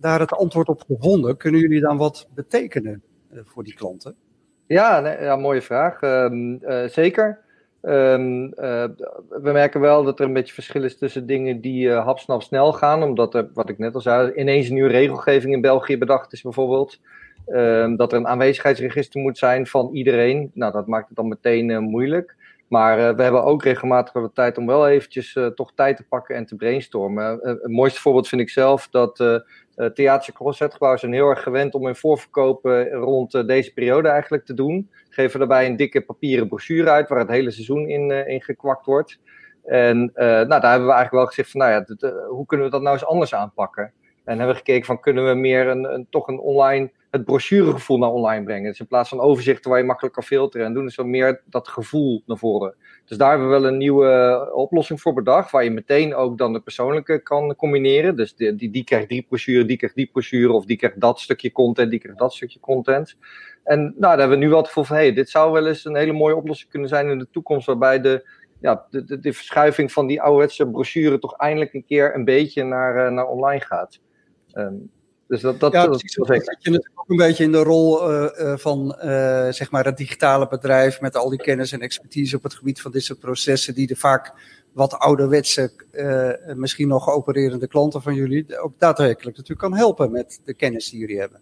daar 0.00 0.20
het 0.20 0.32
antwoord 0.32 0.68
op 0.68 0.82
gevonden. 0.86 1.36
Kunnen 1.36 1.60
jullie 1.60 1.80
dan 1.80 1.96
wat 1.96 2.28
betekenen 2.34 3.02
uh, 3.32 3.40
voor 3.44 3.64
die 3.64 3.74
klanten? 3.74 4.14
Ja, 4.66 5.08
ja 5.22 5.36
mooie 5.36 5.62
vraag. 5.62 6.02
Uh, 6.02 6.88
zeker. 6.88 7.46
Um, 7.82 8.44
uh, 8.44 8.84
we 9.28 9.50
merken 9.52 9.80
wel 9.80 10.04
dat 10.04 10.20
er 10.20 10.26
een 10.26 10.32
beetje 10.32 10.54
verschil 10.54 10.84
is 10.84 10.98
tussen 10.98 11.26
dingen 11.26 11.60
die 11.60 11.90
hapsnap 11.90 12.42
snel 12.42 12.72
gaan, 12.72 13.02
omdat 13.02 13.34
er, 13.34 13.48
wat 13.54 13.68
ik 13.68 13.78
net 13.78 13.94
al 13.94 14.00
zei, 14.00 14.32
ineens 14.34 14.68
een 14.68 14.74
nieuwe 14.74 14.90
regelgeving 14.90 15.52
in 15.52 15.60
België 15.60 15.98
bedacht 15.98 16.32
is 16.32 16.42
bijvoorbeeld. 16.42 17.00
Um, 17.46 17.96
dat 17.96 18.12
er 18.12 18.18
een 18.18 18.26
aanwezigheidsregister 18.26 19.20
moet 19.20 19.38
zijn 19.38 19.66
van 19.66 19.90
iedereen. 19.92 20.50
Nou, 20.54 20.72
dat 20.72 20.86
maakt 20.86 21.08
het 21.08 21.16
dan 21.16 21.28
meteen 21.28 21.82
moeilijk. 21.82 22.36
Maar 22.68 22.98
uh, 22.98 23.16
we 23.16 23.22
hebben 23.22 23.44
ook 23.44 23.62
regelmatig 23.62 24.12
de 24.12 24.30
tijd 24.34 24.58
om 24.58 24.66
wel 24.66 24.88
eventjes 24.88 25.34
uh, 25.34 25.46
toch 25.46 25.72
tijd 25.74 25.96
te 25.96 26.04
pakken 26.08 26.36
en 26.36 26.46
te 26.46 26.56
brainstormen. 26.56 27.40
Uh, 27.42 27.46
het 27.46 27.68
mooiste 27.68 28.00
voorbeeld 28.00 28.28
vind 28.28 28.40
ik 28.40 28.50
zelf 28.50 28.88
dat 28.90 29.42
uh, 29.78 29.86
Theater 29.86 30.32
Concertgebouw 30.32 30.96
zijn 30.96 31.12
heel 31.12 31.28
erg 31.28 31.42
gewend 31.42 31.74
om 31.74 31.84
hun 31.84 31.96
voorverkopen 31.96 32.90
rond 32.90 33.34
uh, 33.34 33.46
deze 33.46 33.72
periode 33.72 34.08
eigenlijk 34.08 34.44
te 34.44 34.54
doen. 34.54 34.90
Geven 35.08 35.38
daarbij 35.38 35.66
een 35.66 35.76
dikke 35.76 36.00
papieren 36.00 36.48
brochure 36.48 36.90
uit 36.90 37.08
waar 37.08 37.18
het 37.18 37.28
hele 37.28 37.50
seizoen 37.50 37.88
in, 37.88 38.10
uh, 38.10 38.28
in 38.28 38.42
gekwakt 38.42 38.86
wordt. 38.86 39.18
En 39.64 40.12
nou, 40.14 40.48
daar 40.48 40.70
hebben 40.70 40.88
we 40.88 40.94
eigenlijk 40.94 41.10
wel 41.10 41.26
gezegd 41.26 41.50
van, 41.50 41.60
nou 41.60 41.72
ja, 41.72 42.08
hoe 42.28 42.46
kunnen 42.46 42.66
we 42.66 42.72
dat 42.72 42.82
nou 42.82 42.94
eens 42.94 43.06
anders 43.06 43.34
aanpakken? 43.34 43.92
En 44.24 44.36
hebben 44.38 44.48
we 44.48 44.54
gekeken 44.54 44.84
van, 44.84 45.00
kunnen 45.00 45.28
we 45.28 45.34
meer 45.34 45.66
een, 45.66 45.92
een 45.92 46.06
toch 46.10 46.28
een 46.28 46.38
online, 46.38 46.92
het 47.10 47.24
brochuregevoel 47.24 47.98
naar 47.98 48.10
online 48.10 48.44
brengen? 48.44 48.70
Dus 48.70 48.80
in 48.80 48.86
plaats 48.86 49.08
van 49.08 49.20
overzichten 49.20 49.70
waar 49.70 49.78
je 49.78 49.86
makkelijk 49.86 50.14
kan 50.14 50.22
filteren 50.22 50.66
en 50.66 50.74
doen, 50.74 50.86
is 50.86 50.96
we 50.96 51.04
meer 51.04 51.42
dat 51.44 51.68
gevoel 51.68 52.22
naar 52.26 52.36
voren. 52.36 52.74
Dus 53.04 53.16
daar 53.16 53.30
hebben 53.30 53.48
we 53.48 53.60
wel 53.60 53.66
een 53.66 53.76
nieuwe 53.76 54.50
oplossing 54.54 55.00
voor 55.00 55.12
bedacht, 55.12 55.50
waar 55.50 55.64
je 55.64 55.70
meteen 55.70 56.14
ook 56.14 56.38
dan 56.38 56.52
de 56.52 56.60
persoonlijke 56.60 57.22
kan 57.22 57.56
combineren. 57.56 58.16
Dus 58.16 58.34
die, 58.34 58.54
die, 58.54 58.70
die 58.70 58.84
krijgt 58.84 59.08
die 59.08 59.26
brochure, 59.28 59.64
die 59.64 59.76
krijgt 59.76 59.96
die 59.96 60.10
brochure, 60.12 60.52
of 60.52 60.64
die 60.64 60.76
krijgt 60.76 61.00
dat 61.00 61.20
stukje 61.20 61.52
content, 61.52 61.90
die 61.90 62.00
krijgt 62.00 62.18
dat 62.18 62.34
stukje 62.34 62.60
content. 62.60 63.16
En 63.64 63.80
nou, 63.80 63.94
daar 63.98 64.18
hebben 64.18 64.38
we 64.38 64.44
nu 64.44 64.48
wel 64.48 64.58
het 64.58 64.66
gevoel 64.66 64.84
van, 64.84 64.96
hey, 64.96 65.12
dit 65.12 65.30
zou 65.30 65.52
wel 65.52 65.66
eens 65.66 65.84
een 65.84 65.96
hele 65.96 66.12
mooie 66.12 66.36
oplossing 66.36 66.70
kunnen 66.70 66.88
zijn 66.88 67.10
in 67.10 67.18
de 67.18 67.28
toekomst, 67.30 67.66
waarbij 67.66 68.00
de, 68.00 68.28
ja, 68.60 68.86
de, 68.90 69.32
verschuiving 69.32 69.92
van 69.92 70.06
die 70.06 70.22
ouderwetse 70.22 70.70
brochure 70.70 71.18
toch 71.18 71.36
eindelijk 71.36 71.74
een 71.74 71.84
keer 71.84 72.14
een 72.14 72.24
beetje 72.24 72.64
naar, 72.64 73.06
uh, 73.06 73.12
naar 73.12 73.26
online 73.26 73.60
gaat. 73.60 74.00
Um, 74.52 74.90
dus 75.28 75.40
dat, 75.40 75.60
dat, 75.60 75.72
ja, 75.72 75.80
dat, 75.80 75.90
precies, 75.90 76.14
dat, 76.14 76.26
dat 76.26 76.62
je 76.62 76.70
natuurlijk 76.70 77.00
ook 77.00 77.10
een 77.10 77.16
beetje 77.16 77.44
in 77.44 77.52
de 77.52 77.62
rol 77.62 78.10
uh, 78.10 78.28
uh, 78.38 78.56
van 78.56 78.96
uh, 78.98 79.48
zeg 79.48 79.70
maar 79.70 79.84
het 79.84 79.96
digitale 79.96 80.48
bedrijf 80.48 81.00
met 81.00 81.16
al 81.16 81.28
die 81.28 81.38
kennis 81.38 81.72
en 81.72 81.80
expertise 81.80 82.36
op 82.36 82.42
het 82.42 82.54
gebied 82.54 82.80
van 82.80 82.92
dit 82.92 83.02
soort 83.02 83.18
processen, 83.18 83.74
die 83.74 83.86
de 83.86 83.96
vaak 83.96 84.32
wat 84.72 84.98
ouderwetse, 84.98 85.70
misschien 86.54 86.88
nog 86.88 87.10
opererende 87.10 87.66
klanten 87.66 88.02
van 88.02 88.14
jullie, 88.14 88.58
ook 88.58 88.72
daadwerkelijk 88.78 89.36
natuurlijk 89.36 89.68
kan 89.68 89.78
helpen 89.78 90.10
met 90.10 90.40
de 90.44 90.54
kennis 90.54 90.90
die 90.90 91.00
jullie 91.00 91.18
hebben. 91.18 91.40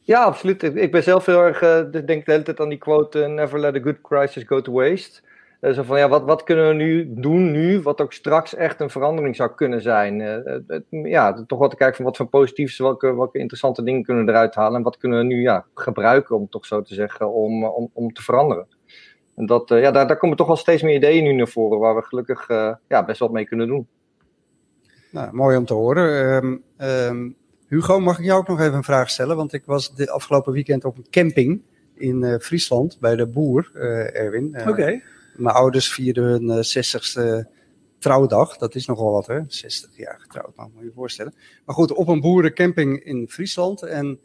Ja, 0.00 0.22
absoluut. 0.22 0.62
Ik 0.62 0.92
ben 0.92 1.02
zelf 1.02 1.26
heel 1.26 1.40
erg, 1.40 1.90
denk 1.90 2.06
de 2.06 2.32
hele 2.32 2.42
tijd 2.42 2.60
aan 2.60 2.68
die 2.68 2.78
quote, 2.78 3.18
never 3.18 3.60
let 3.60 3.74
a 3.74 3.80
good 3.80 4.00
crisis 4.00 4.42
go 4.46 4.60
to 4.60 4.72
waste. 4.72 5.20
Uh, 5.66 5.72
zo 5.72 5.82
van, 5.82 5.98
ja, 5.98 6.08
wat, 6.08 6.24
wat 6.24 6.42
kunnen 6.42 6.68
we 6.68 6.74
nu 6.74 7.12
doen 7.14 7.50
nu, 7.50 7.80
wat 7.80 8.00
ook 8.00 8.12
straks 8.12 8.54
echt 8.54 8.80
een 8.80 8.90
verandering 8.90 9.36
zou 9.36 9.50
kunnen 9.54 9.82
zijn? 9.82 10.20
Uh, 10.20 11.10
ja, 11.10 11.44
toch 11.46 11.58
wat 11.58 11.70
te 11.70 11.76
kijken 11.76 11.96
van 11.96 12.04
wat 12.04 12.16
voor 12.16 12.26
positiefs, 12.26 12.78
welke, 12.78 13.16
welke 13.16 13.38
interessante 13.38 13.82
dingen 13.82 14.02
kunnen 14.02 14.24
we 14.24 14.30
eruit 14.30 14.54
halen 14.54 14.76
en 14.76 14.82
wat 14.82 14.96
kunnen 14.96 15.18
we 15.18 15.24
nu 15.24 15.40
ja, 15.40 15.64
gebruiken, 15.74 16.36
om 16.36 16.48
toch 16.48 16.66
zo 16.66 16.82
te 16.82 16.94
zeggen, 16.94 17.32
om, 17.32 17.64
om, 17.64 17.90
om 17.92 18.12
te 18.12 18.22
veranderen. 18.22 18.66
En 19.36 19.46
dat, 19.46 19.68
ja, 19.68 19.90
daar, 19.90 20.06
daar 20.06 20.16
komen 20.16 20.36
toch 20.36 20.46
wel 20.46 20.56
steeds 20.56 20.82
meer 20.82 20.94
ideeën 20.94 21.24
nu 21.24 21.32
naar 21.32 21.48
voren, 21.48 21.78
waar 21.78 21.94
we 21.94 22.02
gelukkig 22.02 22.48
ja, 22.88 23.04
best 23.04 23.20
wat 23.20 23.32
mee 23.32 23.46
kunnen 23.46 23.66
doen. 23.66 23.86
Nou, 25.10 25.34
mooi 25.34 25.56
om 25.56 25.64
te 25.64 25.74
horen. 25.74 26.34
Um, 26.44 26.62
um, 26.78 27.36
Hugo, 27.68 28.00
mag 28.00 28.18
ik 28.18 28.24
jou 28.24 28.38
ook 28.40 28.48
nog 28.48 28.60
even 28.60 28.74
een 28.74 28.84
vraag 28.84 29.10
stellen? 29.10 29.36
Want 29.36 29.52
ik 29.52 29.62
was 29.64 29.94
de 29.94 30.10
afgelopen 30.10 30.52
weekend 30.52 30.84
op 30.84 30.96
een 30.96 31.06
camping 31.10 31.62
in 31.94 32.22
uh, 32.22 32.38
Friesland 32.38 32.96
bij 33.00 33.16
de 33.16 33.26
boer, 33.26 33.70
uh, 33.74 34.16
Erwin. 34.16 34.48
Uh, 34.54 34.60
Oké. 34.60 34.70
Okay. 34.70 35.02
Mijn 35.36 35.54
ouders 35.54 35.92
vierden 35.92 36.24
hun 36.24 36.64
60ste 36.64 37.48
trouwdag. 37.98 38.56
Dat 38.56 38.74
is 38.74 38.86
nogal 38.86 39.12
wat, 39.12 39.26
hè? 39.26 39.40
60 39.46 39.96
jaar 39.96 40.20
getrouwd, 40.20 40.56
nou, 40.56 40.70
moet 40.72 40.80
je 40.80 40.86
je 40.86 40.92
voorstellen. 40.94 41.34
Maar 41.64 41.74
goed, 41.74 41.92
op 41.92 42.08
een 42.08 42.20
boerencamping 42.20 43.04
in 43.04 43.28
Friesland. 43.28 43.82
En 43.82 44.18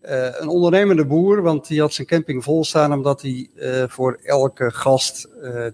een 0.00 0.48
ondernemende 0.48 1.06
boer, 1.06 1.42
want 1.42 1.68
die 1.68 1.80
had 1.80 1.92
zijn 1.92 2.06
camping 2.06 2.44
vol 2.44 2.64
staan 2.64 2.92
omdat 2.92 3.22
hij 3.22 3.50
voor 3.88 4.18
elke 4.22 4.70
gast 4.70 5.28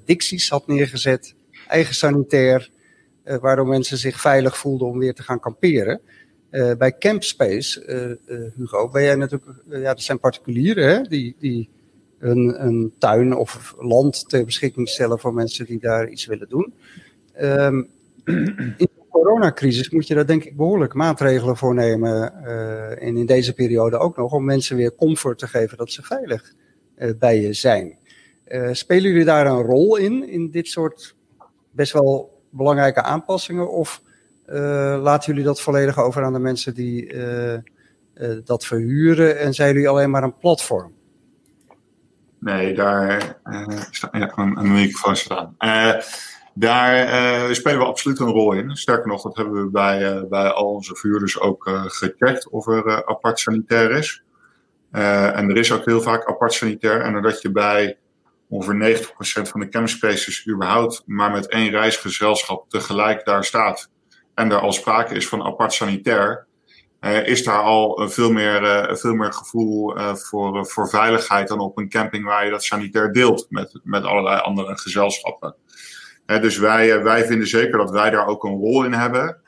dicties 0.05 0.49
had 0.49 0.67
neergezet. 0.67 1.35
Eigen 1.69 1.95
sanitair, 1.95 2.71
waardoor 3.25 3.67
mensen 3.67 3.99
zich 3.99 4.21
veilig 4.21 4.59
voelden 4.59 4.89
om 4.89 4.99
weer 4.99 5.15
te 5.15 5.23
gaan 5.23 5.41
kamperen. 5.41 6.01
Uh, 6.53 6.73
bij 6.79 6.99
Campspace, 6.99 7.87
uh, 7.87 8.37
uh, 8.39 8.47
Hugo, 8.57 8.89
ben 8.89 9.03
jij 9.03 9.15
natuurlijk, 9.15 9.51
ja, 9.69 9.81
dat 9.83 10.03
zijn 10.03 10.19
particulieren 10.19 10.89
hè, 10.89 11.03
die, 11.03 11.37
die 11.39 11.69
een, 12.23 12.93
tuin 12.99 13.37
of 13.37 13.75
land 13.79 14.29
ter 14.29 14.45
beschikking 14.45 14.89
stellen 14.89 15.19
voor 15.19 15.35
mensen 15.35 15.67
die 15.67 15.79
daar 15.79 16.09
iets 16.09 16.27
willen 16.27 16.49
doen. 16.49 16.75
Um, 17.41 17.89
in 18.25 18.89
de 18.95 19.03
coronacrisis 19.11 19.91
moet 19.91 20.07
je 20.07 20.15
daar 20.15 20.27
denk 20.27 20.45
ik 20.45 20.57
behoorlijk 20.57 20.95
maatregelen 20.95 21.57
voor 21.57 21.75
nemen. 21.75 22.45
en 22.99 23.17
in 23.17 23.27
deze 23.27 23.53
periode 23.53 23.99
ook 23.99 24.17
nog, 24.17 24.33
om 24.33 24.45
mensen 24.45 24.77
weer 24.77 24.95
comfort 24.95 25.39
te 25.39 25.47
geven 25.47 25.79
dat 25.79 25.91
ze 25.91 26.03
veilig 26.03 26.53
bij 27.19 27.41
je 27.41 27.53
zijn. 27.53 27.99
spelen 28.73 29.11
jullie 29.11 29.25
daar 29.25 29.47
een 29.47 29.63
rol 29.63 29.97
in, 29.97 30.29
in 30.29 30.51
dit 30.51 30.69
soort 30.69 31.15
best 31.71 31.93
wel 31.93 32.41
belangrijke 32.51 33.03
aanpassingen? 33.03 33.71
Of 33.71 34.03
laten 35.03 35.31
jullie 35.33 35.47
dat 35.47 35.61
volledig 35.61 35.99
over 35.99 36.25
aan 36.25 36.33
de 36.33 36.39
mensen 36.39 36.75
die 36.75 37.15
dat 38.45 38.67
verhuren 38.67 39.39
en 39.39 39.55
zijn 39.55 39.73
jullie 39.73 39.89
alleen 39.89 40.11
maar 40.11 40.23
een 40.23 40.39
platform? 40.39 40.93
Nee, 42.43 42.75
daar 42.75 43.37
ja, 44.13 44.33
een, 44.37 44.59
een 44.59 44.73
microfoon 44.73 45.17
staan. 45.17 45.57
daar 46.55 47.55
spelen 47.55 47.79
we 47.79 47.85
absoluut 47.85 48.19
een 48.19 48.27
rol 48.27 48.53
in. 48.53 48.77
Sterker 48.77 49.07
nog, 49.09 49.23
dat 49.23 49.37
hebben 49.37 49.63
we 49.63 49.71
bij, 49.71 50.27
bij 50.29 50.51
al 50.51 50.67
onze 50.67 50.95
verhuurders 50.95 51.41
ook 51.41 51.69
gecheckt 51.87 52.49
of 52.49 52.67
er 52.67 53.07
apart 53.07 53.39
sanitair 53.39 53.91
is. 53.91 54.23
en 54.91 55.51
er 55.51 55.57
is 55.57 55.73
ook 55.73 55.85
heel 55.85 56.01
vaak 56.01 56.29
apart 56.29 56.53
sanitair. 56.53 57.01
En 57.01 57.13
doordat 57.13 57.43
je 57.43 57.51
bij 57.51 57.99
ongeveer 58.49 58.99
90% 58.99 59.49
van 59.49 59.61
de 59.61 59.69
campspaces 59.69 60.49
überhaupt 60.49 61.03
maar 61.07 61.31
met 61.31 61.49
één 61.49 61.71
reisgezelschap 61.71 62.71
tegelijk 62.71 63.25
daar 63.25 63.45
staat 63.45 63.91
en 64.35 64.51
er 64.51 64.61
al 64.61 64.73
sprake 64.73 65.15
is 65.15 65.29
van 65.29 65.43
apart 65.43 65.73
sanitair, 65.73 66.47
uh, 67.05 67.27
is 67.27 67.45
daar 67.45 67.63
al 67.63 68.09
veel 68.09 68.33
meer, 68.33 68.63
uh, 68.63 68.95
veel 68.97 69.15
meer 69.15 69.33
gevoel 69.33 69.95
voor, 70.15 70.67
voor 70.67 70.89
veiligheid 70.89 71.49
dan 71.49 71.61
op 71.61 71.79
een 71.79 71.89
camping 71.89 72.25
waar 72.25 72.45
je 72.45 72.51
dat 72.51 72.65
sanitair 72.65 73.13
deelt 73.13 73.47
met, 73.49 73.81
met 73.83 74.05
allerlei 74.05 74.41
andere 74.41 74.79
gezelschappen. 74.79 75.55
dus 76.27 76.59
wij, 76.59 77.03
wij 77.03 77.25
vinden 77.25 77.47
zeker 77.47 77.79
dat 77.79 77.91
wij 77.91 78.11
daar 78.11 78.27
ook 78.27 78.45
een 78.45 78.59
rol 78.59 78.85
in 78.85 78.93
hebben. 78.93 79.41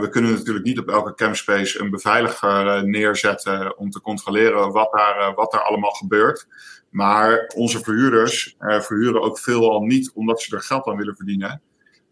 we 0.00 0.08
kunnen 0.10 0.32
natuurlijk 0.32 0.64
niet 0.64 0.78
op 0.78 0.88
elke 0.88 1.14
campspace 1.14 1.80
een 1.80 1.90
beveiliger 1.90 2.86
neerzetten 2.86 3.78
om 3.78 3.90
te 3.90 4.00
controleren 4.00 4.72
wat 4.72 4.92
daar, 4.92 5.34
wat 5.34 5.52
daar 5.52 5.62
allemaal 5.62 5.90
gebeurt. 5.90 6.46
Maar 6.90 7.52
onze 7.54 7.82
verhuurders 7.82 8.56
verhuren 8.58 9.22
ook 9.22 9.38
veelal 9.38 9.80
niet 9.80 10.12
omdat 10.14 10.42
ze 10.42 10.56
er 10.56 10.62
geld 10.62 10.86
aan 10.86 10.96
willen 10.96 11.16
verdienen. 11.16 11.62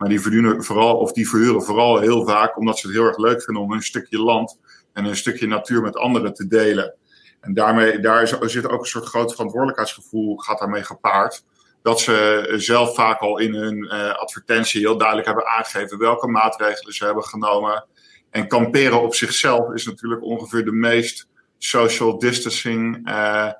Maar 0.01 0.09
die 0.09 0.21
verdienen 0.21 0.65
vooral, 0.65 0.97
of 0.97 1.13
die 1.13 1.29
verhuren 1.29 1.63
vooral 1.63 1.99
heel 1.99 2.25
vaak 2.25 2.57
omdat 2.57 2.79
ze 2.79 2.87
het 2.87 2.97
heel 2.97 3.07
erg 3.07 3.19
leuk 3.19 3.43
vinden 3.43 3.63
om 3.63 3.73
een 3.73 3.83
stukje 3.83 4.19
land 4.19 4.59
en 4.93 5.05
een 5.05 5.17
stukje 5.17 5.47
natuur 5.47 5.83
met 5.83 5.97
anderen 5.97 6.35
te 6.35 6.47
delen. 6.47 6.95
En 7.41 7.55
daarmee, 7.55 7.99
daar 7.99 8.29
zit 8.41 8.69
ook 8.69 8.81
een 8.81 8.87
soort 8.87 9.05
groot 9.05 9.33
verantwoordelijkheidsgevoel, 9.33 10.37
gaat 10.37 10.59
daarmee 10.59 10.83
gepaard. 10.83 11.45
Dat 11.83 12.01
ze 12.01 12.45
zelf 12.57 12.95
vaak 12.95 13.21
al 13.21 13.39
in 13.39 13.55
hun 13.55 13.85
uh, 13.85 14.15
advertentie 14.15 14.81
heel 14.81 14.97
duidelijk 14.97 15.27
hebben 15.27 15.47
aangegeven 15.47 15.99
welke 15.99 16.27
maatregelen 16.27 16.93
ze 16.93 17.05
hebben 17.05 17.25
genomen. 17.25 17.87
En 18.31 18.49
kamperen 18.49 19.03
op 19.03 19.15
zichzelf 19.15 19.73
is 19.73 19.87
natuurlijk 19.87 20.23
ongeveer 20.23 20.65
de 20.65 20.73
meest 20.73 21.29
social 21.59 22.19
distancing 22.19 23.09
uh, 23.09 23.51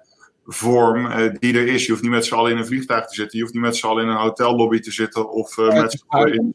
vorm 0.53 1.07
uh, 1.07 1.35
die 1.39 1.59
er 1.59 1.67
is. 1.67 1.85
Je 1.85 1.91
hoeft 1.91 2.03
niet 2.03 2.11
met 2.11 2.25
z'n 2.25 2.35
allen 2.35 2.51
in 2.51 2.59
een 2.59 2.67
vliegtuig 2.67 3.07
te 3.07 3.15
zitten. 3.15 3.39
Je 3.39 3.43
hoeft 3.43 3.55
niet 3.55 3.65
met 3.65 3.77
z'n 3.77 3.87
allen 3.87 4.03
in 4.03 4.09
een 4.09 4.17
hotellobby 4.17 4.81
te 4.81 4.91
zitten. 4.91 5.31
Of 5.31 5.57
uh, 5.57 5.81
met 5.81 5.93
z'n 5.93 6.05
allen 6.07 6.35
in, 6.35 6.55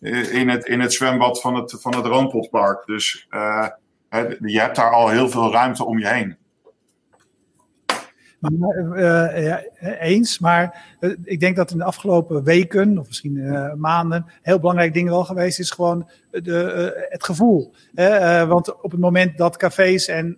uh, 0.00 0.34
in, 0.34 0.48
het, 0.48 0.66
in 0.66 0.80
het 0.80 0.92
zwembad 0.92 1.40
van 1.40 1.54
het, 1.54 1.76
van 1.80 1.94
het 1.94 2.06
Roompotpark. 2.06 2.86
Dus 2.86 3.26
je 4.40 4.60
hebt 4.60 4.76
daar 4.76 4.92
al 4.92 5.08
heel 5.08 5.28
veel 5.28 5.52
ruimte 5.52 5.84
om 5.84 5.98
je 5.98 6.08
heen. 6.08 6.36
Uh, 8.40 9.44
ja, 9.44 9.62
eens, 9.80 10.38
maar 10.38 10.94
uh, 11.00 11.16
ik 11.24 11.40
denk 11.40 11.56
dat 11.56 11.70
in 11.70 11.78
de 11.78 11.84
afgelopen 11.84 12.44
weken, 12.44 12.98
of 12.98 13.06
misschien 13.06 13.36
uh, 13.36 13.74
maanden, 13.74 14.26
heel 14.42 14.58
belangrijk 14.58 14.94
ding 14.94 15.08
wel 15.08 15.24
geweest 15.24 15.58
is 15.58 15.70
gewoon 15.70 16.08
de, 16.30 17.06
het 17.08 17.24
gevoel. 17.24 17.72
want 18.48 18.82
op 18.82 18.90
het 18.90 19.00
moment 19.00 19.38
dat 19.38 19.56
cafés 19.56 20.08
en 20.08 20.36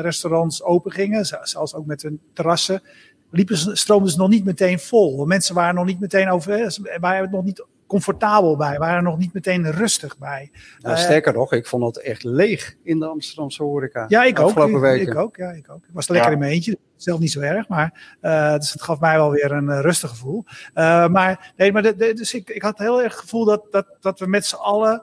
restaurants 0.00 0.62
open 0.62 0.92
gingen, 0.92 1.26
zoals 1.42 1.74
ook 1.74 1.86
met 1.86 2.02
hun 2.02 2.20
terrassen, 2.32 2.82
liepen, 3.30 3.76
stroomden 3.76 4.10
ze 4.10 4.18
nog 4.18 4.28
niet 4.28 4.44
meteen 4.44 4.78
vol. 4.78 5.26
Mensen 5.26 5.54
waren 5.54 5.74
nog 5.74 5.86
niet 5.86 6.00
meteen 6.00 6.30
over, 6.30 6.78
waren 7.00 7.22
het 7.22 7.30
nog 7.30 7.44
niet 7.44 7.64
comfortabel 7.92 8.56
bij, 8.56 8.78
waren 8.78 9.02
nog 9.02 9.18
niet 9.18 9.32
meteen 9.32 9.70
rustig 9.70 10.18
bij. 10.18 10.50
Nou, 10.78 10.96
sterker 10.96 11.32
nog, 11.32 11.52
ik 11.52 11.66
vond 11.66 11.84
het 11.84 12.04
echt 12.04 12.24
leeg 12.24 12.76
in 12.82 12.98
de 12.98 13.06
Amsterdamse 13.06 13.62
horeca. 13.62 14.04
Ja, 14.08 14.24
ik 14.24 14.38
ook. 14.38 14.56
Ik, 14.56 15.08
ik, 15.08 15.14
ook, 15.14 15.36
ja, 15.36 15.50
ik 15.50 15.70
ook. 15.70 15.84
Ik 15.84 15.90
was 15.92 16.06
er 16.06 16.12
lekker 16.12 16.30
ja. 16.30 16.36
in 16.36 16.42
mijn 16.42 16.52
eentje, 16.52 16.78
zelf 16.96 17.20
niet 17.20 17.32
zo 17.32 17.40
erg, 17.40 17.68
maar 17.68 18.16
uh, 18.22 18.56
dus 18.56 18.72
het 18.72 18.82
gaf 18.82 19.00
mij 19.00 19.16
wel 19.16 19.30
weer 19.30 19.52
een 19.52 19.68
uh, 19.68 19.80
rustig 19.80 20.10
gevoel. 20.10 20.44
Uh, 20.46 21.08
maar 21.08 21.52
nee, 21.56 21.72
maar 21.72 21.82
de, 21.82 21.96
de, 21.96 22.14
dus 22.14 22.34
ik, 22.34 22.50
ik 22.50 22.62
had 22.62 22.78
heel 22.78 23.02
erg 23.02 23.12
het 23.12 23.20
gevoel 23.20 23.44
dat, 23.44 23.66
dat, 23.70 23.86
dat 24.00 24.18
we 24.18 24.26
met 24.26 24.46
z'n 24.46 24.56
allen 24.56 25.02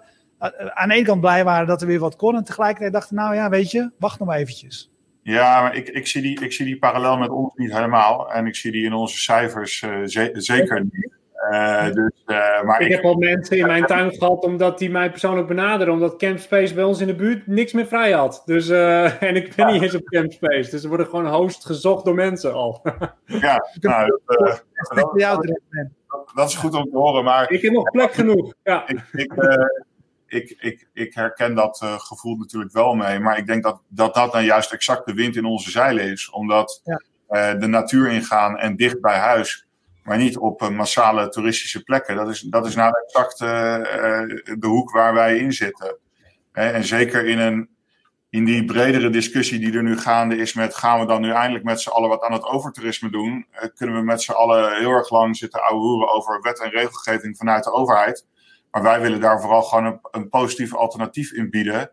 aan 0.73 0.89
de 0.89 0.95
ene 0.95 1.05
kant 1.05 1.21
blij 1.21 1.43
waren 1.43 1.67
dat 1.67 1.81
er 1.81 1.87
weer 1.87 1.99
wat 1.99 2.15
kon 2.15 2.35
en 2.35 2.43
tegelijkertijd 2.43 2.93
dachten, 2.93 3.15
nou 3.15 3.35
ja, 3.35 3.49
weet 3.49 3.71
je, 3.71 3.91
wacht 3.99 4.19
nog 4.19 4.27
maar 4.27 4.37
eventjes. 4.37 4.91
Ja, 5.21 5.61
maar 5.61 5.75
ik, 5.75 5.87
ik, 5.87 6.07
zie 6.07 6.21
die, 6.21 6.43
ik 6.43 6.53
zie 6.53 6.65
die 6.65 6.77
parallel 6.77 7.17
met 7.17 7.29
ons 7.29 7.53
niet 7.55 7.73
helemaal. 7.73 8.31
En 8.31 8.45
ik 8.45 8.55
zie 8.55 8.71
die 8.71 8.85
in 8.85 8.93
onze 8.93 9.17
cijfers 9.17 9.77
ze 9.77 10.31
zeker 10.33 10.81
niet. 10.83 11.18
Uh, 11.39 11.85
dus, 11.85 12.23
uh, 12.25 12.63
maar 12.63 12.81
ik, 12.81 12.87
ik, 12.87 12.93
heb 12.93 13.03
al 13.03 13.15
mensen 13.15 13.57
in 13.57 13.67
mijn 13.67 13.85
tuin 13.85 14.13
gehad 14.13 14.43
omdat 14.43 14.79
die 14.79 14.89
mij 14.89 15.09
persoonlijk 15.09 15.47
benaderen. 15.47 15.93
Omdat 15.93 16.15
Campspace 16.15 16.73
bij 16.73 16.83
ons 16.83 16.99
in 16.99 17.07
de 17.07 17.15
buurt 17.15 17.47
niks 17.47 17.73
meer 17.73 17.85
vrij 17.85 18.11
had. 18.11 18.41
Dus, 18.45 18.69
uh, 18.69 19.23
en 19.29 19.35
ik 19.35 19.55
ben 19.55 19.67
ja. 19.67 19.71
niet 19.71 19.81
eens 19.81 19.95
op 19.95 20.03
Campspace. 20.03 20.69
Dus 20.69 20.83
er 20.83 20.89
worden 20.89 21.05
gewoon 21.05 21.27
host 21.27 21.65
gezocht 21.65 22.05
door 22.05 22.15
mensen 22.15 22.53
al. 22.53 22.81
ja, 23.25 23.65
nou, 23.79 24.19
dat, 24.25 24.63
dat, 24.77 26.31
dat, 26.35 26.49
is 26.49 26.55
goed 26.55 26.73
om 26.73 26.83
te 26.83 26.97
horen. 26.97 27.23
Maar, 27.23 27.51
ik 27.51 27.61
heb 27.61 27.73
nog 27.73 27.91
plek 27.91 28.13
genoeg. 28.13 28.53
Ja. 28.63 28.87
Ik, 28.87 29.03
ik, 29.11 29.33
ik, 30.27 30.55
ik, 30.59 30.87
ik, 30.93 31.13
herken 31.13 31.55
dat 31.55 31.79
gevoel 31.81 32.35
natuurlijk 32.35 32.73
wel 32.73 32.93
mee. 32.93 33.19
Maar 33.19 33.37
ik 33.37 33.47
denk 33.47 33.63
dat, 33.63 33.81
dat 33.87 34.13
dat 34.13 34.31
dan 34.31 34.43
juist 34.43 34.73
exact 34.73 35.05
de 35.05 35.13
wind 35.13 35.35
in 35.35 35.45
onze 35.45 35.71
zeilen 35.71 36.03
is. 36.03 36.29
Omdat 36.29 36.81
ja. 37.27 37.53
de 37.53 37.67
natuur 37.67 38.11
ingaan 38.11 38.57
en 38.57 38.75
dicht 38.75 39.01
bij 39.01 39.17
huis 39.17 39.67
maar 40.09 40.17
niet 40.17 40.37
op 40.37 40.61
uh, 40.61 40.69
massale 40.69 41.29
toeristische 41.29 41.83
plekken. 41.83 42.15
Dat 42.15 42.29
is, 42.29 42.41
dat 42.41 42.65
is 42.65 42.75
nou 42.75 42.91
exact 43.05 43.41
uh, 43.41 43.47
de 44.59 44.67
hoek 44.67 44.91
waar 44.91 45.13
wij 45.13 45.37
in 45.37 45.53
zitten. 45.53 45.97
en 46.51 46.83
zeker 46.83 47.25
in, 47.25 47.39
een, 47.39 47.69
in 48.29 48.45
die 48.45 48.65
bredere 48.65 49.09
discussie 49.09 49.59
die 49.59 49.73
er 49.73 49.83
nu 49.83 49.97
gaande 49.97 50.35
is 50.35 50.53
met 50.53 50.75
gaan 50.75 50.99
we 50.99 51.05
dan 51.05 51.21
nu 51.21 51.31
eindelijk 51.31 51.63
met 51.63 51.81
z'n 51.81 51.89
allen 51.89 52.09
wat 52.09 52.23
aan 52.23 52.33
het 52.33 52.43
overtoerisme 52.43 53.09
doen, 53.09 53.45
kunnen 53.75 53.95
we 53.95 54.01
met 54.01 54.21
z'n 54.21 54.31
allen 54.31 54.77
heel 54.77 54.91
erg 54.91 55.09
lang 55.09 55.37
zitten 55.37 55.63
ouwehoeren 55.63 56.13
over 56.13 56.41
wet 56.41 56.59
en 56.59 56.69
regelgeving 56.69 57.37
vanuit 57.37 57.63
de 57.63 57.71
overheid. 57.71 58.25
Maar 58.71 58.83
wij 58.83 59.01
willen 59.01 59.19
daar 59.19 59.41
vooral 59.41 59.61
gewoon 59.61 59.99
een, 60.11 60.29
positief 60.29 60.75
alternatief 60.75 61.31
in 61.31 61.49
bieden. 61.49 61.91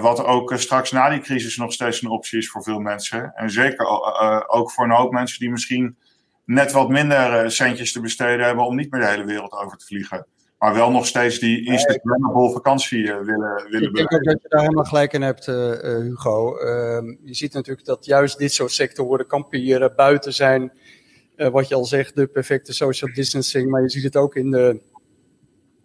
Wat 0.00 0.24
ook 0.24 0.52
straks 0.56 0.90
na 0.90 1.08
die 1.08 1.20
crisis 1.20 1.56
nog 1.56 1.72
steeds 1.72 2.02
een 2.02 2.10
optie 2.10 2.38
is 2.38 2.50
voor 2.50 2.62
veel 2.62 2.80
mensen. 2.80 3.32
En 3.34 3.50
zeker 3.50 3.86
ook 4.48 4.72
voor 4.72 4.84
een 4.84 4.96
hoop 4.96 5.12
mensen 5.12 5.38
die 5.38 5.50
misschien 5.50 5.96
net 6.48 6.72
wat 6.72 6.88
minder 6.88 7.32
eh, 7.32 7.48
centjes 7.48 7.92
te 7.92 8.00
besteden 8.00 8.46
hebben 8.46 8.64
om 8.64 8.76
niet 8.76 8.90
meer 8.90 9.00
de 9.00 9.06
hele 9.06 9.24
wereld 9.24 9.52
over 9.52 9.78
te 9.78 9.84
vliegen. 9.84 10.26
Maar 10.58 10.74
wel 10.74 10.90
nog 10.90 11.06
steeds 11.06 11.38
die 11.38 11.66
Instagrammable 11.66 12.50
vakantie 12.50 13.02
uh, 13.02 13.16
willen, 13.18 13.66
willen 13.70 13.88
Ik 13.88 13.94
denk 13.94 14.12
ook 14.12 14.24
dat 14.24 14.42
je 14.42 14.48
daar 14.48 14.60
helemaal 14.60 14.84
gelijk 14.84 15.12
in 15.12 15.22
hebt, 15.22 15.46
uh, 15.46 15.54
Hugo. 15.80 16.60
Uh, 16.60 17.16
je 17.22 17.34
ziet 17.34 17.52
natuurlijk 17.52 17.86
dat 17.86 18.04
juist 18.04 18.38
dit 18.38 18.52
soort 18.52 18.72
sectoren, 18.72 19.26
kamperen, 19.26 19.92
buiten 19.96 20.32
zijn, 20.32 20.72
wat 21.36 21.68
je 21.68 21.74
al 21.74 21.84
zegt, 21.84 22.16
de 22.16 22.26
perfecte 22.26 22.72
social 22.72 23.12
distancing. 23.14 23.70
Maar 23.70 23.82
je 23.82 23.90
ziet 23.90 24.04
het 24.04 24.16
ook 24.16 24.34
in 24.36 24.50
de, 24.50 24.80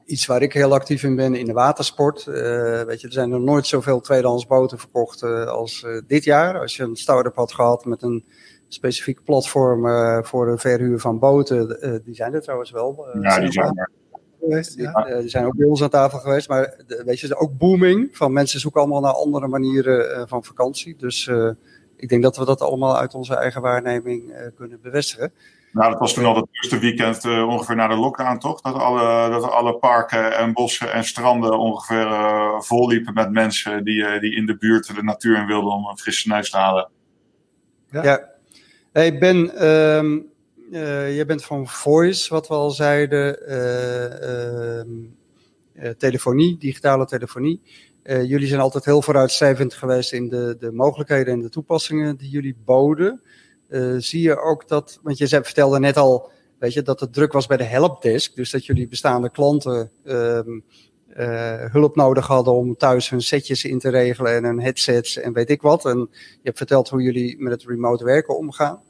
iets 0.05 0.25
waar 0.25 0.41
ik 0.41 0.53
heel 0.53 0.73
actief 0.73 1.03
in 1.03 1.15
ben, 1.15 1.35
in 1.35 1.45
de 1.45 1.53
watersport. 1.53 2.23
weet 2.23 3.01
je, 3.01 3.07
er 3.07 3.13
zijn 3.13 3.29
nog 3.29 3.41
nooit 3.41 3.67
zoveel 3.67 4.01
tweedehands 4.01 4.47
boten 4.47 4.79
verkocht 4.79 5.23
als 5.47 5.85
dit 6.07 6.23
jaar. 6.23 6.59
Als 6.59 6.75
je 6.75 6.83
een 6.83 6.95
start-up 6.95 7.35
had 7.35 7.53
gehad 7.53 7.85
met 7.85 8.01
een 8.01 8.25
specifiek 8.73 9.23
platform 9.23 9.81
voor 10.25 10.45
de 10.45 10.57
verhuur 10.57 10.99
van 10.99 11.19
boten, 11.19 12.01
die 12.05 12.15
zijn 12.15 12.33
er 12.33 12.41
trouwens 12.41 12.71
wel. 12.71 13.07
ja, 13.21 13.39
die 13.39 13.51
zijn 13.51 13.77
er 13.77 13.89
geweest. 14.39 14.75
Ja. 14.75 15.19
die 15.19 15.29
zijn 15.29 15.45
ook 15.45 15.55
bij 15.55 15.67
ons 15.67 15.83
aan 15.83 15.89
tafel 15.89 16.19
geweest. 16.19 16.49
Maar 16.49 16.83
weet 17.05 17.19
je, 17.19 17.35
ook 17.35 17.57
booming. 17.57 18.17
Van 18.17 18.33
mensen 18.33 18.59
zoeken 18.59 18.81
allemaal 18.81 19.01
naar 19.01 19.13
andere 19.13 19.47
manieren 19.47 20.27
van 20.27 20.43
vakantie. 20.43 20.95
Dus 20.97 21.31
ik 21.95 22.09
denk 22.09 22.23
dat 22.23 22.37
we 22.37 22.45
dat 22.45 22.61
allemaal 22.61 22.97
uit 22.97 23.13
onze 23.13 23.35
eigen 23.35 23.61
waarneming 23.61 24.51
kunnen 24.55 24.79
bevestigen. 24.81 25.33
Nou, 25.73 25.91
dat 25.91 25.99
was 25.99 26.13
toen 26.13 26.25
al 26.25 26.35
het 26.35 26.47
eerste 26.51 26.79
weekend 26.79 27.23
uh, 27.23 27.47
ongeveer 27.47 27.75
na 27.75 27.87
de 27.87 27.95
lockdown, 27.95 28.37
toch? 28.37 28.61
Dat 28.61 28.75
alle, 28.75 29.29
dat 29.29 29.51
alle 29.51 29.77
parken 29.77 30.37
en 30.37 30.53
bossen 30.53 30.93
en 30.93 31.03
stranden 31.03 31.59
ongeveer 31.59 32.05
uh, 32.05 32.59
vol 32.59 32.87
liepen 32.87 33.13
met 33.13 33.31
mensen 33.31 33.83
die, 33.83 34.19
die 34.19 34.35
in 34.35 34.45
de 34.45 34.57
buurt 34.57 34.95
de 34.95 35.03
natuur 35.03 35.37
in 35.37 35.45
wilden 35.45 35.73
om 35.73 35.87
een 35.87 35.97
frisse 35.97 36.27
neus 36.27 36.49
te 36.49 36.57
halen. 36.57 36.89
Ja. 37.89 38.03
ja. 38.03 38.32
Hey 38.93 39.17
Ben, 39.17 39.67
um, 39.67 40.31
jij 40.71 41.25
bent 41.25 41.45
van 41.45 41.67
Voice, 41.67 42.33
wat 42.33 42.47
we 42.47 42.53
al 42.53 42.71
zeiden. 42.71 43.47
Ehm, 43.47 44.87
telefonie, 45.97 46.57
digitale 46.57 47.05
telefonie. 47.05 47.61
Uh, 48.03 48.23
jullie 48.23 48.47
zijn 48.47 48.59
altijd 48.59 48.85
heel 48.85 49.01
vooruitstrevend 49.01 49.73
geweest 49.73 50.13
in 50.13 50.29
de, 50.29 50.55
de 50.59 50.71
mogelijkheden 50.71 51.33
en 51.33 51.41
de 51.41 51.49
toepassingen 51.49 52.17
die 52.17 52.29
jullie 52.29 52.55
boden. 52.65 53.21
Uh, 53.69 53.95
zie 53.97 54.21
je 54.21 54.39
ook 54.39 54.67
dat, 54.67 54.99
want 55.03 55.17
je 55.17 55.27
vertelde 55.27 55.79
net 55.79 55.97
al, 55.97 56.31
weet 56.59 56.73
je, 56.73 56.81
dat 56.81 56.99
het 56.99 57.13
druk 57.13 57.31
was 57.31 57.47
bij 57.47 57.57
de 57.57 57.63
helpdesk. 57.63 58.35
Dus 58.35 58.51
dat 58.51 58.65
jullie 58.65 58.87
bestaande 58.87 59.29
klanten 59.29 59.91
um, 60.03 60.63
uh, 61.17 61.71
hulp 61.71 61.95
nodig 61.95 62.27
hadden 62.27 62.53
om 62.53 62.75
thuis 62.75 63.09
hun 63.09 63.21
setjes 63.21 63.63
in 63.63 63.79
te 63.79 63.89
regelen 63.89 64.35
en 64.35 64.43
hun 64.43 64.61
headsets 64.61 65.17
en 65.17 65.33
weet 65.33 65.49
ik 65.49 65.61
wat. 65.61 65.85
En 65.85 65.97
je 66.09 66.39
hebt 66.43 66.57
verteld 66.57 66.89
hoe 66.89 67.01
jullie 67.01 67.41
met 67.41 67.51
het 67.51 67.63
remote 67.63 68.03
werken 68.03 68.37
omgaan. 68.37 68.81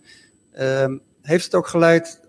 Um, 0.59 1.01
heeft 1.21 1.43
het 1.43 1.55
ook 1.55 1.67
geleid 1.67 2.21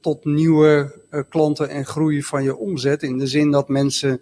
tot 0.00 0.24
nieuwe 0.24 1.00
klanten 1.28 1.68
en 1.68 1.84
groei 1.86 2.22
van 2.22 2.42
je 2.42 2.56
omzet? 2.56 3.02
In 3.02 3.18
de 3.18 3.26
zin 3.26 3.50
dat 3.50 3.68
mensen 3.68 4.20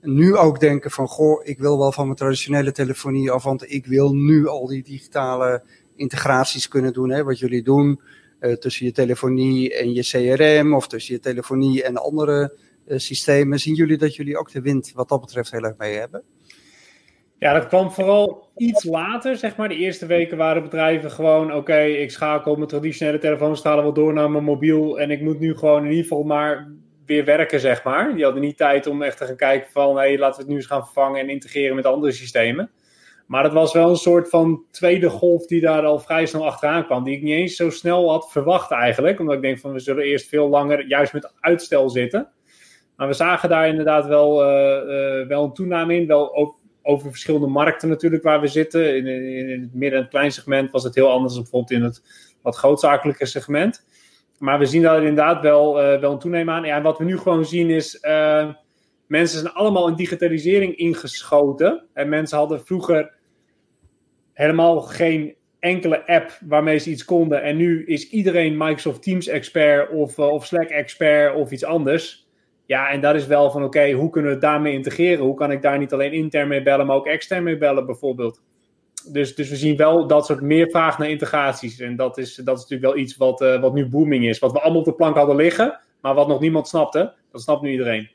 nu 0.00 0.36
ook 0.36 0.60
denken 0.60 0.90
van, 0.90 1.08
goh, 1.08 1.40
ik 1.44 1.58
wil 1.58 1.78
wel 1.78 1.92
van 1.92 2.04
mijn 2.04 2.16
traditionele 2.16 2.72
telefonie 2.72 3.30
af, 3.30 3.42
want 3.44 3.72
ik 3.72 3.86
wil 3.86 4.14
nu 4.14 4.48
al 4.48 4.66
die 4.66 4.82
digitale 4.82 5.62
integraties 5.96 6.68
kunnen 6.68 6.92
doen, 6.92 7.10
hè, 7.10 7.24
wat 7.24 7.38
jullie 7.38 7.62
doen 7.62 8.00
uh, 8.40 8.52
tussen 8.52 8.86
je 8.86 8.92
telefonie 8.92 9.74
en 9.74 9.92
je 9.92 10.02
CRM 10.02 10.74
of 10.74 10.88
tussen 10.88 11.14
je 11.14 11.20
telefonie 11.20 11.82
en 11.82 11.96
andere 11.96 12.52
uh, 12.52 12.65
systemen. 12.86 13.58
Zien 13.58 13.74
jullie 13.74 13.96
dat 13.96 14.14
jullie 14.14 14.38
ook 14.38 14.50
de 14.50 14.60
wind 14.60 14.92
wat 14.94 15.08
dat 15.08 15.20
betreft 15.20 15.50
heel 15.50 15.62
erg 15.62 15.76
mee 15.76 15.94
hebben? 15.94 16.22
Ja, 17.38 17.52
dat 17.52 17.66
kwam 17.66 17.90
vooral 17.90 18.48
iets 18.56 18.84
later, 18.84 19.36
zeg 19.36 19.56
maar. 19.56 19.68
De 19.68 19.76
eerste 19.76 20.06
weken 20.06 20.36
waren 20.36 20.62
bedrijven 20.62 21.10
gewoon, 21.10 21.54
oké, 21.54 21.80
ik 21.80 22.10
schakel 22.10 22.56
mijn 22.56 22.68
traditionele 22.68 23.18
telefoonstralen 23.18 23.84
wel 23.84 23.92
door 23.92 24.12
naar 24.12 24.30
mijn 24.30 24.44
mobiel 24.44 25.00
en 25.00 25.10
ik 25.10 25.20
moet 25.20 25.38
nu 25.38 25.56
gewoon 25.56 25.84
in 25.84 25.90
ieder 25.90 26.02
geval 26.02 26.22
maar 26.22 26.72
weer 27.06 27.24
werken, 27.24 27.60
zeg 27.60 27.84
maar. 27.84 28.14
Die 28.14 28.24
hadden 28.24 28.42
niet 28.42 28.56
tijd 28.56 28.86
om 28.86 29.02
echt 29.02 29.18
te 29.18 29.24
gaan 29.24 29.36
kijken 29.36 29.70
van, 29.70 29.98
hé, 29.98 30.16
laten 30.18 30.36
we 30.36 30.42
het 30.42 30.48
nu 30.48 30.54
eens 30.54 30.66
gaan 30.66 30.84
vervangen 30.84 31.20
en 31.20 31.28
integreren 31.28 31.76
met 31.76 31.86
andere 31.86 32.12
systemen. 32.12 32.70
Maar 33.26 33.42
dat 33.42 33.52
was 33.52 33.72
wel 33.72 33.90
een 33.90 33.96
soort 33.96 34.28
van 34.28 34.64
tweede 34.70 35.10
golf 35.10 35.46
die 35.46 35.60
daar 35.60 35.84
al 35.84 35.98
vrij 35.98 36.26
snel 36.26 36.46
achteraan 36.46 36.84
kwam. 36.84 37.04
Die 37.04 37.16
ik 37.16 37.22
niet 37.22 37.34
eens 37.34 37.56
zo 37.56 37.70
snel 37.70 38.10
had 38.10 38.30
verwacht 38.30 38.70
eigenlijk. 38.70 39.20
Omdat 39.20 39.34
ik 39.34 39.42
denk 39.42 39.58
van, 39.58 39.72
we 39.72 39.80
zullen 39.80 40.04
eerst 40.04 40.28
veel 40.28 40.48
langer 40.48 40.86
juist 40.86 41.12
met 41.12 41.32
uitstel 41.40 41.90
zitten. 41.90 42.28
Maar 42.96 43.06
we 43.06 43.12
zagen 43.12 43.48
daar 43.48 43.68
inderdaad 43.68 44.06
wel, 44.06 44.42
uh, 44.42 45.20
uh, 45.20 45.26
wel 45.26 45.44
een 45.44 45.52
toename 45.52 45.94
in. 45.94 46.06
Wel 46.06 46.36
over, 46.36 46.54
over, 46.82 47.10
verschillende 47.10 47.46
markten 47.46 47.88
natuurlijk 47.88 48.22
waar 48.22 48.40
we 48.40 48.46
zitten. 48.46 48.96
In, 48.96 49.06
in, 49.06 49.48
in 49.48 49.60
het 49.60 49.74
midden- 49.74 50.00
en 50.00 50.08
klein 50.08 50.32
segment 50.32 50.70
was 50.70 50.84
het 50.84 50.94
heel 50.94 51.10
anders 51.10 51.32
dan 51.34 51.42
bijvoorbeeld 51.42 51.80
in 51.80 51.82
het 51.82 52.02
wat 52.42 52.56
grootzakelijke 52.56 53.26
segment. 53.26 53.86
Maar 54.38 54.58
we 54.58 54.66
zien 54.66 54.82
daar 54.82 54.98
inderdaad 54.98 55.42
wel, 55.42 55.82
uh, 55.82 56.00
wel 56.00 56.12
een 56.12 56.18
toename 56.18 56.50
aan. 56.50 56.64
Ja, 56.64 56.76
en 56.76 56.82
wat 56.82 56.98
we 56.98 57.04
nu 57.04 57.18
gewoon 57.18 57.44
zien 57.44 57.70
is, 57.70 57.98
mensen 59.06 59.40
zijn 59.40 59.52
allemaal 59.52 59.88
in 59.88 59.94
digitalisering 59.94 60.76
ingeschoten. 60.76 61.84
En 61.92 62.08
mensen 62.08 62.38
hadden 62.38 62.66
vroeger 62.66 63.14
helemaal 64.32 64.80
geen 64.80 65.34
enkele 65.58 66.06
app 66.06 66.38
waarmee 66.44 66.78
ze 66.78 66.90
iets 66.90 67.04
konden. 67.04 67.42
En 67.42 67.56
nu 67.56 67.84
is 67.86 68.08
iedereen 68.08 68.56
Microsoft 68.56 69.02
Teams 69.02 69.26
expert 69.26 69.90
of, 69.90 70.18
of 70.18 70.46
Slack 70.46 70.68
expert 70.68 71.34
of 71.34 71.50
iets 71.50 71.64
anders. 71.64 72.25
Ja, 72.66 72.90
en 72.90 73.00
dat 73.00 73.14
is 73.14 73.26
wel 73.26 73.50
van 73.50 73.64
oké, 73.64 73.90
hoe 73.92 74.10
kunnen 74.10 74.34
we 74.34 74.38
daarmee 74.38 74.72
integreren? 74.72 75.24
Hoe 75.24 75.34
kan 75.34 75.50
ik 75.50 75.62
daar 75.62 75.78
niet 75.78 75.92
alleen 75.92 76.12
intern 76.12 76.48
mee 76.48 76.62
bellen, 76.62 76.86
maar 76.86 76.96
ook 76.96 77.06
extern 77.06 77.42
mee 77.42 77.58
bellen 77.58 77.86
bijvoorbeeld? 77.86 78.40
dus, 79.12 79.34
dus 79.34 79.48
we 79.48 79.56
zien 79.56 79.76
wel 79.76 80.06
dat 80.06 80.26
soort 80.26 80.40
meer 80.40 80.70
vraag 80.70 80.98
naar 80.98 81.10
integraties. 81.10 81.80
En 81.80 81.96
dat 81.96 82.18
is, 82.18 82.34
dat 82.34 82.56
is 82.56 82.62
natuurlijk 82.62 82.92
wel 82.92 83.02
iets 83.02 83.16
wat, 83.16 83.40
uh, 83.40 83.60
wat 83.60 83.74
nu 83.74 83.88
booming 83.88 84.26
is. 84.26 84.38
Wat 84.38 84.52
we 84.52 84.60
allemaal 84.60 84.80
op 84.80 84.86
de 84.86 84.94
plank 84.94 85.16
hadden 85.16 85.36
liggen, 85.36 85.80
maar 86.00 86.14
wat 86.14 86.28
nog 86.28 86.40
niemand 86.40 86.68
snapte. 86.68 87.14
Dat 87.32 87.42
snapt 87.42 87.62
nu 87.62 87.70
iedereen. 87.70 88.10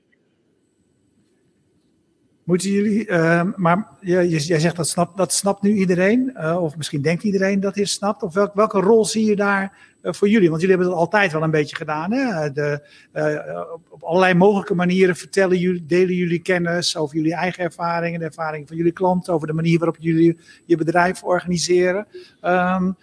Moeten 2.51 2.69
jullie, 2.69 3.07
uh, 3.07 3.43
maar 3.55 3.87
jij, 3.99 4.27
jij 4.27 4.59
zegt 4.59 4.75
dat 4.75 4.87
snapt, 4.87 5.43
dat 5.43 5.61
nu 5.61 5.73
iedereen, 5.73 6.33
uh, 6.37 6.63
of 6.63 6.77
misschien 6.77 7.01
denkt 7.01 7.23
iedereen 7.23 7.59
dat 7.59 7.75
hij 7.75 7.85
snapt. 7.85 8.23
Of 8.23 8.33
welk, 8.33 8.53
welke 8.53 8.79
rol 8.79 9.05
zie 9.05 9.25
je 9.25 9.35
daar 9.35 9.77
uh, 10.01 10.13
voor 10.13 10.29
jullie? 10.29 10.49
Want 10.49 10.61
jullie 10.61 10.75
hebben 10.75 10.93
het 10.93 11.03
altijd 11.03 11.31
wel 11.31 11.43
een 11.43 11.51
beetje 11.51 11.75
gedaan. 11.75 12.11
Hè? 12.11 12.51
De, 12.51 12.87
uh, 13.13 13.73
op, 13.73 13.81
op, 13.89 14.03
allerlei 14.03 14.33
mogelijke 14.33 14.75
manieren 14.75 15.15
vertellen 15.15 15.57
jullie, 15.57 15.85
delen 15.85 16.15
jullie 16.15 16.39
kennis 16.39 16.97
over 16.97 17.15
jullie 17.15 17.33
eigen 17.33 17.63
ervaringen, 17.63 18.19
de 18.19 18.25
ervaringen 18.25 18.67
van 18.67 18.77
jullie 18.77 18.91
klanten, 18.91 19.33
over 19.33 19.47
de 19.47 19.53
manier 19.53 19.77
waarop 19.77 19.97
jullie 19.99 20.37
je 20.65 20.77
bedrijf 20.77 21.23
organiseren. 21.23 22.07
Um, 22.41 22.95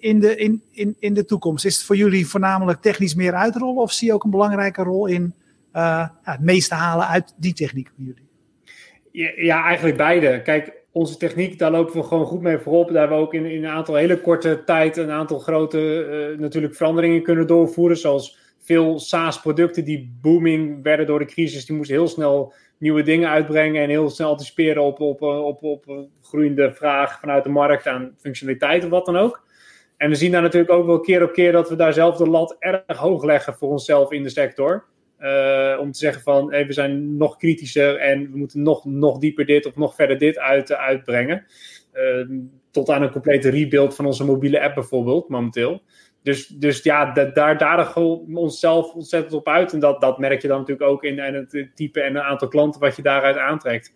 in, 0.00 0.20
de, 0.20 0.36
in, 0.36 0.62
in, 0.70 0.96
in 0.98 1.14
de 1.14 1.24
toekomst, 1.24 1.64
is 1.64 1.76
het 1.76 1.84
voor 1.84 1.96
jullie 1.96 2.26
voornamelijk 2.26 2.80
technisch 2.80 3.14
meer 3.14 3.34
uitrollen 3.34 3.82
of 3.82 3.92
zie 3.92 4.06
je 4.06 4.14
ook 4.14 4.24
een 4.24 4.30
belangrijke 4.30 4.82
rol 4.82 5.06
in 5.06 5.34
ja, 5.72 6.18
het 6.22 6.40
meeste 6.40 6.74
halen 6.74 7.06
uit 7.06 7.34
die 7.36 7.52
techniek 7.52 7.90
van 7.96 8.04
jullie? 8.04 8.28
Ja, 9.36 9.64
eigenlijk 9.64 9.96
beide. 9.96 10.42
Kijk, 10.42 10.72
onze 10.92 11.16
techniek, 11.16 11.58
daar 11.58 11.70
lopen 11.70 11.94
we 11.94 12.02
gewoon 12.02 12.26
goed 12.26 12.40
mee 12.40 12.58
voorop. 12.58 12.88
Daar 12.88 12.98
hebben 12.98 13.18
we 13.18 13.24
ook 13.24 13.34
in, 13.34 13.44
in 13.44 13.64
een 13.64 13.70
aantal 13.70 13.94
hele 13.94 14.20
korte 14.20 14.62
tijd 14.64 14.96
een 14.96 15.10
aantal 15.10 15.38
grote 15.38 15.78
uh, 15.78 16.38
natuurlijk 16.38 16.74
veranderingen 16.74 17.22
kunnen 17.22 17.46
doorvoeren. 17.46 17.96
Zoals 17.96 18.38
veel 18.58 18.98
SaaS-producten 18.98 19.84
die 19.84 20.18
booming 20.20 20.82
werden 20.82 21.06
door 21.06 21.18
de 21.18 21.24
crisis. 21.24 21.66
Die 21.66 21.76
moesten 21.76 21.96
heel 21.96 22.08
snel 22.08 22.52
nieuwe 22.78 23.02
dingen 23.02 23.28
uitbrengen 23.28 23.82
en 23.82 23.88
heel 23.88 24.10
snel 24.10 24.30
anticiperen 24.30 24.82
op, 24.82 25.00
op, 25.00 25.22
op, 25.22 25.62
op, 25.62 25.88
op 25.88 26.08
groeiende 26.22 26.72
vraag 26.72 27.20
vanuit 27.20 27.44
de 27.44 27.50
markt 27.50 27.86
aan 27.86 28.14
functionaliteit 28.18 28.84
of 28.84 28.90
wat 28.90 29.06
dan 29.06 29.16
ook. 29.16 29.42
En 29.96 30.08
we 30.08 30.14
zien 30.14 30.32
daar 30.32 30.42
natuurlijk 30.42 30.72
ook 30.72 30.86
wel 30.86 31.00
keer 31.00 31.22
op 31.22 31.32
keer 31.32 31.52
dat 31.52 31.68
we 31.68 31.76
daar 31.76 31.92
zelf 31.92 32.16
de 32.16 32.28
lat 32.28 32.56
erg 32.58 32.96
hoog 32.96 33.24
leggen 33.24 33.54
voor 33.54 33.68
onszelf 33.68 34.12
in 34.12 34.22
de 34.22 34.28
sector. 34.28 34.84
Uh, 35.20 35.76
om 35.80 35.92
te 35.92 35.98
zeggen 35.98 36.22
van 36.22 36.46
we 36.46 36.72
zijn 36.72 37.16
nog 37.16 37.36
kritischer 37.36 37.96
en 37.96 38.30
we 38.30 38.38
moeten 38.38 38.62
nog, 38.62 38.84
nog 38.84 39.18
dieper 39.18 39.46
dit 39.46 39.66
of 39.66 39.76
nog 39.76 39.94
verder 39.94 40.18
dit 40.18 40.38
uit, 40.38 40.72
uitbrengen. 40.72 41.46
Uh, 41.94 42.38
tot 42.70 42.90
aan 42.90 43.02
een 43.02 43.10
complete 43.10 43.50
rebuild 43.50 43.94
van 43.94 44.06
onze 44.06 44.24
mobiele 44.24 44.62
app 44.62 44.74
bijvoorbeeld, 44.74 45.28
momenteel. 45.28 45.82
Dus, 46.22 46.46
dus 46.46 46.82
ja, 46.82 47.12
da, 47.12 47.24
daar 47.24 47.58
dagen 47.58 48.02
we 48.02 48.38
onszelf 48.38 48.94
ontzettend 48.94 49.34
op 49.34 49.48
uit. 49.48 49.72
En 49.72 49.80
dat, 49.80 50.00
dat 50.00 50.18
merk 50.18 50.42
je 50.42 50.48
dan 50.48 50.58
natuurlijk 50.58 50.90
ook 50.90 51.04
in, 51.04 51.18
het 51.18 51.70
type 51.74 52.00
en 52.00 52.16
een 52.16 52.22
aantal 52.22 52.48
klanten 52.48 52.80
wat 52.80 52.96
je 52.96 53.02
daaruit 53.02 53.36
aantrekt. 53.36 53.94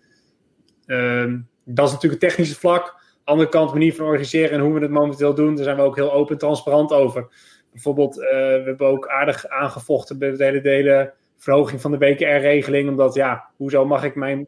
Uh, 0.87 1.35
dat 1.65 1.87
is 1.87 1.93
natuurlijk 1.93 2.23
het 2.23 2.31
technische 2.31 2.59
vlak. 2.59 3.03
Andere 3.25 3.49
kant, 3.49 3.73
manier 3.73 3.95
van 3.95 4.07
organiseren 4.07 4.51
en 4.51 4.61
hoe 4.61 4.75
we 4.75 4.81
het 4.81 4.91
momenteel 4.91 5.35
doen, 5.35 5.55
daar 5.55 5.65
zijn 5.65 5.77
we 5.77 5.83
ook 5.83 5.97
heel 5.97 6.13
open 6.13 6.33
en 6.33 6.39
transparant 6.39 6.93
over. 6.93 7.29
Bijvoorbeeld, 7.75 8.19
uh, 8.19 8.25
we 8.31 8.63
hebben 8.65 8.87
ook 8.87 9.09
aardig 9.09 9.49
aangevochten 9.49 10.19
bij 10.19 10.37
de 10.37 10.45
hele, 10.45 10.61
de 10.61 10.69
hele 10.69 11.13
verhoging 11.37 11.81
van 11.81 11.91
de 11.91 11.99
WKR-regeling. 11.99 12.89
Omdat, 12.89 13.15
ja, 13.15 13.45
hoezo 13.57 13.87
mag 13.87 14.05
ik 14.05 14.15
mijn, 14.15 14.47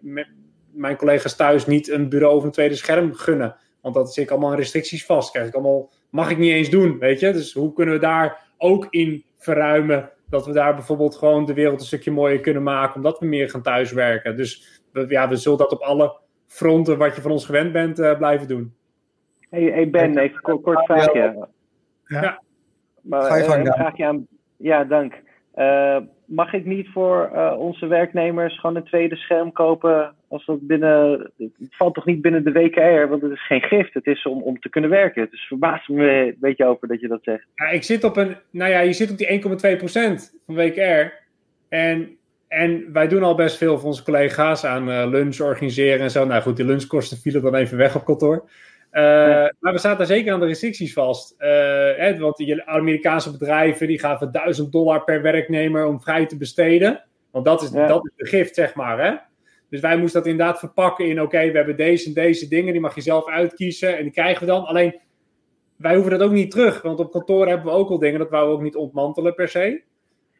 mijn 0.71 0.97
collega's 0.97 1.37
thuis 1.37 1.67
niet 1.67 1.91
een 1.91 2.09
bureau 2.09 2.37
of 2.37 2.45
een 2.45 2.51
tweede 2.51 2.75
scherm 2.75 3.15
gunnen? 3.15 3.57
Want 3.81 3.95
dat 3.95 4.15
zit 4.15 4.25
ik 4.25 4.31
allemaal 4.31 4.51
in 4.51 4.59
restricties 4.59 5.07
vast. 5.07 5.31
Krijg 5.31 5.49
ik 5.49 5.55
allemaal, 5.55 5.91
mag 6.11 6.31
ik 6.31 6.39
niet 6.39 6.53
eens 6.53 6.71
doen, 6.71 6.99
weet 6.99 7.21
je? 7.21 7.33
Dus 7.33 7.53
hoe 7.53 7.73
kunnen 7.73 7.95
we 7.95 8.01
daar 8.01 8.45
ook 8.59 8.87
in 8.91 9.25
verruimen? 9.37 10.11
Dat 10.29 10.47
we 10.47 10.53
daar 10.53 10.75
bijvoorbeeld 10.75 11.17
gewoon 11.17 11.45
de 11.45 11.55
wereld 11.55 11.81
een 11.81 11.87
stukje 11.87 12.11
mooier 12.11 12.41
kunnen 12.41 12.63
maken, 12.63 12.97
omdat 12.97 13.19
we 13.19 13.27
meer 13.27 13.51
gaan 13.51 13.63
thuiswerken. 13.63 14.37
Dus 14.37 14.81
we, 14.93 15.05
ja, 15.09 15.29
we 15.29 15.37
zullen 15.37 15.59
dat 15.59 15.73
op 15.73 15.81
alle 15.81 16.19
fronten 16.47 16.99
wat 16.99 17.15
je 17.15 17.21
van 17.21 17.31
ons 17.31 17.45
gewend 17.45 17.73
bent 17.73 17.99
uh, 17.99 18.17
blijven 18.17 18.49
doen. 18.49 18.75
Hey, 19.51 19.63
hey 19.63 19.91
Ben, 19.91 20.19
even 20.19 20.41
kort, 20.41 20.63
kort 20.63 20.85
vraagje. 20.85 21.49
Ja. 22.05 22.23
ja. 22.23 22.43
Maar, 23.09 23.23
Ga 23.23 23.37
je 23.37 23.45
gang, 23.45 23.67
uh, 23.67 23.73
vraag 23.73 23.97
je 23.97 24.07
aan, 24.07 24.27
ja, 24.57 24.85
dank. 24.85 25.15
Uh, 25.57 25.97
mag 26.25 26.53
ik 26.53 26.65
niet 26.65 26.89
voor 26.89 27.31
uh, 27.35 27.55
onze 27.59 27.87
werknemers 27.87 28.61
gewoon 28.61 28.77
een 28.77 28.85
tweede 28.85 29.17
scherm 29.17 29.53
kopen 29.53 30.15
Als 30.29 30.45
dat 30.45 30.61
binnen, 30.61 31.31
het 31.39 31.51
valt 31.71 31.95
toch 31.95 32.07
niet 32.07 32.21
binnen 32.21 32.45
de 32.45 32.53
WKR, 32.53 33.09
want 33.09 33.23
het 33.23 33.33
is 33.33 33.47
geen 33.47 33.63
gift. 33.63 33.95
Het 33.95 34.07
is 34.07 34.27
om, 34.27 34.43
om 34.43 34.61
te 34.61 34.69
kunnen 34.69 34.91
werken. 34.91 35.29
Dus 35.31 35.47
verbaast 35.47 35.89
me 35.89 36.11
een 36.11 36.37
beetje 36.41 36.65
over 36.65 36.89
dat 36.89 37.01
je 37.01 37.09
dat 37.09 37.23
zegt. 37.23 37.47
Ja, 37.55 37.69
ik 37.69 37.83
zit 37.83 38.05
op 38.05 38.17
een, 38.17 38.37
nou 38.51 38.71
ja, 38.71 38.81
je 38.81 38.93
zit 38.93 39.11
op 39.11 39.19
die 39.19 39.43
1,2% 39.43 40.37
van 40.47 40.55
WKR. 40.55 41.13
En, 41.69 42.17
en 42.49 42.93
wij 42.93 43.09
doen 43.09 43.23
al 43.23 43.35
best 43.35 43.57
veel 43.57 43.79
voor 43.79 43.89
onze 43.89 44.05
collega's 44.05 44.65
aan 44.65 44.89
uh, 44.89 45.07
lunch 45.09 45.41
organiseren 45.41 46.01
en 46.01 46.11
zo. 46.11 46.25
Nou 46.25 46.43
goed, 46.43 46.57
die 46.57 46.67
lunchkosten 46.67 47.19
vielen 47.19 47.43
dan 47.43 47.55
even 47.55 47.77
weg 47.77 47.97
op 47.97 48.05
kantoor. 48.05 48.49
Uh, 48.97 49.03
Maar 49.59 49.73
we 49.73 49.79
zaten 49.79 50.07
zeker 50.07 50.33
aan 50.33 50.41
de 50.41 50.47
restricties 50.47 50.93
vast. 50.93 51.35
Uh, 51.39 51.47
hè, 51.97 52.19
want 52.19 52.37
die 52.37 52.65
Amerikaanse 52.65 53.31
bedrijven 53.31 53.87
die 53.87 53.99
gaven 53.99 54.33
1000 54.33 54.73
dollar 54.73 55.05
per 55.05 55.23
werknemer 55.23 55.87
om 55.87 56.01
vrij 56.01 56.27
te 56.27 56.37
besteden. 56.37 57.05
Want 57.31 57.45
dat 57.45 57.63
is, 57.63 57.71
Ja. 57.71 57.87
dat 57.87 58.05
is 58.05 58.13
de 58.17 58.27
gift, 58.27 58.55
zeg 58.55 58.75
maar. 58.75 59.05
Hè? 59.05 59.17
Dus 59.71 59.81
wij 59.81 59.97
moesten 59.97 60.21
dat 60.23 60.31
inderdaad 60.31 60.59
verpakken 60.59 61.09
in: 61.09 61.21
oké, 61.21 61.51
we 61.51 61.57
hebben 61.57 61.77
deze 61.77 62.07
en 62.07 62.15
deze 62.15 62.49
dingen, 62.49 62.73
die 62.73 62.81
mag 62.81 62.95
je 62.95 63.01
zelf 63.01 63.29
uitkiezen 63.29 63.97
en 63.97 64.03
die 64.03 64.13
krijgen 64.13 64.41
we 64.41 64.47
dan. 64.47 64.65
Alleen 64.65 65.01
wij 65.77 65.95
hoeven 65.95 66.19
dat 66.19 66.23
ook 66.29 66.33
niet 66.33 66.51
terug, 66.51 66.83
want 66.83 66.99
op 66.99 67.13
kantoor 67.13 67.49
hebben 67.49 67.67
we 67.67 67.79
ook 67.79 67.91
al 67.91 67.99
dingen, 67.99 68.19
dat 68.19 68.31
wouden 68.31 68.51
we 68.51 68.57
ook 68.59 68.65
niet 68.65 68.77
ontmantelen 68.77 69.35
per 69.35 69.49
se. 69.49 69.83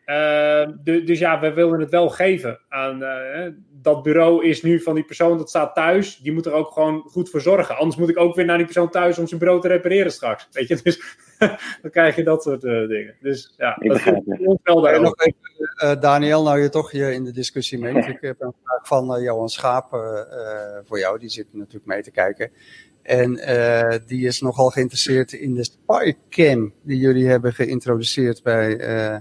Uh, 0.07 0.69
du- 0.85 1.05
dus 1.05 1.19
ja, 1.19 1.41
we 1.41 1.53
wilden 1.53 1.81
het 1.81 1.91
wel 1.91 2.09
geven 2.09 2.61
aan 2.69 3.03
uh, 3.03 3.09
hè, 3.09 3.51
dat 3.83 4.03
bureau 4.03 4.45
is 4.47 4.63
nu 4.63 4.81
van 4.81 4.95
die 4.95 5.05
persoon 5.05 5.39
dat 5.39 5.49
staat 5.49 5.75
thuis. 5.75 6.17
Die 6.19 6.33
moet 6.33 6.47
er 6.47 6.53
ook 6.53 6.71
gewoon 6.73 7.01
goed 7.03 7.31
voor 7.31 7.41
zorgen. 7.41 7.77
Anders 7.77 7.97
moet 7.97 8.09
ik 8.09 8.19
ook 8.19 8.35
weer 8.35 8.45
naar 8.45 8.57
die 8.57 8.65
persoon 8.67 8.91
thuis 8.91 9.19
om 9.19 9.27
zijn 9.27 9.41
bureau 9.41 9.61
te 9.61 9.69
repareren 9.69 10.13
straks. 10.13 10.49
Weet 10.53 10.69
je, 10.69 10.81
dus 10.83 11.03
dan 11.83 11.91
krijg 11.91 12.17
je 12.17 12.23
dat 12.25 12.43
soort 12.43 12.65
uh, 12.65 12.89
dingen. 12.89 13.15
Dus 13.21 13.55
ja, 13.57 13.77
Ik 13.81 13.89
dat 13.89 13.93
begrijp 13.97 14.23
het. 14.27 14.59
wel 14.63 14.89
En 14.89 15.03
nog 15.03 15.15
even, 15.17 15.37
eh, 15.77 16.01
Daniel, 16.01 16.43
nou 16.43 16.61
je 16.61 16.69
toch 16.69 16.91
hier 16.91 17.13
in 17.13 17.25
de 17.25 17.33
discussie 17.33 17.79
mee. 17.79 17.95
Ik 17.95 18.19
heb 18.21 18.41
een 18.41 18.55
vraag 18.65 18.87
van 18.87 19.15
eh, 19.15 19.23
Johan 19.23 19.49
Schaap 19.49 19.93
eh, 19.93 20.21
eh, 20.21 20.79
voor 20.85 20.99
jou. 20.99 21.19
Die 21.19 21.29
zit 21.29 21.47
natuurlijk 21.53 21.87
mee 21.87 22.03
te 22.03 22.11
kijken. 22.11 22.51
En 23.03 23.39
eh, 23.39 23.99
die 24.07 24.27
is 24.27 24.41
nogal 24.41 24.71
geïnteresseerd 24.71 25.33
in 25.33 25.55
de 25.55 25.65
spycam 25.65 26.73
die 26.83 26.99
jullie 26.99 27.27
hebben 27.29 27.53
geïntroduceerd 27.53 28.43
bij 28.43 28.77
eh, 28.79 29.17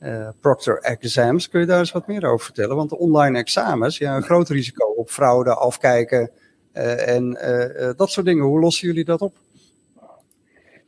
eh, 0.00 0.28
Proctor 0.40 0.78
Exams. 0.78 1.48
Kun 1.48 1.60
je 1.60 1.66
daar 1.66 1.78
eens 1.78 1.92
wat 1.92 2.06
meer 2.06 2.24
over 2.24 2.44
vertellen? 2.44 2.76
Want 2.76 2.90
de 2.90 2.98
online 2.98 3.38
examens, 3.38 3.98
ja, 3.98 4.16
een 4.16 4.22
groot 4.22 4.48
risico 4.48 4.86
op 4.86 5.08
fraude, 5.08 5.54
afkijken 5.54 6.30
eh, 6.72 7.16
en 7.16 7.34
eh, 7.34 7.90
dat 7.96 8.10
soort 8.10 8.26
dingen. 8.26 8.44
Hoe 8.44 8.60
lossen 8.60 8.88
jullie 8.88 9.04
dat 9.04 9.20
op? 9.20 9.32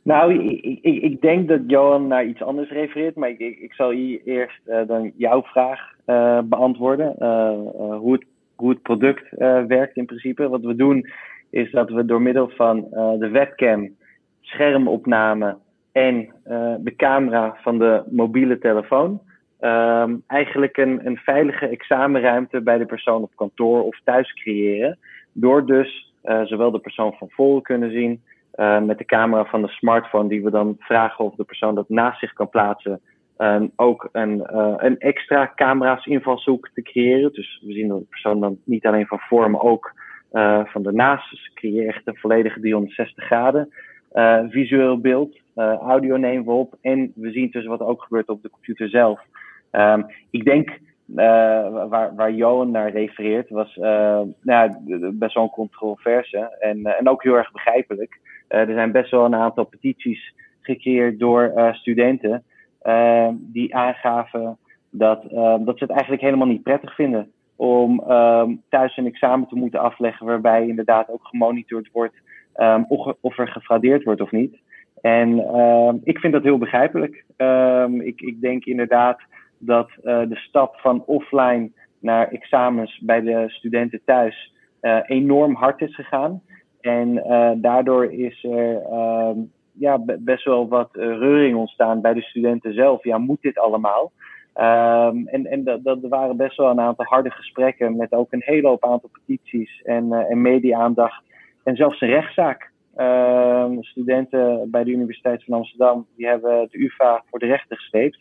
Nou, 0.01 0.33
ik, 0.33 0.79
ik, 0.81 1.01
ik 1.01 1.21
denk 1.21 1.47
dat 1.47 1.59
Johan 1.67 2.07
naar 2.07 2.25
iets 2.25 2.41
anders 2.41 2.69
refereert, 2.69 3.15
maar 3.15 3.29
ik, 3.29 3.39
ik, 3.39 3.73
zal 3.73 3.91
hier 3.91 4.21
eerst 4.25 4.61
dan 4.87 5.11
jouw 5.15 5.41
vraag 5.41 5.79
beantwoorden. 6.45 7.15
Hoe, 7.99 8.13
het, 8.13 8.25
hoe 8.55 8.69
het 8.69 8.81
product 8.81 9.23
werkt 9.67 9.97
in 9.97 10.05
principe. 10.05 10.49
Wat 10.49 10.61
we 10.61 10.75
doen 10.75 11.09
is 11.49 11.71
dat 11.71 11.89
we 11.89 12.05
door 12.05 12.21
middel 12.21 12.49
van 12.49 12.87
de 13.19 13.29
webcam, 13.31 13.95
schermopname 14.41 15.57
en 15.93 16.33
eh, 16.43 16.73
de 16.79 16.95
camera 16.95 17.57
van 17.61 17.79
de 17.79 18.03
mobiele 18.09 18.57
telefoon 18.57 19.21
ehm, 19.59 20.15
eigenlijk 20.27 20.77
een, 20.77 21.05
een 21.05 21.17
veilige 21.17 21.67
examenruimte 21.67 22.61
bij 22.61 22.77
de 22.77 22.85
persoon 22.85 23.21
op 23.21 23.35
kantoor 23.35 23.83
of 23.83 23.99
thuis 24.03 24.33
creëren. 24.33 24.97
Door 25.31 25.65
dus 25.65 26.13
eh, 26.21 26.41
zowel 26.43 26.71
de 26.71 26.79
persoon 26.79 27.13
van 27.13 27.29
voren 27.29 27.61
kunnen 27.61 27.91
zien, 27.91 28.21
uh, 28.55 28.81
met 28.81 28.97
de 28.97 29.05
camera 29.05 29.45
van 29.45 29.61
de 29.61 29.67
smartphone, 29.67 30.29
die 30.29 30.43
we 30.43 30.51
dan 30.51 30.75
vragen 30.79 31.25
of 31.25 31.35
de 31.35 31.43
persoon 31.43 31.75
dat 31.75 31.89
naast 31.89 32.19
zich 32.19 32.33
kan 32.33 32.49
plaatsen, 32.49 32.99
um, 33.37 33.71
ook 33.75 34.09
een, 34.11 34.43
een 34.85 34.99
extra 34.99 35.51
camera's 35.55 36.05
invalshoek 36.05 36.69
te 36.73 36.81
creëren. 36.81 37.33
Dus 37.33 37.61
we 37.65 37.73
zien 37.73 37.87
dat 37.87 37.99
de 37.99 38.05
persoon 38.09 38.39
dan 38.39 38.57
niet 38.63 38.85
alleen 38.85 39.07
van 39.07 39.19
voor, 39.19 39.51
maar 39.51 39.61
ook 39.61 39.93
van 40.65 40.83
daarnaast. 40.83 41.29
Dus 41.29 41.51
creëer 41.53 41.87
echt 41.87 42.01
een 42.07 42.15
volledige 42.15 42.59
360 42.59 43.23
graden 43.23 43.69
visueel 44.49 44.99
beeld. 44.99 45.42
Audio 45.55 46.17
nemen 46.17 46.45
we 46.45 46.51
op 46.51 46.77
en 46.81 47.11
we 47.15 47.31
zien 47.31 47.49
dus 47.51 47.65
wat 47.65 47.79
er 47.79 47.85
ook 47.85 48.01
gebeurt 48.01 48.29
op 48.29 48.41
de 48.41 48.49
computer 48.49 48.89
zelf. 48.89 49.21
Um, 49.71 50.05
ik 50.29 50.43
denk 50.43 50.69
uh, 50.69 51.87
waar, 51.87 52.15
waar 52.15 52.31
Johan 52.31 52.71
naar 52.71 52.91
refereert, 52.91 53.49
was 53.49 53.75
uh, 53.75 54.21
nou, 54.41 54.71
best 55.13 55.33
wel 55.33 55.43
een 55.43 55.49
controverse 55.49 56.57
en, 56.59 56.85
en 56.85 57.09
ook 57.09 57.23
heel 57.23 57.37
erg 57.37 57.51
begrijpelijk. 57.51 58.19
Er 58.47 58.73
zijn 58.73 58.91
best 58.91 59.11
wel 59.11 59.25
een 59.25 59.35
aantal 59.35 59.63
petities 59.63 60.33
gecreëerd 60.61 61.19
door 61.19 61.71
studenten 61.71 62.43
die 63.35 63.75
aangaven 63.75 64.57
dat, 64.89 65.21
dat 65.65 65.77
ze 65.77 65.83
het 65.83 65.89
eigenlijk 65.89 66.21
helemaal 66.21 66.47
niet 66.47 66.63
prettig 66.63 66.95
vinden 66.95 67.31
om 67.55 68.03
thuis 68.69 68.97
een 68.97 69.05
examen 69.05 69.47
te 69.47 69.55
moeten 69.55 69.79
afleggen 69.79 70.25
waarbij 70.25 70.67
inderdaad 70.67 71.09
ook 71.09 71.27
gemonitord 71.27 71.89
wordt 71.91 72.15
um, 72.57 72.85
of, 72.87 73.13
of 73.19 73.37
er 73.37 73.47
gefraudeerd 73.47 74.03
wordt 74.03 74.21
of 74.21 74.31
niet. 74.31 74.61
En 75.03 76.01
ik 76.03 76.19
vind 76.19 76.33
dat 76.33 76.43
heel 76.43 76.57
begrijpelijk. 76.57 77.25
ik, 78.03 78.21
ik 78.21 78.41
denk 78.41 78.65
inderdaad 78.65 79.19
dat 79.57 79.89
uh, 80.03 80.19
de 80.29 80.35
stap 80.35 80.75
van 80.79 81.03
offline 81.05 81.71
naar 81.99 82.27
examens 82.27 82.99
bij 82.99 83.21
de 83.21 83.45
studenten 83.47 84.01
thuis 84.05 84.53
uh, 84.81 84.99
enorm 85.05 85.55
hard 85.55 85.81
is 85.81 85.95
gegaan. 85.95 86.41
En 86.81 87.15
uh, 87.15 87.51
daardoor 87.55 88.11
is 88.11 88.43
er 88.43 88.81
ja, 89.71 89.99
best 90.19 90.45
wel 90.45 90.67
wat 90.67 90.89
reuring 90.91 91.57
ontstaan 91.57 92.01
bij 92.01 92.13
de 92.13 92.21
studenten 92.21 92.73
zelf. 92.73 93.03
Ja, 93.03 93.17
moet 93.17 93.41
dit 93.41 93.57
allemaal? 93.57 94.11
Um, 94.55 95.27
en 95.27 95.45
en 95.45 95.63
dat, 95.63 95.83
dat, 95.83 95.99
waren 96.01 96.37
best 96.37 96.57
wel 96.57 96.69
een 96.69 96.79
aantal 96.79 97.05
harde 97.05 97.31
gesprekken 97.31 97.95
met 97.95 98.11
ook 98.11 98.31
een 98.31 98.43
hele 98.45 98.67
hoop 98.67 98.85
aantal 98.85 99.09
petities 99.11 99.81
en, 99.81 100.13
en 100.13 100.41
media-aandacht. 100.41 101.23
En 101.63 101.75
zelfs 101.75 102.01
een 102.01 102.09
rechtszaak. 102.09 102.71
Studenten 103.81 104.71
bij 104.71 104.83
de 104.83 104.91
Universiteit 104.91 105.43
van 105.43 105.53
Amsterdam 105.53 106.07
die 106.15 106.27
hebben 106.27 106.67
de 106.71 106.77
UvA 106.77 107.23
voor 107.29 107.39
de 107.39 107.45
rechter 107.45 107.77
gesleept. 107.77 108.19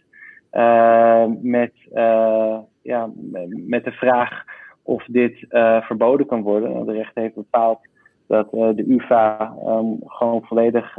Uh, 0.53 1.25
met, 1.41 1.73
uh, 1.95 2.59
ja, 2.83 3.11
met 3.49 3.85
de 3.85 3.93
vraag 3.93 4.45
of 4.83 5.05
dit 5.05 5.45
uh, 5.49 5.83
verboden 5.83 6.27
kan 6.27 6.43
worden. 6.43 6.87
De 6.87 6.93
rechter 6.93 7.23
heeft 7.23 7.35
bepaald 7.35 7.81
dat 8.27 8.51
de 8.51 8.85
UvA 8.89 9.57
um, 9.66 9.99
gewoon 10.05 10.43
volledig 10.43 10.99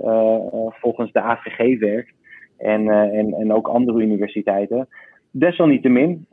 volgens 0.69 1.11
de 1.11 1.21
AVG 1.21 1.79
werkt. 1.79 2.13
En, 2.57 2.89
en, 2.89 3.33
en 3.33 3.53
ook 3.53 3.67
andere 3.67 4.01
universiteiten. 4.01 4.87
Desalniettemin, 5.31 6.25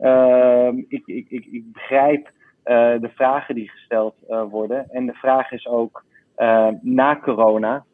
ik, 0.87 1.03
ik, 1.05 1.25
ik, 1.29 1.45
ik 1.45 1.71
begrijp 1.71 2.31
de 2.63 3.09
vragen 3.15 3.55
die 3.55 3.69
gesteld 3.69 4.15
worden. 4.49 4.89
En 4.89 5.05
de 5.05 5.13
vraag 5.13 5.51
is 5.51 5.67
ook 5.67 6.03
na 6.81 7.19
corona. 7.23 7.85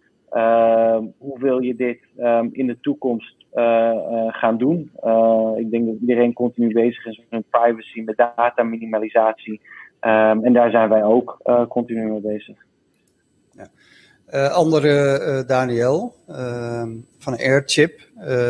hoe 1.18 1.40
wil 1.40 1.60
je 1.60 1.76
dit 1.76 2.00
um, 2.18 2.50
in 2.52 2.68
de 2.68 2.80
toekomst 2.82 3.38
uh, 3.58 3.64
uh, 3.64 4.34
gaan 4.34 4.58
doen. 4.58 4.92
Uh, 5.04 5.52
ik 5.58 5.72
denk 5.72 5.86
dat 5.86 5.96
iedereen 6.02 6.34
continu 6.34 6.74
bezig 6.74 7.06
is 7.06 7.22
met 7.30 7.50
privacy, 7.50 8.02
met 8.02 8.18
data 8.18 8.64
minimalisatie. 8.64 9.62
Um, 10.02 10.46
en 10.46 10.54
daar 10.54 10.72
zijn 10.72 10.90
wij 10.90 11.04
ook 11.04 11.38
continu 11.70 12.10
mee 12.10 12.22
bezig. 12.22 12.58
Ja. 13.52 14.48
andere 14.48 15.44
Daniel 15.48 16.16
ehm, 16.28 16.90
van 17.18 17.38
Airchip. 17.38 18.00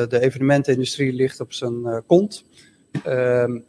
de 0.10 0.20
evenementenindustrie 0.20 1.14
ligt 1.14 1.40
op 1.40 1.54
zijn 1.54 2.04
kont. 2.06 2.46
Ehm, 3.04 3.60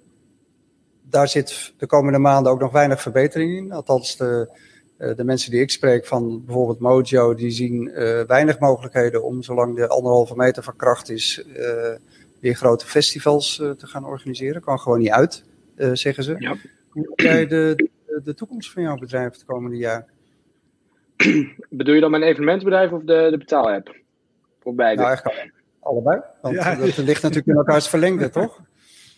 daar 1.02 1.28
zit 1.28 1.74
de 1.78 1.86
komende 1.86 2.18
maanden 2.18 2.52
ook 2.52 2.60
nog 2.60 2.72
weinig 2.72 3.00
verbetering 3.02 3.56
in. 3.56 3.72
Althans, 3.72 4.16
de, 4.16 4.58
de 4.98 5.24
mensen 5.24 5.50
die 5.50 5.60
ik 5.60 5.70
spreek 5.70 6.06
van 6.06 6.44
bijvoorbeeld 6.44 6.78
Mojo, 6.78 7.34
die 7.34 7.50
zien 7.50 7.88
uh, 7.88 8.20
weinig 8.20 8.58
mogelijkheden 8.58 9.24
om, 9.24 9.42
zolang 9.42 9.76
de 9.76 9.88
anderhalve 9.88 10.36
meter 10.36 10.62
van 10.62 10.76
kracht 10.76 11.10
is, 11.10 11.44
uh, 11.56 11.94
weer 12.40 12.54
grote 12.54 12.86
festivals 12.86 13.58
uh, 13.58 13.70
te 13.70 13.86
gaan 13.86 14.04
organiseren. 14.04 14.62
Kan 14.62 14.78
gewoon 14.78 14.98
niet 14.98 15.10
uit, 15.10 15.44
zeggen 15.92 16.24
ze. 16.24 16.34
Ja. 16.38 16.56
Hoe 16.88 17.12
jij 17.14 17.46
de, 17.46 17.72
de, 17.76 18.20
de, 18.24 18.34
toekomst 18.34 18.72
van 18.72 18.82
jouw 18.82 18.96
bedrijf 18.96 19.32
het 19.32 19.44
komende 19.44 19.76
jaar? 19.76 20.06
Bedoel 21.70 21.94
je 21.94 22.00
dan 22.00 22.10
mijn 22.10 22.22
evenementenbedrijf 22.22 22.90
of 22.90 23.02
de, 23.02 23.28
de 23.30 23.38
betaalapp? 23.38 23.96
Voor 24.62 24.74
beide? 24.74 25.02
Nou, 25.02 25.08
eigenlijk 25.08 25.52
allebei. 25.80 26.20
Want 26.42 26.54
ja. 26.54 26.74
dat 26.74 26.96
ligt 26.96 27.22
natuurlijk 27.22 27.46
in 27.46 27.56
elkaars 27.56 27.88
verlengde, 27.88 28.30
toch? 28.40 28.60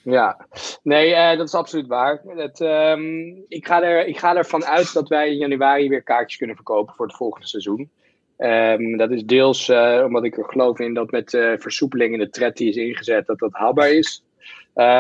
Ja, 0.03 0.47
nee, 0.83 1.11
uh, 1.11 1.37
dat 1.37 1.47
is 1.47 1.55
absoluut 1.55 1.87
waar. 1.87 2.23
Um, 2.59 3.45
ik, 3.49 3.67
ga 3.67 3.83
er, 3.83 4.07
ik 4.07 4.19
ga 4.19 4.37
ervan 4.37 4.65
uit 4.65 4.93
dat 4.93 5.09
wij 5.09 5.31
in 5.31 5.37
januari 5.37 5.89
weer 5.89 6.03
kaartjes 6.03 6.39
kunnen 6.39 6.57
verkopen 6.57 6.95
voor 6.95 7.07
het 7.07 7.17
volgende 7.17 7.47
seizoen. 7.47 7.91
Um, 8.39 8.97
dat 8.97 9.11
is 9.11 9.25
deels 9.25 9.69
uh, 9.69 10.03
omdat 10.07 10.25
ik 10.25 10.39
er 10.39 10.45
geloof 10.45 10.79
in 10.79 10.95
dat 10.95 11.11
met 11.11 11.33
uh, 11.33 11.53
versoepeling 11.59 12.13
in 12.13 12.19
de 12.19 12.31
tred 12.31 12.57
die 12.57 12.69
is 12.69 12.77
ingezet, 12.77 13.27
dat 13.27 13.39
dat 13.39 13.53
haalbaar 13.53 13.91
is. 13.91 14.25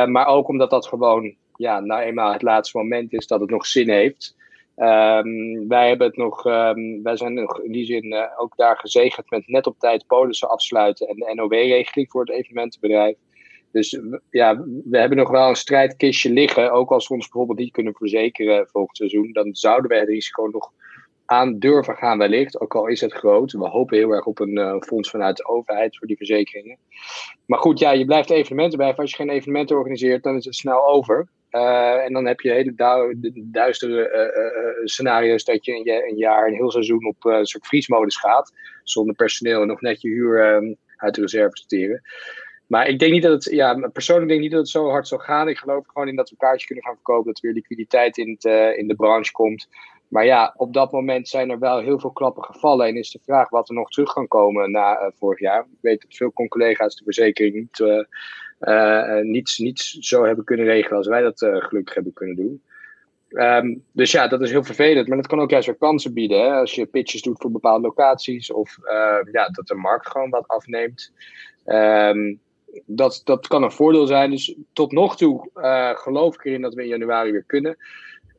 maar 0.06 0.26
ook 0.26 0.48
omdat 0.48 0.70
dat 0.70 0.86
gewoon, 0.86 1.34
ja, 1.56 1.80
nou 1.80 2.02
eenmaal 2.02 2.32
het 2.32 2.42
laatste 2.42 2.78
moment 2.78 3.12
is 3.12 3.26
dat 3.26 3.40
het 3.40 3.50
nog 3.50 3.66
zin 3.66 3.90
heeft. 3.90 4.36
Um, 4.76 5.68
wij 5.68 5.88
hebben 5.88 6.06
het 6.06 6.16
nog, 6.16 6.42
wij 7.02 7.16
zijn 7.16 7.34
nog 7.34 7.60
in 7.60 7.72
die 7.72 7.84
zin 7.84 8.28
ook 8.36 8.56
daar 8.56 8.76
gezegend 8.78 9.30
met 9.30 9.46
net 9.46 9.66
op 9.66 9.78
tijd 9.78 10.06
polissen 10.06 10.50
afsluiten 10.50 11.08
en 11.08 11.16
de 11.16 11.32
NOW-regeling 11.34 12.10
voor 12.10 12.20
het 12.20 12.30
evenementenbedrijf. 12.30 13.16
Dus 13.72 14.00
ja, 14.30 14.64
we 14.84 14.98
hebben 14.98 15.18
nog 15.18 15.30
wel 15.30 15.48
een 15.48 15.56
strijdkistje 15.56 16.30
liggen. 16.30 16.72
Ook 16.72 16.90
als 16.90 17.08
we 17.08 17.14
ons 17.14 17.28
bijvoorbeeld 17.28 17.58
niet 17.58 17.72
kunnen 17.72 17.94
verzekeren 17.94 18.68
volgend 18.68 18.96
seizoen, 18.96 19.32
dan 19.32 19.54
zouden 19.54 19.90
we 19.90 19.96
het 19.96 20.08
risico 20.08 20.48
nog 20.52 20.72
aan 21.24 21.58
durven 21.58 21.96
gaan 21.96 22.18
wellicht. 22.18 22.60
Ook 22.60 22.74
al 22.74 22.86
is 22.86 23.00
het 23.00 23.12
groot. 23.12 23.52
We 23.52 23.68
hopen 23.68 23.96
heel 23.96 24.10
erg 24.10 24.26
op 24.26 24.40
een 24.40 24.58
uh, 24.58 24.80
fonds 24.80 25.10
vanuit 25.10 25.36
de 25.36 25.48
overheid 25.48 25.96
voor 25.96 26.06
die 26.06 26.16
verzekeringen. 26.16 26.78
Maar 27.46 27.58
goed, 27.58 27.78
ja, 27.78 27.90
je 27.90 28.04
blijft 28.04 28.30
evenementen 28.30 28.78
bij. 28.78 28.94
Als 28.94 29.10
je 29.10 29.16
geen 29.16 29.30
evenementen 29.30 29.76
organiseert, 29.76 30.22
dan 30.22 30.36
is 30.36 30.44
het 30.44 30.54
snel 30.54 30.88
over. 30.88 31.28
Uh, 31.50 32.04
en 32.04 32.12
dan 32.12 32.26
heb 32.26 32.40
je 32.40 32.50
hele 32.50 32.74
du 33.16 33.32
duistere 33.34 34.10
uh, 34.10 34.86
scenario's 34.86 35.44
dat 35.44 35.64
je 35.64 35.72
een, 35.72 36.08
een, 36.08 36.16
jaar, 36.16 36.46
een 36.46 36.54
heel 36.54 36.70
seizoen 36.70 37.06
op 37.06 37.24
een 37.24 37.46
soort 37.46 37.66
vriesmodus 37.66 38.16
gaat. 38.16 38.52
Zonder 38.84 39.14
personeel 39.14 39.60
en 39.60 39.66
nog 39.66 39.80
net 39.80 40.00
je 40.00 40.08
huur 40.08 40.62
uit 40.96 41.14
de 41.14 41.20
reserve 41.20 41.56
sorteren. 41.56 42.02
Maar 42.70 42.88
ik 42.88 42.98
denk 42.98 43.12
niet 43.12 43.22
dat 43.22 43.32
het, 43.32 43.54
ja, 43.54 43.88
persoonlijk 43.92 44.28
denk 44.28 44.40
ik 44.40 44.46
niet 44.46 44.54
dat 44.54 44.60
het 44.60 44.70
zo 44.70 44.88
hard 44.88 45.08
zal 45.08 45.18
gaan. 45.18 45.48
Ik 45.48 45.58
geloof 45.58 45.86
gewoon 45.86 46.08
in 46.08 46.16
dat 46.16 46.30
we 46.30 46.36
kaartjes 46.36 46.66
kunnen 46.66 46.84
gaan 46.84 46.94
verkopen, 46.94 47.26
dat 47.26 47.36
er 47.36 47.42
weer 47.42 47.52
liquiditeit 47.52 48.16
in, 48.16 48.38
het, 48.38 48.76
in 48.78 48.88
de 48.88 48.94
branche 48.94 49.32
komt. 49.32 49.68
Maar 50.08 50.24
ja, 50.24 50.54
op 50.56 50.72
dat 50.72 50.92
moment 50.92 51.28
zijn 51.28 51.50
er 51.50 51.58
wel 51.58 51.80
heel 51.80 52.00
veel 52.00 52.10
klappen 52.10 52.44
gevallen. 52.44 52.86
En 52.86 52.96
is 52.96 53.10
de 53.10 53.18
vraag 53.24 53.48
wat 53.48 53.68
er 53.68 53.74
nog 53.74 53.90
terug 53.90 54.12
kan 54.12 54.28
komen 54.28 54.70
na 54.70 55.00
uh, 55.00 55.06
vorig 55.18 55.40
jaar. 55.40 55.60
Ik 55.60 55.78
weet 55.80 56.02
dat 56.02 56.16
veel 56.16 56.32
collega's 56.32 56.96
de 56.96 57.04
verzekering 57.04 57.54
niet, 57.54 57.78
uh, 57.78 58.04
uh, 58.60 59.20
niets, 59.20 59.58
niets 59.58 59.90
zo 59.90 60.24
hebben 60.24 60.44
kunnen 60.44 60.66
regelen 60.66 60.96
als 60.96 61.08
wij 61.08 61.22
dat 61.22 61.38
gelukkig 61.38 61.94
hebben 61.94 62.12
kunnen 62.12 62.36
doen. 62.36 62.62
Um, 63.28 63.84
dus 63.92 64.10
ja, 64.10 64.28
dat 64.28 64.40
is 64.40 64.50
heel 64.50 64.64
vervelend. 64.64 65.08
Maar 65.08 65.16
dat 65.16 65.26
kan 65.26 65.40
ook 65.40 65.50
juist 65.50 65.66
weer 65.66 65.76
kansen 65.76 66.14
bieden. 66.14 66.40
Hè? 66.40 66.52
Als 66.52 66.74
je 66.74 66.86
pitches 66.86 67.22
doet 67.22 67.40
voor 67.40 67.50
bepaalde 67.50 67.86
locaties. 67.86 68.52
Of 68.52 68.76
ja, 69.32 69.48
dat 69.48 69.66
de 69.66 69.74
markt 69.74 70.08
gewoon 70.08 70.30
wat 70.30 70.48
afneemt. 70.48 71.12
Um, 71.66 72.40
dat, 72.86 73.20
dat 73.24 73.46
kan 73.46 73.62
een 73.62 73.72
voordeel 73.72 74.06
zijn. 74.06 74.30
Dus 74.30 74.54
tot 74.72 74.92
nog 74.92 75.16
toe 75.16 75.50
geloof 75.94 76.34
ik 76.34 76.44
erin 76.44 76.62
dat 76.62 76.74
we 76.74 76.82
in 76.82 76.88
januari 76.88 77.30
weer 77.30 77.44
kunnen. 77.46 77.76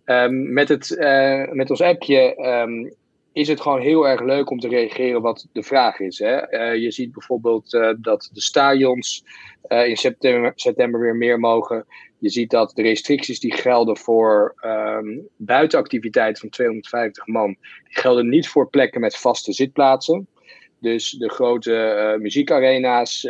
Um, 0.05 0.53
met, 0.53 0.69
het, 0.69 0.89
uh, 0.89 1.51
met 1.51 1.69
ons 1.69 1.82
appje 1.82 2.45
um, 2.45 2.93
is 3.34 3.47
het 3.47 3.61
gewoon 3.61 3.82
heel 3.82 4.07
erg 4.07 4.21
leuk 4.21 4.49
om 4.49 4.59
te 4.59 4.67
reageren 4.67 5.21
wat 5.21 5.47
de 5.51 5.63
vraag 5.63 5.99
is. 5.99 6.19
Hè? 6.19 6.53
Uh, 6.53 6.82
je 6.82 6.91
ziet 6.91 7.11
bijvoorbeeld 7.11 7.69
dat 7.97 8.29
de 8.34 8.41
stadions 8.41 9.23
in 9.67 9.97
september, 9.97 10.51
september 10.55 10.99
weer 10.99 11.15
meer 11.15 11.39
mogen. 11.39 11.86
Je 12.17 12.29
ziet 12.29 12.49
dat 12.49 12.71
de 12.75 12.82
restricties 12.82 13.39
die 13.39 13.53
gelden 13.53 13.97
voor 13.97 14.55
um, 14.65 15.27
buitenactiviteit 15.36 16.39
van 16.39 16.49
250 16.49 17.27
man, 17.27 17.47
die 17.84 17.99
gelden 17.99 18.29
niet 18.29 18.47
voor 18.47 18.69
plekken 18.69 19.01
met 19.01 19.17
vaste 19.17 19.53
zitplaatsen. 19.53 20.27
Dus 20.82 21.11
de 21.11 21.29
grote 21.29 22.15
muziekarena's, 22.19 23.27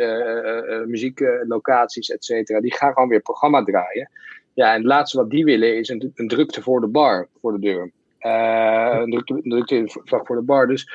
muzieklocaties, 0.86 2.10
et 2.10 2.24
cetera, 2.24 2.60
die 2.60 2.74
gaan 2.74 2.92
gewoon 2.92 3.08
weer 3.08 3.20
programma 3.20 3.64
draaien. 3.64 4.10
Ja, 4.54 4.68
en 4.70 4.76
het 4.76 4.84
laatste 4.84 5.16
wat 5.16 5.30
die 5.30 5.44
willen 5.44 5.76
is 5.76 5.88
een, 5.88 6.12
drukte 6.14 6.62
voor 6.62 6.80
de 6.80 6.86
bar, 6.86 7.28
voor 7.40 7.52
de 7.52 7.58
deur. 7.58 7.90
Een 8.18 9.10
drukte, 9.42 9.76
een 9.76 9.90
voor 10.24 10.36
de 10.36 10.42
bar. 10.42 10.66
Dus 10.66 10.90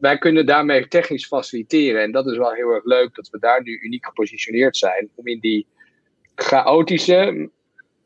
wij, 0.00 0.18
kunnen 0.18 0.46
daarmee 0.46 0.88
technisch 0.88 1.26
faciliteren. 1.26 2.02
En 2.02 2.12
dat 2.12 2.26
is 2.26 2.36
wel 2.36 2.52
heel 2.52 2.70
erg 2.70 2.84
leuk 2.84 3.14
dat 3.14 3.28
we 3.30 3.38
daar 3.38 3.62
nu 3.62 3.80
uniek 3.80 4.06
gepositioneerd 4.06 4.76
zijn. 4.76 5.08
Om 5.14 5.26
in 5.26 5.40
die 5.40 5.66
chaotische, 6.34 7.50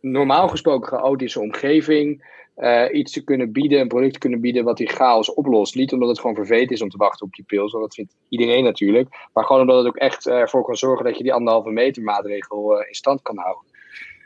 normaal 0.01 0.49
gesproken 0.49 0.89
chaotische 0.89 1.41
omgeving. 1.41 2.37
Uh, 2.61 2.85
iets 2.93 3.13
te 3.13 3.25
kunnen 3.25 3.53
bieden, 3.53 3.81
een 3.81 3.89
product 3.89 4.13
te 4.13 4.19
kunnen 4.19 4.41
bieden 4.41 4.65
wat 4.65 4.77
die 4.77 4.89
chaos 4.89 5.35
oplost. 5.35 5.75
Niet 5.75 5.93
omdat 5.93 6.09
het 6.09 6.21
gewoon 6.21 6.37
vervelend 6.37 6.71
is 6.71 6.83
om 6.83 6.89
te 6.89 6.97
wachten 6.97 7.27
op 7.27 7.35
je 7.35 7.43
pils, 7.43 7.73
want 7.73 7.85
dat 7.85 7.95
vindt 7.95 8.17
iedereen 8.29 8.65
natuurlijk. 8.65 9.09
Maar 9.33 9.45
gewoon 9.45 9.61
omdat 9.61 9.77
het 9.77 9.87
ook 9.87 9.97
echt 9.97 10.27
ervoor 10.27 10.65
kan 10.65 10.77
zorgen 10.77 11.05
dat 11.05 11.17
je 11.17 11.23
die 11.23 11.33
anderhalve 11.33 11.71
meter 11.71 12.03
maatregel 12.03 12.81
uh, 12.81 12.89
in 12.89 12.95
stand 12.95 13.23
kan 13.23 13.37
houden. 13.37 13.65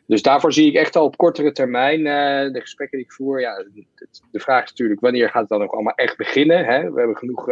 Dus 0.06 0.22
daarvoor 0.22 0.52
zie 0.52 0.66
ik 0.66 0.74
echt 0.74 0.96
al 0.96 1.04
op 1.04 1.16
kortere 1.16 1.52
termijn 1.52 2.04
de 2.52 2.60
gesprekken 2.60 2.98
die 2.98 3.06
ik 3.06 3.12
voer. 3.12 3.40
Ja, 3.40 3.64
de 4.30 4.40
vraag 4.40 4.64
is 4.64 4.70
natuurlijk 4.70 5.00
wanneer 5.00 5.28
gaat 5.28 5.40
het 5.40 5.48
dan 5.48 5.62
ook 5.62 5.72
allemaal 5.72 5.94
echt 5.94 6.16
beginnen. 6.16 6.64
Hè? 6.64 6.90
We 6.90 6.98
hebben 6.98 7.16
genoeg 7.16 7.48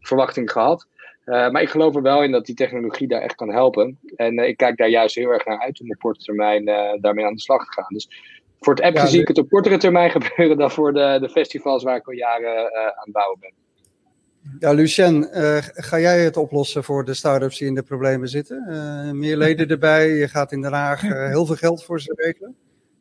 verwachting 0.00 0.50
gehad. 0.50 0.86
Maar 1.24 1.62
ik 1.62 1.68
geloof 1.68 1.94
er 1.94 2.02
wel 2.02 2.22
in 2.22 2.30
dat 2.30 2.46
die 2.46 2.54
technologie 2.54 3.08
daar 3.08 3.20
echt 3.20 3.34
kan 3.34 3.50
helpen. 3.50 3.98
En 4.16 4.38
ik 4.38 4.56
kijk 4.56 4.76
daar 4.76 4.88
juist 4.88 5.14
heel 5.14 5.30
erg 5.30 5.44
naar 5.44 5.60
uit 5.60 5.80
om 5.80 5.90
op 5.90 5.98
korte 5.98 6.24
termijn 6.24 6.64
daarmee 7.00 7.24
aan 7.24 7.34
de 7.34 7.40
slag 7.40 7.64
te 7.64 7.72
gaan. 7.72 7.94
Dus 7.94 8.08
voor 8.60 8.74
het 8.74 8.82
app 8.84 8.96
ja, 8.96 9.06
zie 9.06 9.20
ik 9.20 9.28
het 9.28 9.38
op 9.38 9.48
kortere 9.48 9.76
termijn 9.76 10.10
gebeuren 10.20 10.56
dan 10.56 10.70
voor 10.70 10.92
de, 10.92 11.18
de 11.20 11.28
festivals 11.28 11.82
waar 11.82 11.96
ik 11.96 12.06
al 12.06 12.12
jaren 12.12 12.74
aan 12.74 13.04
het 13.04 13.12
bouwen 13.12 13.38
ben. 13.40 13.52
Ja, 14.58 14.72
Lucien, 14.72 15.28
uh, 15.34 15.58
ga 15.60 15.98
jij 15.98 16.20
het 16.20 16.36
oplossen 16.36 16.84
voor 16.84 17.04
de 17.04 17.14
start-ups 17.14 17.58
die 17.58 17.68
in 17.68 17.74
de 17.74 17.82
problemen 17.82 18.28
zitten? 18.28 18.66
Uh, 18.68 19.10
meer 19.10 19.36
leden 19.36 19.68
erbij, 19.68 20.08
je 20.08 20.28
gaat 20.28 20.52
in 20.52 20.62
Den 20.62 20.72
Haag 20.72 21.02
uh, 21.02 21.28
heel 21.28 21.46
veel 21.46 21.54
geld 21.54 21.84
voor 21.84 22.00
ze 22.00 22.12
regelen. 22.16 22.56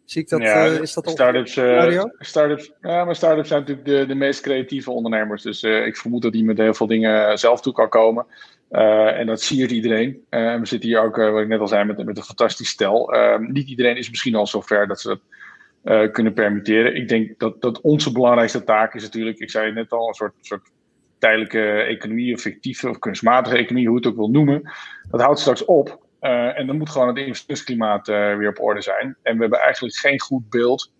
Zie 0.05 0.21
ik 0.21 0.29
dat, 0.29 0.41
ja, 0.41 0.65
is 0.65 0.93
dat 0.93 1.09
start-ups, 1.09 1.51
start-ups, 2.19 2.71
ja, 2.81 3.05
maar 3.05 3.15
start-ups 3.15 3.47
zijn 3.47 3.59
natuurlijk 3.59 3.87
de, 3.87 4.05
de 4.05 4.15
meest 4.15 4.41
creatieve 4.41 4.91
ondernemers. 4.91 5.43
Dus 5.43 5.63
ik 5.63 5.97
vermoed 5.97 6.21
dat 6.21 6.31
die 6.31 6.43
met 6.43 6.57
heel 6.57 6.73
veel 6.73 6.87
dingen 6.87 7.37
zelf 7.37 7.61
toe 7.61 7.73
kan 7.73 7.89
komen. 7.89 8.25
en 8.69 9.27
dat 9.27 9.41
siert 9.41 9.71
iedereen. 9.71 10.25
en 10.29 10.59
we 10.59 10.65
zitten 10.65 10.89
hier 10.89 11.01
ook, 11.01 11.15
wat 11.15 11.41
ik 11.41 11.47
net 11.47 11.59
al 11.59 11.67
zei, 11.67 11.83
met, 11.83 12.05
met 12.05 12.17
een 12.17 12.23
fantastisch 12.23 12.69
stel. 12.69 13.13
Ehm, 13.13 13.51
niet 13.51 13.69
iedereen 13.69 13.97
is 13.97 14.09
misschien 14.09 14.35
al 14.35 14.47
zover 14.47 14.87
dat 14.87 15.01
ze 15.01 15.07
dat 15.07 15.19
kunnen 16.11 16.33
permitteren. 16.33 16.95
Ik 16.95 17.07
denk 17.07 17.39
dat, 17.39 17.61
dat 17.61 17.81
onze 17.81 18.11
belangrijkste 18.11 18.63
taak 18.63 18.93
is 18.93 19.03
natuurlijk, 19.03 19.39
ik 19.39 19.49
zei 19.49 19.65
het 19.65 19.75
net 19.75 19.91
al, 19.91 20.07
een 20.07 20.13
soort, 20.13 20.33
soort 20.41 20.71
tijdelijke 21.17 21.71
economie 21.71 22.33
of 22.33 22.41
fictieve 22.41 22.89
of 22.89 22.99
kunstmatige 22.99 23.57
economie, 23.57 23.87
hoe 23.87 23.97
het 23.97 24.07
ook 24.07 24.15
wil 24.15 24.29
noemen, 24.29 24.71
dat 25.09 25.21
houdt 25.21 25.39
straks 25.39 25.65
op. 25.65 26.03
Uh, 26.21 26.59
en 26.59 26.67
dan 26.67 26.77
moet 26.77 26.89
gewoon 26.89 27.07
het 27.07 27.17
investeringsklimaat 27.17 28.07
uh, 28.07 28.37
weer 28.37 28.49
op 28.49 28.61
orde 28.61 28.81
zijn. 28.81 29.15
En 29.21 29.35
we 29.35 29.41
hebben 29.41 29.59
eigenlijk 29.59 29.95
geen 29.95 30.21
goed 30.21 30.49
beeld 30.49 30.91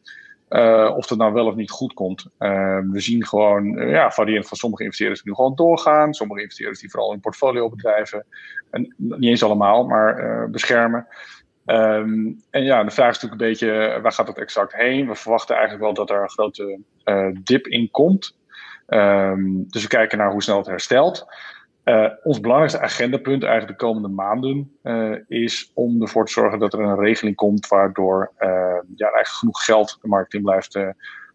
of 0.95 1.09
het 1.09 1.17
nou 1.17 1.33
wel 1.33 1.45
of 1.45 1.55
niet 1.55 1.71
goed 1.71 1.93
komt. 1.93 2.25
we 2.37 2.99
zien 2.99 3.25
gewoon, 3.25 3.89
ja, 3.89 4.11
variërend 4.11 4.47
van 4.47 4.57
sommige 4.57 4.83
investeerders 4.83 5.21
die 5.21 5.29
nu 5.29 5.35
gewoon 5.35 5.55
doorgaan. 5.55 6.13
Sommige 6.13 6.41
investeerders 6.41 6.79
die 6.79 6.89
vooral 6.89 7.13
in 7.13 7.19
portfoliobedrijven, 7.19 8.25
en 8.71 8.95
niet 8.97 9.29
eens 9.29 9.43
allemaal, 9.43 9.85
maar 9.85 10.49
beschermen. 10.49 11.07
Um, 11.65 12.43
en 12.49 12.63
ja, 12.63 12.83
de 12.83 12.91
vraag 12.91 13.15
is 13.15 13.21
natuurlijk 13.21 13.41
een 13.41 13.47
beetje, 13.47 13.99
waar 14.01 14.11
gaat 14.11 14.27
het 14.27 14.37
exact 14.37 14.75
heen? 14.75 15.07
We 15.07 15.15
verwachten 15.15 15.55
eigenlijk 15.55 15.83
wel 15.85 15.93
dat 15.93 16.09
er 16.09 16.21
een 16.21 16.29
grote 16.29 16.79
dip 17.43 17.67
in 17.67 17.91
komt. 17.91 18.37
Um, 18.87 19.65
dus 19.69 19.81
we 19.81 19.87
kijken 19.87 20.17
naar 20.17 20.31
hoe 20.31 20.43
snel 20.43 20.57
het 20.57 20.67
herstelt. 20.67 21.25
Uh, 21.83 22.09
ons 22.23 22.39
belangrijkste 22.39 22.81
agendapunt 22.81 23.43
eigenlijk 23.43 23.79
de 23.79 23.85
komende 23.85 24.07
maanden 24.07 24.77
is 25.27 25.71
om 25.73 26.01
ervoor 26.01 26.25
te 26.25 26.31
zorgen 26.31 26.59
dat 26.59 26.73
er 26.73 26.79
een 26.79 26.99
regeling 26.99 27.35
komt 27.35 27.67
waardoor 27.67 28.31
uh, 28.39 28.47
ja, 28.95 29.11
eigenlijk 29.11 29.27
genoeg 29.27 29.65
geld 29.65 29.97
de 30.01 30.07
markt 30.07 30.33
in 30.33 30.41
blijft 30.41 30.79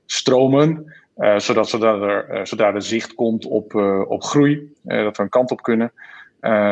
stromen. 0.06 0.94
zodat, 1.36 1.68
zodat, 1.68 2.02
er, 2.02 2.46
zodat 2.46 2.74
er 2.74 2.82
zicht 2.82 3.14
komt 3.14 3.46
op, 3.46 3.74
op 4.08 4.22
groei, 4.22 4.72
dat 4.82 5.16
we 5.16 5.22
een 5.22 5.28
kant 5.28 5.50
op 5.50 5.62
kunnen. 5.62 5.92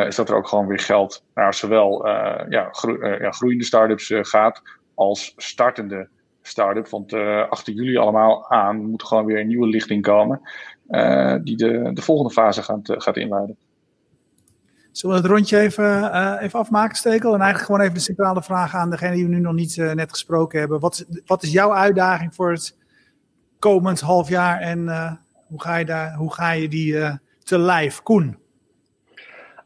Is 0.07 0.17
dat 0.17 0.29
er 0.29 0.37
ook 0.37 0.49
gewoon 0.49 0.67
weer 0.67 0.79
geld 0.79 1.25
naar 1.35 1.55
zowel 1.55 2.07
ja, 2.49 2.69
groe 2.71 3.19
ja, 3.21 3.31
groeiende 3.31 3.65
start-ups 3.65 4.13
gaat 4.15 4.63
als 4.95 5.33
startende 5.37 6.09
start-up. 6.43 6.89
Want 6.89 7.13
achter 7.49 7.73
jullie 7.73 7.99
allemaal 7.99 8.51
aan 8.51 8.91
moet 8.91 9.03
gewoon 9.03 9.25
weer 9.25 9.41
een 9.41 9.47
nieuwe 9.47 9.69
lichting 9.69 10.03
komen. 10.03 10.41
Die 11.45 11.57
de, 11.57 11.91
de 11.93 12.03
volgende 12.03 12.33
fase 12.33 12.63
gaat, 12.63 12.81
gaat 12.85 13.17
inleiden. 13.17 13.57
Zullen 14.93 15.17
we 15.17 15.23
het 15.23 15.31
rondje 15.31 15.59
even, 15.59 16.13
even 16.41 16.59
afmaken, 16.59 16.97
Stekel? 16.97 17.35
En 17.35 17.41
eigenlijk 17.41 17.65
gewoon 17.65 17.81
even 17.81 17.95
de 17.95 18.01
centrale 18.01 18.43
vraag 18.43 18.75
aan 18.75 18.91
degene 18.91 19.15
die 19.15 19.25
we 19.25 19.31
nu 19.31 19.41
nog 19.41 19.55
niet 19.55 19.77
net 19.77 20.11
gesproken 20.11 20.59
hebben. 20.59 20.81
Wat, 20.81 21.07
wat 21.27 21.43
is 21.43 21.53
jouw 21.53 21.75
uitdaging 21.75 22.35
voor 22.35 22.51
het 22.51 22.77
komend 23.59 24.01
half 24.01 24.29
jaar 24.29 24.61
en 24.61 24.89
hoe, 25.47 25.63
ga 25.63 25.77
je 25.77 25.85
daar, 25.85 26.15
hoe 26.15 26.33
ga 26.33 26.51
je 26.51 26.69
die 26.69 27.19
te 27.39 27.59
lijf? 27.59 28.03
Koen? 28.03 28.39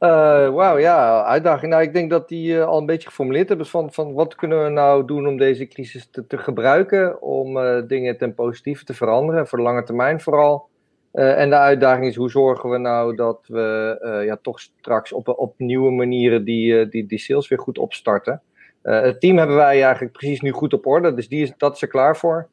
Uh, 0.02 0.08
Wauw, 0.50 0.78
ja, 0.78 1.24
uitdaging. 1.24 1.70
Nou, 1.70 1.82
ik 1.82 1.92
denk 1.92 2.10
dat 2.10 2.28
die 2.28 2.52
uh, 2.52 2.64
al 2.64 2.78
een 2.78 2.86
beetje 2.86 3.08
geformuleerd 3.08 3.48
hebben 3.48 3.66
van, 3.66 3.92
van 3.92 4.12
wat 4.12 4.34
kunnen 4.34 4.64
we 4.64 4.70
nou 4.70 5.06
doen 5.06 5.26
om 5.26 5.36
deze 5.36 5.66
crisis 5.66 6.08
te, 6.10 6.26
te 6.26 6.38
gebruiken 6.38 7.22
om 7.22 7.56
uh, 7.56 7.82
dingen 7.86 8.18
ten 8.18 8.34
positieve 8.34 8.84
te 8.84 8.94
veranderen, 8.94 9.46
voor 9.46 9.58
de 9.58 9.64
lange 9.64 9.82
termijn 9.82 10.20
vooral. 10.20 10.68
en 11.12 11.50
de 11.50 11.56
uitdaging 11.56 12.06
is 12.06 12.16
hoe 12.16 12.30
zorgen 12.30 12.70
we 12.70 12.78
nou 12.78 13.16
dat 13.16 13.44
we 13.46 14.22
ja, 14.26 14.38
toch 14.42 14.60
straks 14.60 15.12
op, 15.12 15.28
op 15.28 15.54
nieuwe 15.56 15.90
manieren 15.90 16.44
die, 16.44 16.88
die, 16.88 17.06
die 17.06 17.18
sales 17.18 17.48
weer 17.48 17.58
goed 17.58 17.78
opstarten. 17.78 18.42
het 18.82 19.20
team 19.20 19.38
hebben 19.38 19.56
wij 19.56 19.82
eigenlijk 19.82 20.12
precies 20.12 20.40
nu 20.40 20.50
goed 20.50 20.72
op 20.72 20.86
orde, 20.86 21.14
dus 21.14 21.28
die 21.28 21.42
is, 21.42 21.52
dat 21.56 21.74
is 21.74 21.82
er 21.82 21.88
klaar 21.88 22.16
voor. 22.16 22.48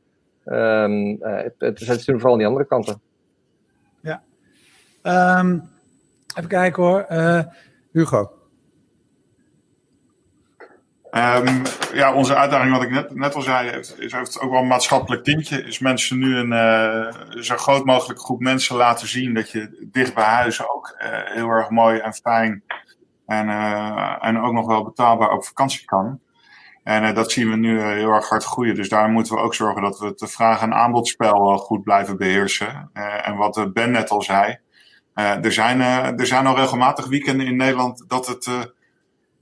Um, 0.45 1.18
het, 1.22 1.54
het, 1.58 1.80
het 1.80 2.04
vooral 2.06 2.32
aan 2.32 2.38
die 2.38 2.47
andere 2.47 2.66
kanten. 2.66 3.02
Ja. 4.02 4.22
Um... 5.39 5.78
Even 6.39 6.51
kijken 6.51 6.83
hoor. 6.83 7.05
Uh, 7.09 7.41
Hugo. 7.91 8.31
Um, 11.11 11.61
ja, 11.93 12.13
onze 12.13 12.35
uitdaging, 12.35 12.71
wat 12.71 12.83
ik 12.83 12.89
net, 12.89 13.15
net 13.15 13.35
al 13.35 13.41
zei, 13.41 13.69
is, 13.69 14.11
heeft 14.11 14.39
ook 14.39 14.51
wel 14.51 14.61
een 14.61 14.67
maatschappelijk 14.67 15.23
tintje. 15.23 15.63
Is 15.63 15.79
mensen 15.79 16.19
nu 16.19 16.37
een 16.37 16.51
uh, 16.51 17.41
zo 17.41 17.57
groot 17.57 17.85
mogelijk 17.85 18.19
groep 18.19 18.39
mensen 18.39 18.75
laten 18.75 19.07
zien 19.07 19.33
dat 19.33 19.51
je 19.51 19.87
dicht 19.91 20.13
bij 20.13 20.23
huis 20.23 20.69
ook 20.69 20.95
uh, 20.97 21.07
heel 21.11 21.49
erg 21.49 21.69
mooi 21.69 21.99
en 21.99 22.13
fijn 22.13 22.63
En, 23.25 23.49
en 24.19 24.41
ook 24.41 24.53
nog 24.53 24.67
wel 24.67 24.83
betaalbaar 24.83 25.31
op 25.31 25.45
vakantie 25.45 25.85
kan. 25.85 26.19
En 26.83 27.13
dat 27.15 27.31
zien 27.31 27.49
we 27.49 27.55
nu 27.55 27.81
heel 27.81 28.11
erg 28.11 28.29
hard 28.29 28.43
groeien. 28.43 28.75
Dus 28.75 28.89
daar 28.89 29.09
moeten 29.09 29.35
we 29.35 29.41
ook 29.41 29.53
zorgen 29.53 29.81
dat 29.81 29.99
we 29.99 30.05
het 30.05 30.31
vraag- 30.31 30.61
en 30.61 30.73
aanbodspel 30.73 31.57
goed 31.57 31.83
blijven 31.83 32.17
beheersen. 32.17 32.89
en 33.23 33.35
wat 33.35 33.73
Ben 33.73 33.91
net 33.91 34.09
al 34.09 34.21
zei. 34.21 34.59
Er, 35.20 35.51
zijn, 35.51 35.82
er 36.20 36.28
zijn 36.28 36.45
al 36.45 36.55
regelmatig 36.55 37.07
weekenden 37.07 37.47
in 37.47 37.55
Nederland 37.55 38.03
dat 38.07 38.28
het 38.28 38.74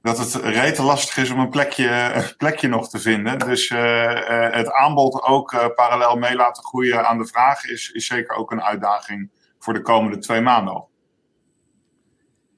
dat 0.08 0.18
het 0.18 0.36
rete 0.36 0.84
lastig 0.84 1.18
is 1.18 1.32
om 1.32 1.40
een 1.40 1.50
plekje, 1.50 2.12
een 2.14 2.36
plekje 2.38 2.68
nog 2.68 2.90
te 2.90 3.00
vinden. 3.00 3.40
Dus 3.40 3.70
uh, 3.70 4.52
het 4.52 4.72
aanbod 4.72 5.24
ook 5.24 5.52
uh, 5.52 5.66
parallel 5.76 6.16
mee 6.16 6.36
laten 6.36 6.64
groeien 6.64 7.08
aan 7.08 7.18
de 7.18 7.26
vraag 7.26 7.66
is, 7.66 7.92
is 7.92 8.06
zeker 8.06 8.36
ook 8.36 8.52
een 8.52 8.64
uitdaging 8.64 9.30
voor 9.60 9.74
de 9.74 9.82
komende 9.82 10.18
twee 10.18 10.42
maanden 10.42 10.74
al. 10.74 10.90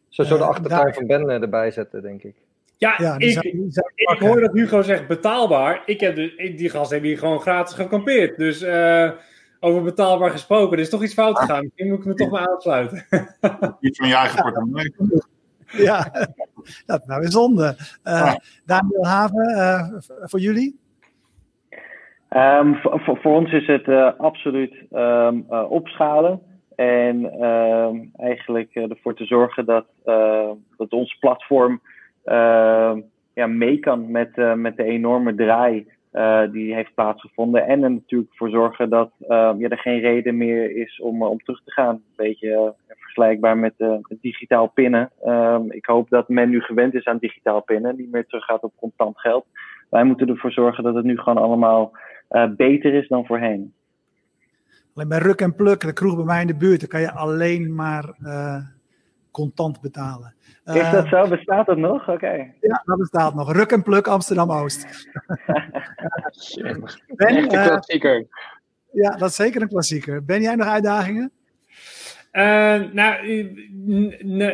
Zo 0.10 0.24
zo 0.24 0.38
de 0.38 0.44
achtertuin 0.44 0.94
van 0.94 1.08
Ben 1.08 1.30
erbij 1.30 1.72
zetten, 1.72 2.02
denk 2.02 2.24
ik. 2.24 2.36
Ja, 2.78 2.94
ja 2.98 3.16
ik, 3.18 3.32
zijn, 3.32 3.66
zijn 3.70 3.92
ik 3.96 4.20
hoor 4.20 4.42
dat 4.42 4.54
Hugo 4.54 4.82
zegt 4.82 5.08
betaalbaar. 5.08 5.82
Ik 5.86 6.00
heb 6.00 6.16
de, 6.16 6.54
die 6.58 6.70
gasten 6.70 6.92
hebben 6.92 7.10
hier 7.10 7.20
gewoon 7.20 7.40
gratis 7.40 7.76
gekampeerd. 7.76 8.38
Dus 8.38 8.62
over 9.60 9.84
betaalbaar 9.84 10.30
gesproken, 10.30 10.78
er 10.78 10.84
is 10.84 10.90
toch 10.90 11.04
iets 11.04 11.14
fout 11.14 11.40
gegaan. 11.40 11.64
Misschien 11.64 11.88
moet 11.88 12.00
ik 12.00 12.06
me 12.06 12.14
toch 12.14 12.30
maar 12.30 12.48
aansluiten. 12.48 13.06
Iets 13.80 13.98
van 13.98 14.08
je 14.08 14.16
eigen 14.16 14.42
portemonnee. 14.42 14.94
ja, 15.66 16.12
dat 16.86 17.06
nou 17.06 17.20
weer 17.20 17.32
zonde. 17.32 17.76
Uh, 18.04 18.34
Daniel 18.66 19.06
Haven, 19.06 19.50
uh, 19.50 19.84
voor 20.22 20.40
jullie? 20.40 20.80
Um, 22.30 22.76
voor, 22.76 23.20
voor, 23.22 23.36
ons 23.36 23.52
is 23.52 23.68
het 23.68 23.88
uh, 23.88 24.12
absoluut 24.18 24.74
um, 24.92 25.46
opschalen. 25.50 26.42
En 26.76 27.44
um, 27.44 28.12
eigenlijk 28.16 28.76
ervoor 28.76 29.16
te 29.16 29.26
zorgen 29.26 29.66
dat, 29.66 29.86
dat 30.78 30.90
ons 30.90 31.18
platform 31.20 31.82
ja, 33.34 33.48
mee 33.48 33.80
kan 33.80 34.12
met, 34.12 34.56
met 34.56 34.78
de 34.78 34.84
enorme 34.84 35.36
draai 35.36 35.88
uh, 36.14 36.42
die 36.52 36.74
heeft 36.74 36.94
plaatsgevonden. 36.94 37.68
En 37.68 37.84
er 37.84 37.92
natuurlijk 37.92 38.36
voor 38.36 38.50
zorgen 38.50 38.90
dat 38.90 39.12
uh, 39.22 39.28
ja, 39.58 39.70
er 39.70 39.78
geen 39.78 40.00
reden 40.00 40.38
meer 40.38 40.76
is 40.76 41.00
om, 41.00 41.24
om 41.24 41.40
terug 41.40 41.62
te 41.64 41.72
gaan. 41.72 41.96
Een 41.96 42.04
beetje 42.16 42.74
vergelijkbaar 42.88 43.58
met, 43.58 43.74
met 43.78 44.18
digitaal 44.22 44.68
pinnen. 44.68 45.12
Ehm, 45.24 45.72
ik 45.72 45.86
hoop 45.86 46.10
dat 46.10 46.30
men 46.30 46.50
nu 46.50 46.62
gewend 46.62 46.94
is 46.94 47.06
aan 47.06 47.18
digitaal 47.18 47.62
pinnen, 47.62 47.96
niet 47.96 48.12
meer 48.12 48.26
teruggaat 48.26 48.64
op 48.64 48.74
contant 48.76 49.20
geld. 49.20 49.46
Wij 49.90 50.04
moeten 50.04 50.28
ervoor 50.28 50.52
zorgen 50.52 50.84
dat 50.84 50.96
het 50.96 51.06
nu 51.06 51.18
gewoon 51.18 51.44
allemaal 51.44 51.92
beter 52.56 52.94
is 52.94 53.08
dan 53.08 53.26
voorheen. 53.26 53.74
Alleen 54.96 55.08
bij 55.08 55.18
Ruk 55.18 55.42
en 55.42 55.56
Pluk, 55.56 55.82
de 55.82 55.94
kroeg 55.94 56.16
bij 56.16 56.26
mij 56.26 56.42
in 56.42 56.48
de 56.48 56.56
buurt, 56.56 56.80
dan 56.80 56.90
kan 56.90 57.02
je 57.02 57.12
alleen 57.12 57.76
maar 57.76 58.16
contant 59.32 59.82
betalen. 59.82 60.34
Is 60.66 60.92
dat 60.92 61.08
zo? 61.08 61.28
Bestaat 61.28 61.66
dat 61.66 61.78
nog? 61.78 62.10
Oké. 62.10 62.54
Ja, 62.62 62.82
dat 62.86 62.98
bestaat 62.98 63.36
nog. 63.36 63.52
Ruk 63.52 63.72
en 63.72 63.84
Pluk 63.84 64.08
Amsterdam-Oost. 64.08 65.08
ben, 67.08 67.28
Echt 67.28 67.38
een 67.38 67.48
klassieker. 67.48 68.28
ja, 68.92 69.10
dat 69.10 69.30
is 69.30 69.36
zeker 69.36 69.62
een 69.62 69.68
klassieker. 69.68 70.26
Ben 70.26 70.42
jij 70.42 70.56
nog 70.56 70.68
uitdagingen? 70.68 71.32
Uh, 72.32 72.92
nou, 72.92 73.28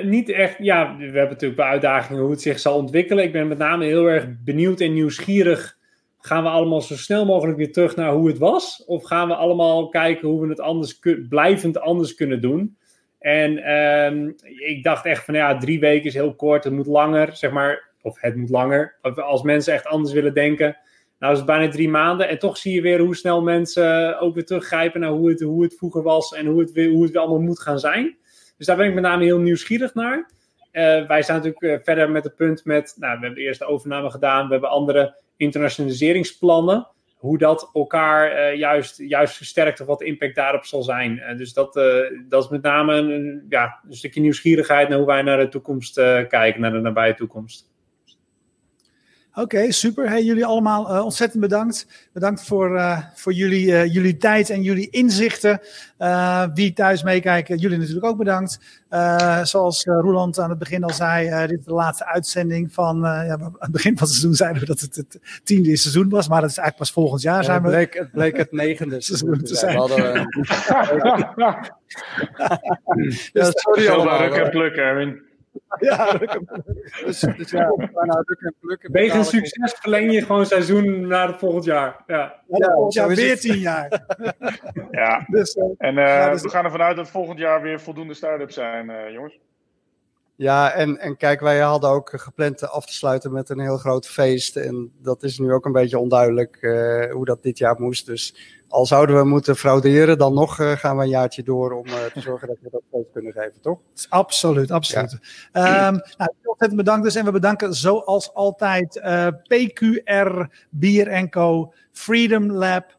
niet 0.05 0.29
echt. 0.29 0.57
Ja, 0.57 0.97
we 0.97 1.03
hebben 1.03 1.29
natuurlijk 1.29 1.55
bij 1.55 1.69
uitdagingen 1.69 2.21
hoe 2.21 2.31
het 2.31 2.41
zich 2.41 2.59
zal 2.59 2.77
ontwikkelen. 2.77 3.23
Ik 3.23 3.31
ben 3.31 3.47
met 3.47 3.57
name 3.57 3.85
heel 3.85 4.05
erg 4.05 4.25
benieuwd 4.43 4.79
en 4.79 4.93
nieuwsgierig. 4.93 5.77
Gaan 6.19 6.43
we 6.43 6.49
allemaal 6.49 6.81
zo 6.81 6.95
snel 6.95 7.25
mogelijk 7.25 7.57
weer 7.57 7.71
terug 7.71 7.95
naar 7.95 8.11
hoe 8.11 8.27
het 8.27 8.37
was? 8.37 8.83
Of 8.85 9.03
gaan 9.03 9.27
we 9.27 9.35
allemaal 9.35 9.89
kijken 9.89 10.27
hoe 10.27 10.41
we 10.41 10.47
het 10.47 10.59
anders 10.59 10.99
blijvend 11.29 11.79
anders 11.79 12.15
kunnen 12.15 12.41
doen? 12.41 12.77
En 13.25 13.71
um, 13.71 14.35
ik 14.57 14.83
dacht 14.83 15.05
echt 15.05 15.25
van 15.25 15.33
ja, 15.33 15.57
drie 15.57 15.79
weken 15.79 16.05
is 16.05 16.13
heel 16.13 16.35
kort, 16.35 16.63
het 16.63 16.73
moet 16.73 16.85
langer, 16.85 17.35
zeg 17.35 17.51
maar. 17.51 17.89
Of 18.01 18.21
het 18.21 18.35
moet 18.35 18.49
langer. 18.49 18.95
Als 19.15 19.41
mensen 19.41 19.73
echt 19.73 19.85
anders 19.85 20.13
willen 20.13 20.33
denken. 20.33 20.77
Nou 21.19 21.31
is 21.31 21.37
het 21.37 21.47
bijna 21.47 21.71
drie 21.71 21.89
maanden. 21.89 22.29
En 22.29 22.39
toch 22.39 22.57
zie 22.57 22.73
je 22.73 22.81
weer 22.81 22.99
hoe 22.99 23.15
snel 23.15 23.41
mensen 23.41 24.19
ook 24.19 24.33
weer 24.33 24.45
teruggrijpen 24.45 24.99
naar 24.99 25.09
hoe 25.09 25.29
het, 25.29 25.41
hoe 25.41 25.63
het 25.63 25.75
vroeger 25.77 26.01
was. 26.03 26.33
En 26.33 26.45
hoe 26.45 26.59
het, 26.59 26.71
weer, 26.71 26.89
hoe 26.89 27.03
het 27.03 27.17
allemaal 27.17 27.41
moet 27.41 27.59
gaan 27.59 27.79
zijn. 27.79 28.17
Dus 28.57 28.67
daar 28.67 28.77
ben 28.77 28.87
ik 28.87 28.93
met 28.93 29.03
name 29.03 29.23
heel 29.23 29.39
nieuwsgierig 29.39 29.93
naar. 29.93 30.29
Uh, 30.71 31.07
wij 31.07 31.21
staan 31.21 31.35
natuurlijk 31.35 31.63
uh, 31.63 31.77
verder 31.83 32.11
met 32.11 32.23
het 32.23 32.35
punt 32.35 32.65
met, 32.65 32.95
nou, 32.97 33.19
we 33.19 33.25
hebben 33.25 33.43
eerst 33.43 33.59
de 33.59 33.65
overname 33.65 34.09
gedaan, 34.09 34.45
we 34.45 34.51
hebben 34.51 34.69
andere 34.69 35.15
internationaliseringsplannen 35.37 36.87
hoe 37.25 37.37
dat 37.37 37.69
elkaar 37.73 38.31
uh, 38.31 38.57
juist, 38.57 38.97
juist 38.97 39.35
versterkt 39.35 39.81
of 39.81 39.87
wat 39.87 39.99
de 39.99 40.05
impact 40.05 40.35
daarop 40.35 40.65
zal 40.65 40.83
zijn. 40.83 41.17
Uh, 41.17 41.37
dus 41.37 41.53
dat, 41.53 41.75
uh, 41.75 41.83
dat 42.29 42.43
is 42.43 42.49
met 42.49 42.61
name 42.61 42.95
een, 42.95 43.45
ja, 43.49 43.79
een 43.89 43.95
stukje 43.95 44.21
nieuwsgierigheid 44.21 44.89
naar 44.89 44.97
hoe 44.97 45.07
wij 45.07 45.21
naar 45.21 45.37
de 45.37 45.47
toekomst 45.47 45.93
kijken, 46.27 46.61
naar 46.61 46.71
de 46.71 46.79
nabije 46.79 47.13
toekomst. 47.13 47.73
Oké, 49.37 49.55
okay, 49.55 49.71
super. 49.71 50.09
Hey, 50.09 50.23
jullie 50.23 50.45
allemaal 50.45 50.95
uh, 50.95 51.03
ontzettend 51.03 51.41
bedankt. 51.41 51.87
Bedankt 52.13 52.43
voor, 52.43 52.75
uh, 52.75 52.99
voor 53.15 53.33
jullie, 53.33 53.67
uh, 53.67 53.93
jullie 53.93 54.17
tijd 54.17 54.49
en 54.49 54.61
jullie 54.61 54.89
inzichten. 54.89 55.59
wie 56.53 56.73
thuis 56.73 57.03
meekijken, 57.03 57.57
jullie 57.57 57.77
natuurlijk 57.77 58.05
ook 58.05 58.17
bedankt. 58.17 58.59
zoals 59.43 59.83
Roeland 59.83 60.39
aan 60.39 60.49
het 60.49 60.59
begin 60.59 60.83
al 60.83 60.93
zei, 60.93 61.47
dit 61.47 61.59
is 61.59 61.65
de 61.65 61.73
laatste 61.73 62.05
uitzending 62.05 62.73
van... 62.73 62.99
ja, 63.01 63.37
aan 63.39 63.55
het 63.59 63.71
begin 63.71 63.97
van 63.97 64.07
het 64.07 64.15
seizoen 64.15 64.33
zeiden 64.33 64.59
we 64.59 64.67
dat 64.67 64.79
het 64.79 64.95
het 64.95 65.19
tiende 65.43 65.77
seizoen 65.77 66.09
was, 66.09 66.27
maar 66.27 66.41
dat 66.41 66.49
is 66.49 66.57
eigenlijk 66.57 66.91
pas 66.91 67.03
volgend 67.03 67.21
jaar. 67.21 67.37
Ja, 67.37 67.43
zijn 67.43 67.63
het, 67.63 67.71
bleek, 67.71 67.93
het 67.93 68.11
bleek 68.11 68.37
het 68.37 68.51
negende 68.51 69.01
seizoen 69.11 69.43
te 69.43 69.55
zijn. 69.55 69.73
We 69.73 69.79
hadden, 69.79 70.13
ja, 73.33 73.51
sorry 73.51 73.87
allemaal. 73.87 74.19
Ruk 74.19 74.33
en 74.33 74.49
pluk, 74.49 74.75
Erwin. 74.75 75.33
Ja, 75.89 76.17
dus, 77.05 77.19
dus 77.19 77.51
ja, 77.51 77.75
bijna 77.75 78.23
ruk 78.25 78.41
en 78.41 78.55
plukken. 78.59 78.91
Wegen 78.91 79.25
succes 79.25 79.73
verleng 79.73 80.11
je 80.11 80.21
gewoon 80.21 80.45
seizoen 80.45 81.07
naar 81.07 81.27
het 81.27 81.37
volgend 81.37 81.63
jaar. 81.63 82.03
Ja, 82.07 82.35
ja, 82.47 82.71
volgend 82.71 82.93
jaar 82.93 83.07
weer 83.07 83.39
tien 83.39 83.57
jaar. 83.57 84.05
ja, 84.91 85.25
dus, 85.31 85.55
uh, 85.55 85.63
en 85.77 85.97
uh, 85.97 86.03
ja, 86.03 86.31
dus 86.31 86.41
we 86.41 86.49
gaan 86.49 86.65
ervan 86.65 86.81
uit 86.81 86.95
dat 86.95 87.09
volgend 87.09 87.39
jaar 87.39 87.61
weer 87.61 87.79
voldoende 87.79 88.13
start-ups 88.13 88.53
zijn, 88.53 88.89
uh, 88.89 89.11
jongens. 89.11 89.39
Ja, 90.37 90.71
en, 90.71 90.99
en 90.99 91.17
kijk, 91.17 91.39
wij 91.39 91.59
hadden 91.59 91.89
ook 91.89 92.11
gepland 92.15 92.69
af 92.69 92.85
te 92.85 92.93
sluiten 92.93 93.31
met 93.31 93.49
een 93.49 93.59
heel 93.59 93.77
groot 93.77 94.07
feest. 94.07 94.55
En 94.55 94.91
dat 95.01 95.23
is 95.23 95.39
nu 95.39 95.53
ook 95.53 95.65
een 95.65 95.71
beetje 95.71 95.99
onduidelijk 95.99 96.57
uh, 96.61 97.11
hoe 97.11 97.25
dat 97.25 97.43
dit 97.43 97.57
jaar 97.57 97.81
moest. 97.81 98.05
Dus 98.05 98.35
al 98.67 98.85
zouden 98.85 99.15
we 99.15 99.23
moeten 99.23 99.55
frauderen, 99.55 100.17
dan 100.17 100.33
nog 100.33 100.59
uh, 100.59 100.71
gaan 100.71 100.97
we 100.97 101.03
een 101.03 101.09
jaartje 101.09 101.43
door 101.43 101.71
om 101.71 101.87
uh, 101.87 101.93
te 102.13 102.21
zorgen 102.21 102.47
dat 102.47 102.57
we 102.61 102.69
dat 102.71 102.81
feest 102.91 103.11
kunnen 103.13 103.31
geven, 103.31 103.61
toch? 103.61 103.79
Absoluut, 104.09 104.71
absoluut. 104.71 105.19
Ja. 105.53 105.87
Um, 105.87 106.01
nou, 106.17 106.29
ontzettend 106.43 106.75
bedankt 106.75 107.03
dus. 107.03 107.15
En 107.15 107.25
we 107.25 107.31
bedanken 107.31 107.73
zoals 107.73 108.33
altijd 108.33 109.01
PQR, 109.47 110.45
Bier 110.69 111.29
Co, 111.29 111.73
Freedom 111.91 112.51
Lab, 112.51 112.95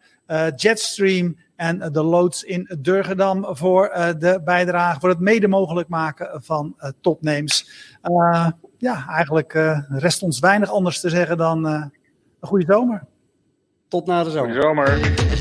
Jetstream 0.57 1.37
en 1.57 1.93
de 1.93 2.03
loods 2.03 2.43
in 2.45 2.77
Durgedam 2.79 3.47
voor 3.57 3.91
uh, 3.97 4.09
de 4.19 4.41
bijdrage, 4.45 5.01
voor 5.01 5.09
het 5.09 5.21
mede 5.21 5.49
mogelijk 5.49 5.89
maken 5.89 6.43
van 6.43 6.75
uh, 6.79 6.91
topnames. 7.01 7.71
Uh, 8.03 8.49
ja, 8.79 9.09
eigenlijk 9.09 9.53
rest 9.89 10.23
ons 10.23 10.39
weinig 10.39 10.71
anders 10.71 11.01
te 11.01 11.09
zeggen 11.09 11.37
dan 11.37 11.65
een 11.65 11.93
goede 12.41 12.65
zomer. 12.69 13.07
Tot 13.89 14.07
na 14.07 14.25
de 14.25 14.31
zomer. 14.31 14.53
Goede 14.53 14.63
zomer. 14.63 15.36